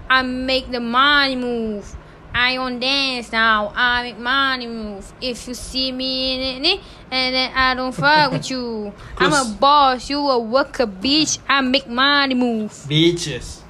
I 0.09 0.23
make 0.23 0.71
the 0.71 0.81
money 0.81 1.37
move. 1.37 1.97
I 2.35 2.59
on 2.59 2.81
dance 2.83 3.31
now. 3.31 3.71
I 3.75 4.03
make 4.11 4.19
money 4.19 4.67
move. 4.67 5.07
If 5.23 5.47
you 5.47 5.55
see 5.55 5.93
me 5.93 6.37
ni, 6.39 6.59
ni 6.59 6.73
And 7.11 7.35
then 7.35 7.49
I 7.55 7.75
don't 7.75 7.95
fuck 7.95 8.33
with 8.33 8.51
you. 8.51 8.93
I'm 9.19 9.33
a 9.33 9.47
boss. 9.59 10.11
You 10.11 10.19
a 10.19 10.39
worker 10.39 10.87
bitch. 10.87 11.39
I 11.49 11.61
make 11.63 11.87
money 11.87 12.35
move. 12.35 12.73
Bitches. 12.91 13.63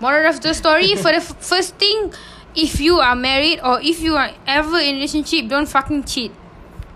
Moral 0.00 0.26
of 0.32 0.40
the 0.40 0.54
story 0.54 0.96
For 0.96 1.12
the 1.12 1.20
f- 1.20 1.36
first 1.44 1.76
thing 1.76 2.12
If 2.54 2.82
you 2.82 2.98
are 2.98 3.14
married 3.14 3.62
Or 3.62 3.78
if 3.78 4.02
you 4.02 4.18
are 4.18 4.34
ever 4.46 4.82
in 4.82 4.98
relationship 4.98 5.46
Don't 5.46 5.66
fucking 5.66 6.06
cheat. 6.06 6.34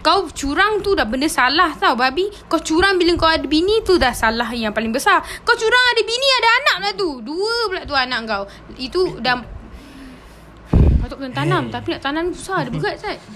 Kau 0.05 0.28
curang 0.28 0.84
tu 0.84 0.92
dah 0.92 1.09
benda 1.09 1.24
salah 1.32 1.72
tau 1.80 1.96
babi. 1.96 2.28
Kau 2.44 2.61
curang 2.61 3.00
bila 3.00 3.16
kau 3.16 3.24
ada 3.24 3.48
bini 3.48 3.80
tu 3.88 3.96
dah 3.96 4.12
salah 4.12 4.52
yang 4.52 4.76
paling 4.76 4.92
besar. 4.92 5.24
Kau 5.48 5.57
curang 5.57 5.84
ada 5.96 6.02
bini 6.05 6.28
ada 6.28 6.48
anak 6.61 6.76
lah 6.76 6.92
tu. 6.92 7.24
Dua 7.24 7.72
pula 7.72 7.88
tu 7.88 7.96
anak 7.96 8.20
kau. 8.28 8.44
Itu 8.76 9.16
dah 9.24 9.40
Patut 11.05 11.20
kena 11.20 11.36
tanam 11.36 11.68
Tapi 11.68 11.92
nak 11.92 12.00
tanam 12.00 12.32
susah 12.32 12.64
Dia 12.64 12.72
berat 12.72 12.96
Sat 12.96 13.20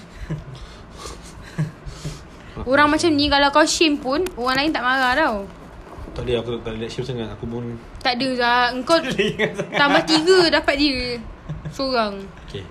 Orang 2.72 2.88
macam 2.88 3.12
ni 3.12 3.28
Kalau 3.28 3.52
kau 3.52 3.68
shame 3.68 4.00
pun 4.00 4.24
Orang 4.40 4.56
lain 4.56 4.72
tak 4.72 4.80
marah 4.80 5.12
tau. 5.12 5.44
Tak 6.16 6.24
boleh 6.24 6.40
aku 6.40 6.64
tak 6.64 6.80
boleh 6.80 6.88
shame 6.88 7.04
sangat. 7.04 7.28
Aku 7.36 7.44
pun 7.44 7.76
Tak 8.00 8.16
ada 8.16 8.28
Zat 8.40 8.68
Engkau 8.72 8.96
Tambah 9.80 10.00
tiga 10.08 10.48
dapat 10.48 10.80
dia 10.80 11.20
Seorang. 11.70 12.12
Okay 12.44 12.64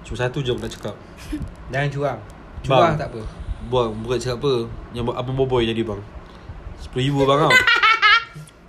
Cuma 0.00 0.16
satu 0.16 0.40
je 0.40 0.48
aku 0.48 0.58
nak 0.58 0.72
cakap. 0.72 0.94
Jangan 1.72 1.88
curang. 1.90 2.20
Curang 2.64 2.80
Bang. 2.82 2.96
tak 2.96 3.08
apa. 3.12 3.20
Buang 3.68 3.90
Bukan 4.00 4.16
cakap 4.16 4.40
apa? 4.40 4.52
Yang 4.90 5.04
abang 5.12 5.36
boboy 5.36 5.62
jadi 5.62 5.82
bang. 5.82 6.00
RM10,000 6.80 7.12
bang 7.18 7.38
tau 7.44 7.52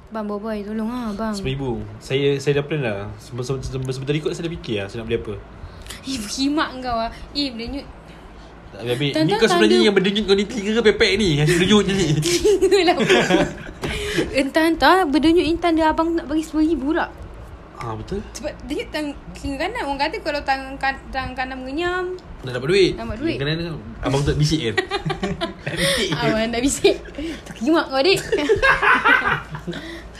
Bang 0.09 0.25
boy 0.25 0.57
tolong 0.59 0.89
lah 0.89 1.13
bang. 1.13 1.31
RM10,000 1.31 1.61
Saya 2.01 2.27
saya 2.35 2.53
dah 2.57 2.65
plan 2.65 2.81
Sebelum 3.15 3.61
sebelum 3.61 3.87
sebentar 3.87 4.11
ikut 4.13 4.31
saya 4.33 4.43
dah 4.43 4.53
fikir 4.53 4.75
lah 4.75 4.87
Saya 4.87 4.99
nak 4.99 5.07
beli 5.07 5.17
apa. 5.17 5.33
Eh 6.01 6.17
berkimak 6.17 6.69
kau 6.81 6.97
lah 6.97 7.11
Eh 7.31 7.47
berdenyut. 7.49 7.87
Tak 8.69 8.81
habis 8.83 9.11
Tanda- 9.11 9.25
Ni 9.25 9.33
kau 9.37 9.47
sebenarnya 9.47 9.77
yang 9.79 9.95
berdenyut 9.95 10.25
kau 10.25 10.35
ni 10.35 10.43
Telinga 10.43 10.71
ke 10.75 10.83
pepek 10.83 11.11
ni? 11.15 11.29
Yang 11.37 11.47
berdenyut 11.55 11.83
je 11.85 11.93
ni 11.93 12.07
lah. 12.89 12.97
Entah-entah 14.35 15.07
Berdenyut 15.07 15.45
intan 15.47 15.73
dia 15.73 15.87
abang 15.87 16.11
nak 16.11 16.25
bagi 16.25 16.43
RM10,000 16.43 16.83
tak 16.93 17.09
Ah 17.79 17.95
betul 17.95 18.19
Sebab 18.35 18.51
denyut 18.67 18.91
tang 18.91 19.15
telinga 19.31 19.55
kanan 19.55 19.87
Orang 19.87 19.99
kata 20.03 20.19
kalau 20.19 20.43
tangan, 20.43 20.75
kan, 20.75 20.99
tangan 21.15 21.31
kanan 21.31 21.63
mengenyam 21.63 22.11
Nak 22.43 22.59
dapat 22.59 22.67
duit 22.75 22.91
Dapat 22.99 23.15
duit. 23.23 23.37
Kanan 23.39 23.79
Abang 24.03 24.19
tak 24.27 24.35
bisik 24.35 24.59
kan 24.67 24.75
Abang 26.27 26.51
nak 26.51 26.59
bisik 26.59 26.99
Terkimak 27.47 27.87
kau 27.87 28.03
adik 28.03 28.19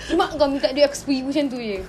Kimak 0.08 0.30
kau 0.40 0.48
minta 0.48 0.72
duit 0.72 0.88
aku 0.88 0.96
RM10,000 0.96 1.28
macam 1.28 1.44
tu 1.52 1.60
je 1.60 1.80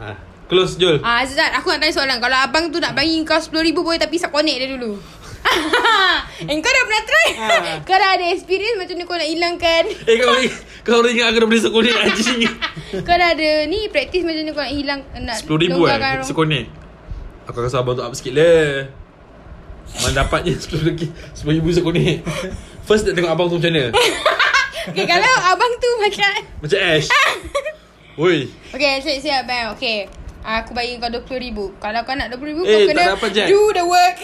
ah. 0.00 0.16
Close 0.48 0.80
Jol 0.80 0.96
Ah 1.04 1.22
Azad, 1.22 1.52
aku 1.54 1.70
nak 1.70 1.78
tanya 1.84 1.94
soalan. 1.94 2.18
Kalau 2.18 2.38
abang 2.40 2.72
tu 2.74 2.82
nak 2.82 2.96
bagi 2.96 3.20
kau 3.22 3.38
RM10,000 3.38 3.76
boleh 3.76 4.00
tapi 4.00 4.16
isap 4.18 4.34
connect 4.34 4.58
dia 4.58 4.66
dulu. 4.66 4.98
eh, 6.50 6.56
kau 6.60 6.70
dah 6.70 6.82
pernah 6.84 7.02
try? 7.04 7.28
Ah. 7.36 7.76
kau 7.88 7.96
dah 7.96 8.10
ada 8.16 8.24
experience 8.32 8.76
macam 8.76 8.94
ni 8.96 9.04
kau 9.04 9.16
nak 9.16 9.28
hilangkan. 9.28 9.84
Eh 10.04 10.14
kau 10.20 10.30
boleh 10.32 10.52
Kau 10.80 11.04
ingat 11.04 11.26
aku 11.28 11.38
dah 11.44 11.48
beli 11.48 11.60
sekolah 11.60 11.92
anjing 12.08 12.40
kau 13.04 13.14
dah 13.14 13.28
ada 13.36 13.48
ni 13.68 13.86
praktis 13.92 14.24
macam 14.24 14.42
ni 14.42 14.50
kau 14.50 14.64
nak 14.64 14.74
hilang 14.74 15.00
nak 15.20 15.36
RM10,000 15.44 15.70
longgarkan 15.76 16.14
eh. 16.16 16.26
Sekonek 16.26 16.64
Aku 17.46 17.56
rasa 17.60 17.84
abang 17.84 17.94
tu 17.94 18.02
up 18.02 18.14
sikit 18.16 18.34
lah 18.34 18.88
Mana 20.00 20.24
dapatnya 20.24 20.56
RM10,000 20.56 21.06
RM10,000 21.44 21.68
sekonek 21.78 22.16
First 22.88 23.06
nak 23.06 23.14
tengok 23.14 23.30
abang 23.30 23.46
tu 23.52 23.60
macam 23.60 23.70
mana 23.70 23.84
Okay, 24.80 25.04
kalau 25.04 25.34
abang 25.44 25.72
tu 25.76 25.90
macam 26.00 26.32
Macam 26.64 26.78
Ash 26.80 27.08
Oi 28.18 28.48
Okay, 28.74 28.98
siap 29.04 29.18
siap 29.20 29.42
bang. 29.44 29.70
Okay. 29.76 30.08
Aku 30.40 30.72
bagi 30.72 30.96
kau 30.96 31.12
RM20,000. 31.12 31.58
Kalau 31.78 32.00
kau 32.08 32.14
nak 32.16 32.32
RM20,000 32.32 32.64
Eh, 32.64 32.72
kau 32.72 32.88
kena 32.88 33.04
dapat, 33.12 33.30
do 33.46 33.60
the 33.76 33.84
work. 33.84 34.16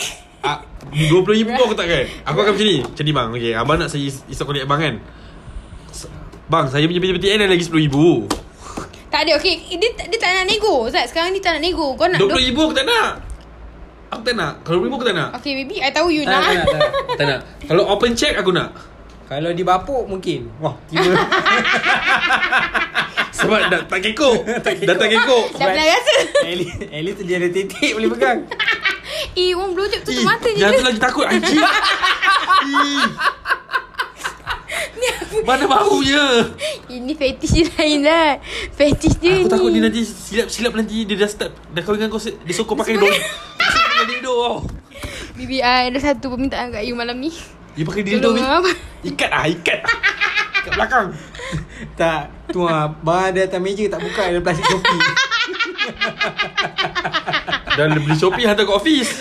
Ah, 0.47 0.59
RM20,000 0.95 1.47
pun 1.51 1.63
aku 1.67 1.77
takkan. 1.77 2.05
Aku 2.23 2.39
akan 2.41 2.53
macam 2.55 2.67
ni. 2.67 2.79
Macam 2.87 3.05
ni 3.05 3.13
bang. 3.13 3.29
Okay, 3.35 3.53
Abang 3.59 3.77
nak 3.83 3.89
saya 3.91 4.03
is- 4.07 4.25
isap 4.31 4.47
konek 4.47 4.65
abang 4.65 4.79
kan? 4.79 4.95
Bang 6.47 6.71
saya 6.71 6.87
punya 6.87 7.03
PTN 7.03 7.43
dah 7.43 7.49
lagi 7.51 7.67
RM10,000 7.67 7.97
Tak 9.11 9.21
ada, 9.27 9.33
okay. 9.35 9.67
Dia, 9.67 9.89
dia 9.99 10.19
tak 10.19 10.31
nak 10.31 10.47
nego. 10.47 10.87
Zat, 10.87 11.11
sekarang 11.11 11.35
ni 11.35 11.43
tak 11.43 11.59
nak 11.59 11.63
nego. 11.67 11.99
Kau 11.99 12.07
nak... 12.07 12.23
RM20,000 12.23 12.55
aku 12.55 12.75
tak 12.77 12.87
nak. 12.87 13.11
Aku 14.15 14.23
tak 14.23 14.35
nak. 14.39 14.53
Kalau 14.63 14.79
RM20,000 14.79 14.95
aku 14.95 15.07
tak 15.11 15.17
nak. 15.19 15.29
Okay, 15.43 15.53
baby. 15.59 15.77
I 15.83 15.91
tahu 15.91 16.09
you 16.15 16.23
Tak 16.23 16.39
nak. 16.39 16.39
nak, 16.39 16.47
tak 16.47 16.55
nak, 16.55 16.67
tak. 16.67 16.79
Nak. 16.79 16.93
Tak 17.19 17.27
nak. 17.27 17.41
Kalau 17.67 17.83
open 17.91 18.13
check 18.15 18.35
aku 18.39 18.51
nak. 18.55 18.71
Kalau 19.27 19.51
dibapuk 19.51 20.07
mungkin. 20.07 20.47
Wah 20.63 20.79
tiba 20.87 21.03
Sebab 23.37 23.59
dah 23.69 23.83
tak 23.91 24.01
kekok. 24.07 24.39
Dah 24.63 24.95
tak 24.95 25.11
kekok. 25.11 25.47
Dah 25.59 25.67
pernah 25.67 25.87
rasa. 25.91 26.17
At 26.95 27.03
least 27.03 27.27
dia 27.27 27.37
ada 27.43 27.49
titik 27.51 27.91
boleh 27.99 28.07
pegang 28.15 28.47
Eh, 29.37 29.53
orang 29.53 29.77
blowjob 29.77 30.01
tutup 30.01 30.17
Ih, 30.17 30.25
mata 30.25 30.49
je. 30.49 30.59
Yang 30.59 30.73
tu 30.81 30.85
lagi 30.85 30.99
takut 30.99 31.25
anjing. 31.29 31.61
Aku 35.07 35.45
Mana 35.45 35.69
baunya 35.69 36.49
Ini 36.89 37.13
fetish 37.13 37.53
dia 37.53 37.69
lain 37.69 38.01
lah 38.03 38.41
Fetish 38.73 39.21
dia 39.21 39.37
Aku 39.37 39.45
ni. 39.45 39.53
takut 39.53 39.71
dia 39.71 39.83
nanti 39.85 40.01
Silap-silap 40.03 40.73
nanti 40.73 41.05
Dia 41.05 41.17
dah 41.17 41.29
start 41.29 41.53
Dah 41.71 41.85
kahwin 41.85 42.01
dengan 42.01 42.11
kau 42.11 42.19
Dia 42.19 42.55
sokong 42.57 42.75
pakai 42.75 42.97
dildo 42.97 43.07
Pakai 43.07 44.05
dildo 44.09 44.33
tau 44.33 44.57
Bibi 45.37 45.61
I 45.61 45.93
ada 45.93 46.01
satu 46.01 46.33
permintaan 46.33 46.73
kat 46.73 46.83
you 46.83 46.97
malam 46.97 47.21
ni. 47.21 47.31
Dia 47.77 47.85
pakai 47.85 48.03
dildo 48.03 48.33
Tolong 48.33 48.65
ni 48.65 48.73
Ikat 49.07 49.31
ah 49.31 49.45
ikat. 49.45 49.85
Kat 50.65 50.73
belakang. 50.73 51.07
Tak 51.95 52.21
Tu 52.49 52.59
lah 52.59 52.89
Barang 52.97 53.31
ada 53.31 53.41
atas 53.45 53.61
meja 53.61 53.85
tak 53.87 54.01
buka 54.01 54.23
Ada 54.25 54.41
plastik 54.41 54.65
topi 54.65 54.97
Dah 57.77 57.93
beli 57.93 58.17
Shopee 58.17 58.49
Hantar 58.49 58.65
ke 58.65 58.73
office. 58.73 59.11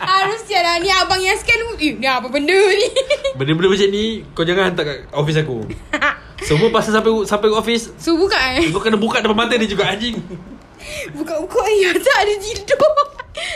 Harus 0.00 0.40
siap 0.46 0.62
lah. 0.62 0.78
Ni 0.78 0.86
abang 0.86 1.18
yang 1.18 1.34
scan. 1.34 1.58
Eh 1.80 1.98
ni 1.98 2.06
apa 2.06 2.30
benda 2.30 2.54
ni? 2.54 2.88
Benda-benda 3.40 3.72
macam 3.72 3.88
ni 3.88 4.20
Kau 4.36 4.44
jangan 4.44 4.70
hantar 4.70 4.84
kat 4.84 4.98
office 5.10 5.40
aku. 5.40 5.64
Semua 6.46 6.68
pasal 6.70 6.92
sampai 6.94 7.10
sampai 7.26 7.48
ke 7.50 7.56
office. 7.56 7.84
So 7.96 8.14
buka 8.14 8.36
eh? 8.54 8.68
Kau 8.70 8.78
kena 8.78 9.00
buka 9.00 9.18
depan 9.18 9.34
mata 9.34 9.56
dia 9.56 9.66
juga 9.66 9.88
anjing. 9.90 10.14
Buka-buka 11.12 11.60
Ya 11.74 11.90
tak 11.96 12.18
ada 12.22 12.34
dildo 12.38 12.76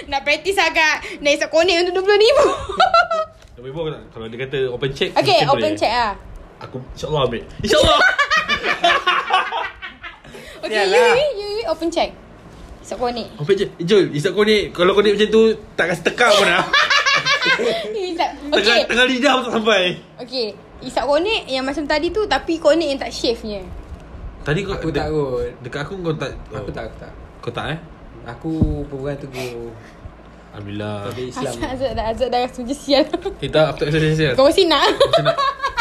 Nak 0.08 0.20
praktis 0.24 0.56
agak. 0.56 1.04
Nak 1.20 1.32
isap 1.36 1.48
konek 1.52 1.84
untuk 1.86 2.02
RM20,000. 2.02 2.38
Tapi 3.54 3.68
bawa 3.70 3.88
tak? 3.94 4.02
Kalau 4.10 4.26
dia 4.26 4.38
kata 4.42 4.58
open 4.72 4.90
check 4.90 5.10
Okay 5.14 5.38
open 5.46 5.72
boleh. 5.72 5.78
check 5.78 5.92
lah. 5.92 6.12
Aku 6.64 6.80
insyaAllah 6.96 7.22
ambil. 7.28 7.42
InsyaAllah. 7.62 8.00
Okay 10.64 10.80
you, 10.80 10.88
Sialah. 10.88 11.12
you, 11.12 11.28
you, 11.36 11.48
you 11.60 11.64
open 11.68 11.88
check 11.92 12.10
Isap 12.84 13.00
konek 13.00 13.26
Open 13.34 13.54
check 13.56 13.70
Jol 13.80 14.12
Isap 14.12 14.36
konek 14.36 14.62
Kalau 14.70 14.92
konek 14.92 15.16
macam 15.16 15.28
tu 15.30 15.42
Tak 15.72 15.86
kasi 15.88 16.00
tekak 16.04 16.30
pun 16.30 16.44
dah 16.44 16.64
Isap 18.12 18.28
Tengah, 18.44 18.60
Okay 18.60 18.80
tengah 18.84 19.06
lidah 19.08 19.32
pun 19.32 19.42
tak 19.42 19.52
sampai. 19.56 19.82
Okay 20.20 20.46
Isap 20.84 21.04
konek 21.04 21.48
yang 21.48 21.64
macam 21.64 21.84
tadi 21.84 22.12
tu 22.12 22.20
Tapi 22.24 22.60
konek 22.60 22.86
yang 22.86 23.00
tak 23.00 23.08
shave 23.08 23.40
nya 23.42 23.64
Tadi 24.44 24.60
kau 24.60 24.76
Aku 24.76 24.92
de- 24.92 25.00
tak 25.00 25.08
kot 25.08 25.48
Dekat 25.64 25.80
aku 25.82 25.92
kau 25.98 26.12
tak 26.12 26.30
Aku 26.52 26.70
tak 26.70 26.84
aku 26.84 26.96
tak. 27.00 27.12
Kau 27.40 27.50
tak 27.50 27.66
eh? 27.72 27.78
Aku 28.24 28.52
perempuan 28.88 29.16
teguh 29.16 29.68
Alhamdulillah. 30.54 31.10
Islam 31.18 31.50
Azad, 31.50 31.66
Azad 31.66 31.92
dah 31.98 32.04
Azad 32.14 32.28
dah 32.30 32.38
rasa 32.46 32.58
macam 32.62 32.78
sial. 32.78 33.04
Kita 33.42 33.60
aku 33.74 33.76
tak 33.82 33.86
kisah 33.90 34.14
sial. 34.14 34.32
Kau 34.38 34.46
mesti 34.46 34.64
nak? 34.70 34.86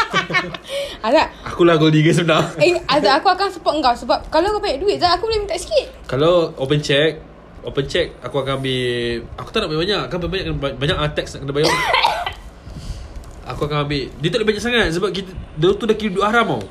Azad. 1.06 1.26
Akulah 1.46 1.78
gold 1.78 1.94
digger 1.94 2.10
sebenar. 2.10 2.50
Eh 2.58 2.74
Azad 2.90 3.22
aku 3.22 3.30
akan 3.30 3.54
support 3.54 3.78
kau 3.78 3.94
Sebab 3.94 4.26
kalau 4.34 4.50
kau 4.50 4.58
banyak 4.58 4.82
duit 4.82 4.98
Azad 4.98 5.14
aku 5.14 5.30
boleh 5.30 5.46
minta 5.46 5.54
sikit. 5.54 6.10
Kalau 6.10 6.50
open 6.58 6.82
check 6.82 7.22
Open 7.62 7.86
check 7.86 8.18
Aku 8.26 8.42
akan 8.42 8.58
ambil 8.58 9.22
Aku 9.38 9.48
tak 9.54 9.62
nak 9.62 9.70
ambil 9.70 9.80
banyak. 9.86 10.02
Kan 10.10 10.18
banyak 10.26 10.46
banyak 10.74 10.96
ah, 10.98 11.10
tax 11.14 11.38
nak 11.38 11.46
kena 11.46 11.54
bayar. 11.54 11.70
Aku 13.54 13.70
akan 13.70 13.86
ambil 13.86 14.10
Dia 14.18 14.28
tak 14.34 14.38
boleh 14.42 14.48
banyak 14.50 14.62
sangat 14.62 14.86
Sebab 14.90 15.14
kita 15.14 15.30
Dia 15.54 15.70
tu 15.70 15.86
dah 15.86 15.94
kira 15.94 16.10
duit 16.10 16.26
haram 16.26 16.58
tau. 16.58 16.62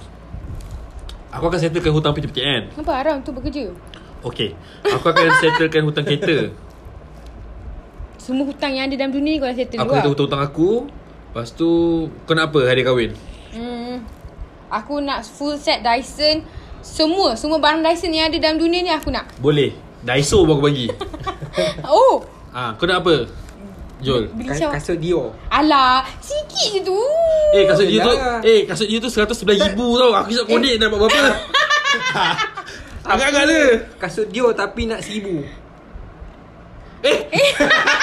Aku 1.39 1.47
akan 1.47 1.55
settlekan 1.55 1.95
hutang 1.95 2.11
PTPTN 2.11 2.75
Kenapa 2.75 2.91
haram? 2.99 3.15
Tu 3.23 3.31
bekerja. 3.31 3.71
Okay 4.27 4.51
Aku 4.91 5.07
akan 5.07 5.39
settlekan 5.39 5.87
hutang 5.87 6.03
kereta 6.03 6.51
Semua 8.23 8.47
hutang 8.47 8.71
yang 8.71 8.87
ada 8.87 8.95
dalam 8.95 9.11
dunia 9.11 9.35
ni 9.35 9.39
kau 9.43 9.51
dah 9.51 9.57
settle 9.59 9.83
Aku 9.83 9.91
settle 9.91 9.99
lah 9.99 10.11
hutang-hutang 10.15 10.43
aku 10.47 10.69
Lepas 11.27 11.49
tu 11.51 11.69
Kau 12.23 12.33
nak 12.33 12.55
apa 12.55 12.59
hadiah 12.63 12.85
kahwin? 12.87 13.11
Hmm. 13.51 13.99
Aku 14.71 15.03
nak 15.03 15.27
full 15.27 15.59
set 15.59 15.83
Dyson 15.83 16.47
Semua 16.79 17.35
Semua 17.35 17.59
barang 17.59 17.83
Dyson 17.83 18.15
yang 18.15 18.31
ada 18.31 18.37
dalam 18.39 18.63
dunia 18.63 18.79
ni 18.79 18.91
aku 18.95 19.11
nak. 19.11 19.27
Boleh. 19.43 19.75
Daiso 20.03 20.47
pun 20.47 20.55
aku 20.55 20.63
bagi. 20.63 20.87
Oh! 21.85 22.23
Ah, 22.49 22.73
Kau 22.79 22.87
nak 22.87 23.03
apa? 23.05 23.27
Jol. 24.03 24.27
Beli 24.35 24.51
Kasut 24.51 24.99
Dior. 24.99 25.31
Alah 25.47 26.03
Sikit 26.19 26.75
je 26.75 26.81
tu. 26.83 26.99
Eh 27.55 27.63
kasut 27.63 27.87
dia 27.87 28.03
tu. 28.03 28.13
Eh 28.43 28.59
kasut 28.67 28.87
dia 28.87 28.99
tu 28.99 29.07
111 29.07 29.71
ribu 29.71 29.95
tau. 29.95 30.11
Aku 30.11 30.29
isap 30.31 30.45
konek 30.47 30.75
nak 30.75 30.87
buat 30.91 31.07
berapa 31.07 31.23
Agak-agak 33.13 33.43
dia 33.47 33.63
Kasut 33.99 34.27
Dior 34.27 34.51
tapi 34.51 34.87
nak 34.87 34.99
seribu. 35.03 35.43
Eh! 37.03 37.17
Aku 37.31 38.02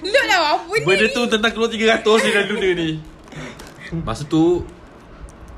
Look 0.00 0.24
lah 0.24 0.56
apa 0.56 0.72
ni 0.72 0.84
Benda 0.88 1.06
tu 1.12 1.22
tentang 1.28 1.50
keluar 1.52 1.68
300 1.68 2.24
di 2.24 2.30
dalam 2.32 2.48
dunia 2.48 2.70
ni 2.72 2.90
Masa 4.00 4.24
tu 4.24 4.64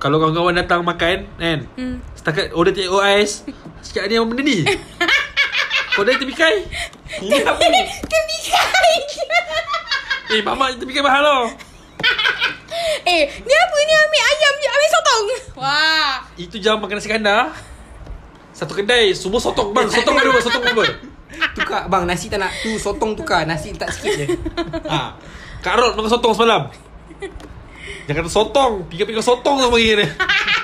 Kalau 0.02 0.18
kawan-kawan 0.18 0.58
datang 0.58 0.82
makan 0.82 1.30
Kan 1.38 1.58
Hmm. 1.78 2.02
Setakat 2.18 2.50
order 2.50 2.74
teh 2.74 2.90
ais 2.90 3.46
Cakap 3.86 4.10
ni 4.10 4.14
apa 4.18 4.26
benda 4.26 4.42
ni 4.42 4.58
Kau 5.94 6.02
dah 6.02 6.14
tepikai 6.18 6.66
Ini 7.22 7.38
apa 7.44 7.64
ni 7.70 7.82
Tepikai 8.02 8.96
Eh 10.32 10.40
mamak 10.42 10.80
tepikai 10.80 11.04
mahal 11.04 11.22
tau 11.22 11.42
Eh 13.14 13.22
ni 13.30 13.54
apa 13.54 13.76
ni 13.78 13.92
ambil 13.94 14.22
ayam 14.26 14.52
je 14.58 14.68
Ambil 14.70 14.88
soto 14.88 14.98
sotong. 14.98 15.24
Wah. 15.60 16.14
Itu 16.34 16.56
jam 16.58 16.82
makan 16.82 16.98
nasi 16.98 17.12
Satu 18.56 18.72
kedai 18.74 19.14
Semua 19.14 19.38
sotong 19.38 19.70
bang 19.70 19.86
Sotong 19.86 20.16
ada? 20.18 20.30
Sotong 20.42 20.64
apa? 20.66 21.11
Tukar 21.52 21.86
bang 21.86 22.04
nasi 22.04 22.26
tak 22.26 22.38
nak 22.38 22.52
tu 22.58 22.76
sotong 22.76 23.12
tukar 23.12 23.44
nasi 23.44 23.72
tak 23.72 23.88
sikit 23.88 24.12
je. 24.14 24.26
ha. 24.86 25.16
Kak 25.58 25.74
Rod 25.74 25.92
makan 25.94 26.10
sotong 26.10 26.32
semalam 26.32 26.62
Jangan 28.04 28.18
kata 28.18 28.30
sotong 28.30 28.72
Pika-pika 28.86 29.20
sotong 29.20 29.56
tu 29.58 29.68
bagi 29.68 29.94
dia 29.94 30.08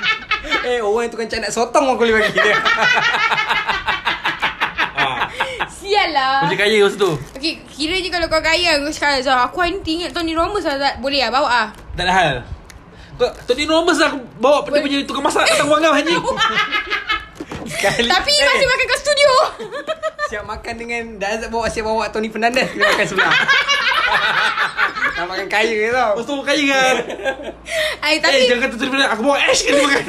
eh 0.68 0.78
orang 0.78 1.06
yang 1.06 1.12
tukang 1.12 1.28
cak 1.28 1.40
nak 1.40 1.52
sotong 1.52 1.84
aku 1.86 2.02
boleh 2.02 2.18
bagi 2.18 2.34
dia. 2.34 2.54
ha. 4.98 5.30
Sial 5.70 6.10
lah. 6.10 6.42
Macam 6.42 6.58
kaya 6.58 6.82
masa 6.82 6.96
tu 6.96 7.12
Okay, 7.32 7.62
kira 7.68 7.96
je 7.96 8.08
kalau 8.08 8.26
kau 8.26 8.42
kaya 8.42 8.76
Kau 8.76 8.90
cakap 8.90 9.22
Zah, 9.22 9.46
aku 9.46 9.62
hari 9.62 9.78
ni 9.78 10.02
ingat 10.02 10.10
Tony 10.10 10.34
Ramos 10.34 10.62
lah 10.62 10.76
Zah. 10.76 10.92
Boleh 10.98 11.22
lah, 11.22 11.30
bawa 11.30 11.48
lah 11.48 11.68
Tak 11.94 12.04
ada 12.04 12.12
hal 12.12 12.34
Kau 13.14 13.30
Tony 13.46 13.66
Romas 13.66 13.98
lah 13.98 14.10
aku 14.10 14.18
bawa 14.38 14.62
dia 14.64 14.78
punya 14.78 14.98
tukang 15.02 15.26
masak 15.26 15.42
datang 15.42 15.66
wangam 15.66 15.90
anjing. 15.90 16.22
Sekali. 17.68 18.08
Tapi 18.16 18.32
eh, 18.32 18.44
masih 18.48 18.66
makan 18.66 18.86
kat 18.88 19.00
studio. 19.04 19.30
Siap 20.28 20.44
makan 20.44 20.74
dengan 20.76 21.02
dah 21.20 21.28
Azab 21.36 21.48
bawa 21.52 21.68
siap 21.68 21.84
bawa 21.88 22.08
Tony 22.12 22.28
Fernandez 22.32 22.68
kita 22.72 22.84
makan 22.84 23.06
sebelah. 23.06 23.32
Nak 25.18 25.26
makan 25.28 25.46
kaya 25.52 25.72
ke 25.72 25.92
tau. 25.92 26.12
Lepas 26.16 26.24
tu 26.24 26.32
orang 26.32 26.46
kaya 26.48 26.64
kan? 26.64 26.96
Ay, 28.00 28.16
Eh 28.16 28.20
Tapi 28.24 28.48
jangan 28.48 28.60
kata 28.68 28.74
Tony 28.80 28.90
Fernandez 28.92 29.12
Aku 29.12 29.22
bawa 29.24 29.36
Ash 29.44 29.60
dia 29.60 29.72
makan? 29.76 30.04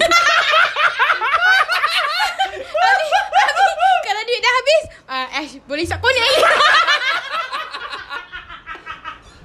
Tapi, 2.79 3.05
tapi 3.31 3.63
Kalau 4.07 4.21
duit 4.23 4.39
dah 4.39 4.53
habis 4.55 4.81
uh, 5.09 5.27
Ash 5.43 5.51
boleh 5.67 5.83
isap 5.83 5.99
konek 5.99 6.21
lagi 6.23 6.39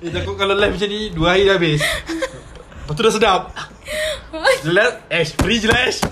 Eh 0.04 0.10
takut 0.12 0.36
kalau 0.36 0.54
live 0.54 0.74
macam 0.76 0.88
ni 0.90 1.00
Dua 1.10 1.34
hari 1.34 1.48
dah 1.48 1.56
habis. 1.56 1.80
Lepas 1.80 2.92
tu 2.92 3.02
dah 3.02 3.12
sedap. 3.16 3.42
Jelas 4.66 5.00
Ash 5.08 5.32
Free 5.40 5.58
je 5.62 5.68
lah 5.72 5.88
Ash 5.88 6.04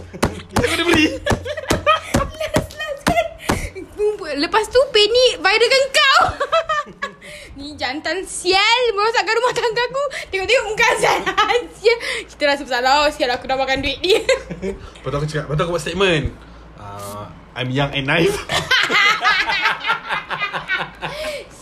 Kita 2.13 2.61
kena 2.61 2.87
beli 3.03 3.25
Lepas 4.41 4.65
tu 4.73 4.81
Penny 4.93 5.37
viralkan 5.37 5.85
kau. 5.93 6.21
Ni 7.59 7.77
jantan 7.77 8.25
sial. 8.25 8.81
Merosakkan 8.97 9.35
rumah 9.37 9.53
tangga 9.53 9.83
aku. 9.85 10.05
Tengok-tengok 10.33 10.65
muka 10.73 10.87
Azan. 10.97 11.21
Sial. 11.77 11.99
Kita 12.25 12.43
rasa 12.49 12.63
bersalah. 12.65 13.13
Sial 13.13 13.29
aku 13.29 13.45
dah 13.45 13.61
makan 13.61 13.85
duit 13.85 14.01
dia. 14.01 14.25
Lepas 15.05 15.09
tu 15.13 15.17
aku 15.21 15.27
cakap 15.29 15.45
Lepas 15.47 15.57
tu 15.57 15.63
aku 15.69 15.73
buat 15.77 15.85
statement. 15.85 16.25
Uh, 16.81 17.29
I'm 17.53 17.69
young 17.69 17.93
and 17.93 18.09
naive. 18.09 18.33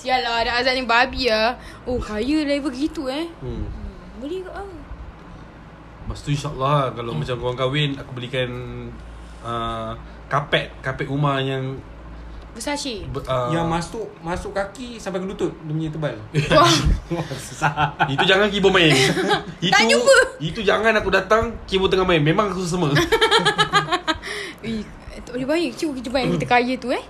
Sial 0.01 0.23
lah 0.23 0.47
Ada 0.47 0.63
Azan 0.63 0.79
ni 0.79 0.87
babi 0.87 1.27
lah. 1.27 1.59
Oh 1.91 1.99
kaya 1.99 2.47
level 2.47 2.71
gitu 2.71 3.11
eh. 3.11 3.27
Hmm. 3.43 3.67
Boleh 4.23 4.47
ke? 4.47 4.51
Ah? 4.55 4.69
Lepas 6.07 6.27
tu 6.27 6.35
insyaAllah 6.35 6.91
Kalau 6.99 7.15
macam 7.15 7.37
korang 7.39 7.55
kahwin 7.55 7.95
Aku 8.03 8.11
belikan 8.13 8.51
uh, 9.45 9.93
Kapet 10.31 10.71
Kapet 10.81 11.07
rumah 11.11 11.43
yang 11.43 11.77
Versace 12.51 13.07
uh, 13.07 13.49
Yang 13.55 13.67
masuk 13.71 14.07
masuk 14.27 14.51
kaki 14.51 14.99
sampai 14.99 15.23
ke 15.23 15.27
lutut 15.31 15.55
dia 15.55 15.71
punya 15.71 15.91
tebal. 15.91 16.17
Wah 17.15 17.27
Susah. 17.39 17.95
Itu 18.11 18.27
jangan 18.27 18.51
keyboard 18.51 18.75
main 18.75 18.91
itu, 19.63 19.71
Tak 19.71 19.87
jumpa. 19.87 20.17
Itu 20.43 20.61
jangan 20.67 20.93
aku 20.99 21.15
datang 21.15 21.55
Keyboard 21.71 21.95
tengah 21.95 22.07
main. 22.07 22.23
Memang 22.23 22.51
aku 22.51 22.67
sama. 22.67 22.91
Eh, 24.61 24.85
tak 25.25 25.33
boleh 25.33 25.49
bayang 25.49 25.73
Cuba 25.73 25.97
kita 25.97 26.13
bayang 26.13 26.37
kita 26.37 26.45
kaya 26.45 26.77
tu 26.77 26.93
eh 26.93 27.01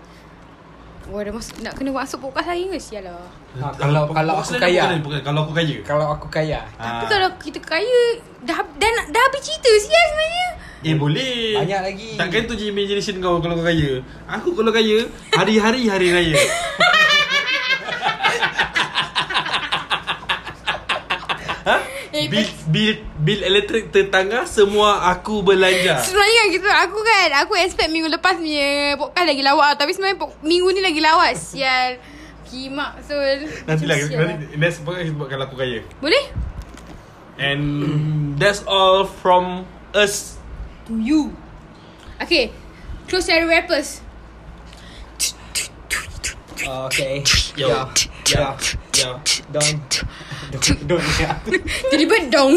Wah 1.11 1.20
dah 1.20 1.32
masuk 1.32 1.54
Nak 1.58 1.72
kena 1.74 1.90
masuk 1.92 2.18
podcast 2.20 2.48
hari 2.48 2.66
ke 2.66 2.78
Sial 2.78 3.02
lah 3.02 3.18
Ha, 3.52 3.66
kalau 3.74 4.06
kalau 4.08 4.38
aku 4.38 4.54
kaya. 4.56 4.86
bukan- 4.86 5.02
bukan, 5.02 5.20
Kalau 5.20 5.40
aku 5.42 5.52
kaya 5.52 5.76
Kalau 5.82 6.06
aku 6.08 6.26
kaya. 6.28 6.62
Tapi 6.72 7.04
Ah. 7.04 7.11
kalau 7.11 7.28
kita 7.36 7.58
kaya 7.61 8.00
Dah 8.40 8.56
dah, 8.62 8.90
nak- 8.92 9.08
dah 9.11 9.20
habis 9.20 9.42
cerita 9.42 9.70
Sial 9.76 10.04
sebenarnya 10.06 10.48
Eh 10.80 10.94
boleh 10.94 11.58
Banyak 11.58 11.80
lagi. 11.84 12.11
Takkan 12.14 12.42
tu 12.46 12.54
je 12.54 12.64
imagination 12.68 13.18
kau 13.18 13.36
Kalau 13.36 13.54
kau 13.54 13.66
kaya 13.66 13.98
Aku 14.30 14.54
kalau 14.54 14.70
kaya 14.70 15.02
Hari-hari 15.30 15.82
hari 15.84 16.08
raya 16.11 16.38
Bil, 22.28 22.48
bil, 22.66 22.92
bil 23.16 23.40
elektrik 23.40 23.88
tetangga 23.88 24.44
Semua 24.44 25.08
aku 25.08 25.40
belanja 25.40 26.02
Sebenarnya 26.02 26.36
kan 26.36 26.48
kita 26.52 26.68
Aku 26.84 26.98
kan 27.00 27.28
Aku 27.46 27.52
expect 27.56 27.88
minggu 27.88 28.10
lepas 28.10 28.36
punya 28.36 28.98
Podcast 28.98 29.24
lagi 29.24 29.40
lawak 29.40 29.78
Tapi 29.78 29.90
sebenarnya 29.94 30.18
pok- 30.18 30.36
Minggu 30.42 30.68
ni 30.70 30.82
lagi 30.82 31.00
lawas 31.00 31.54
Sial 31.54 31.96
Kimak 32.44 33.00
so 33.00 33.14
Nanti 33.64 33.84
lah 33.86 33.96
nanti, 33.96 34.58
Next 34.58 34.82
podcast 34.82 35.08
kita 35.08 35.16
buat 35.16 35.28
kalau 35.30 35.44
aku 35.46 35.56
kaya 35.56 35.80
Boleh? 36.02 36.24
And 37.40 37.64
That's 38.36 38.60
all 38.66 39.06
from 39.06 39.64
Us 39.94 40.36
To 40.90 40.98
you 40.98 41.32
Okay 42.20 42.52
Close 43.08 43.30
your 43.30 43.48
rappers 43.48 44.04
Oh, 46.60 46.84
okay. 46.86 47.24
Yo. 47.56 47.72
Ya. 47.72 47.88
Ya. 48.28 48.52
Ya 48.92 49.10
Dong. 49.48 49.80
Dong. 50.49 50.62
Dong. 50.88 51.05
ya. 51.16 51.30
Jadi 51.86 52.05
bedong 52.05 52.53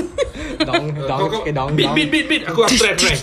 Dong. 0.59 0.85
Dong. 0.95 1.19
Kau- 1.21 1.41
Okay, 1.41 1.51
dong. 1.51 1.69
Beat 1.73 1.85
dong. 1.85 1.95
beat 1.95 2.09
beat 2.09 2.25
beat 2.25 2.43
Aku 2.45 2.59
aku 2.61 2.73
try 2.73 2.93
try 2.93 3.15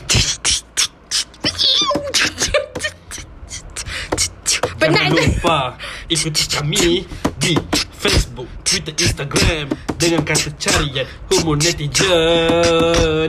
Penat 4.77 4.81
Jangan 4.81 5.13
lupa 5.13 5.59
Ikuti 6.07 6.45
kami 6.49 7.05
Di 7.37 7.53
Facebook 7.93 8.49
Twitter 8.63 8.95
Instagram 8.95 9.67
Dengan 9.95 10.21
kata 10.23 10.51
carian 10.57 11.07
Homo 11.29 11.53
netizen 11.55 13.29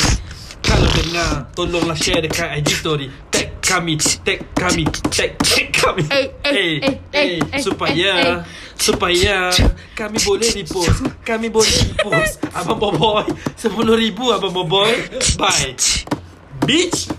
Kalau 0.62 0.88
dengar 0.94 1.32
Tolonglah 1.52 1.98
share 1.98 2.22
dekat 2.22 2.56
IG 2.58 2.70
story 2.74 3.08
Tag 3.28 3.60
kami 3.62 3.96
Tag 4.00 4.40
kami 4.54 4.84
Tag, 5.12 5.36
tag 5.38 5.68
kami 5.72 6.02
Eh, 6.08 6.28
eh, 6.44 6.52
eh, 6.52 6.76
eh, 7.12 7.30
eh, 7.42 7.60
Supaya 7.60 8.12
eh, 8.14 8.28
eh. 8.30 8.38
Supaya 8.82 9.54
Kami 10.00 10.18
boleh 10.26 10.50
repost. 10.50 11.06
Kami 11.22 11.48
boleh 11.54 11.70
repost. 11.94 12.42
Abang 12.58 12.82
Boboy 12.82 13.30
10 13.54 13.70
ribu 13.94 14.34
Abang 14.34 14.50
Boboy. 14.52 14.90
Bye. 15.40 15.78
Bitch 16.66 17.14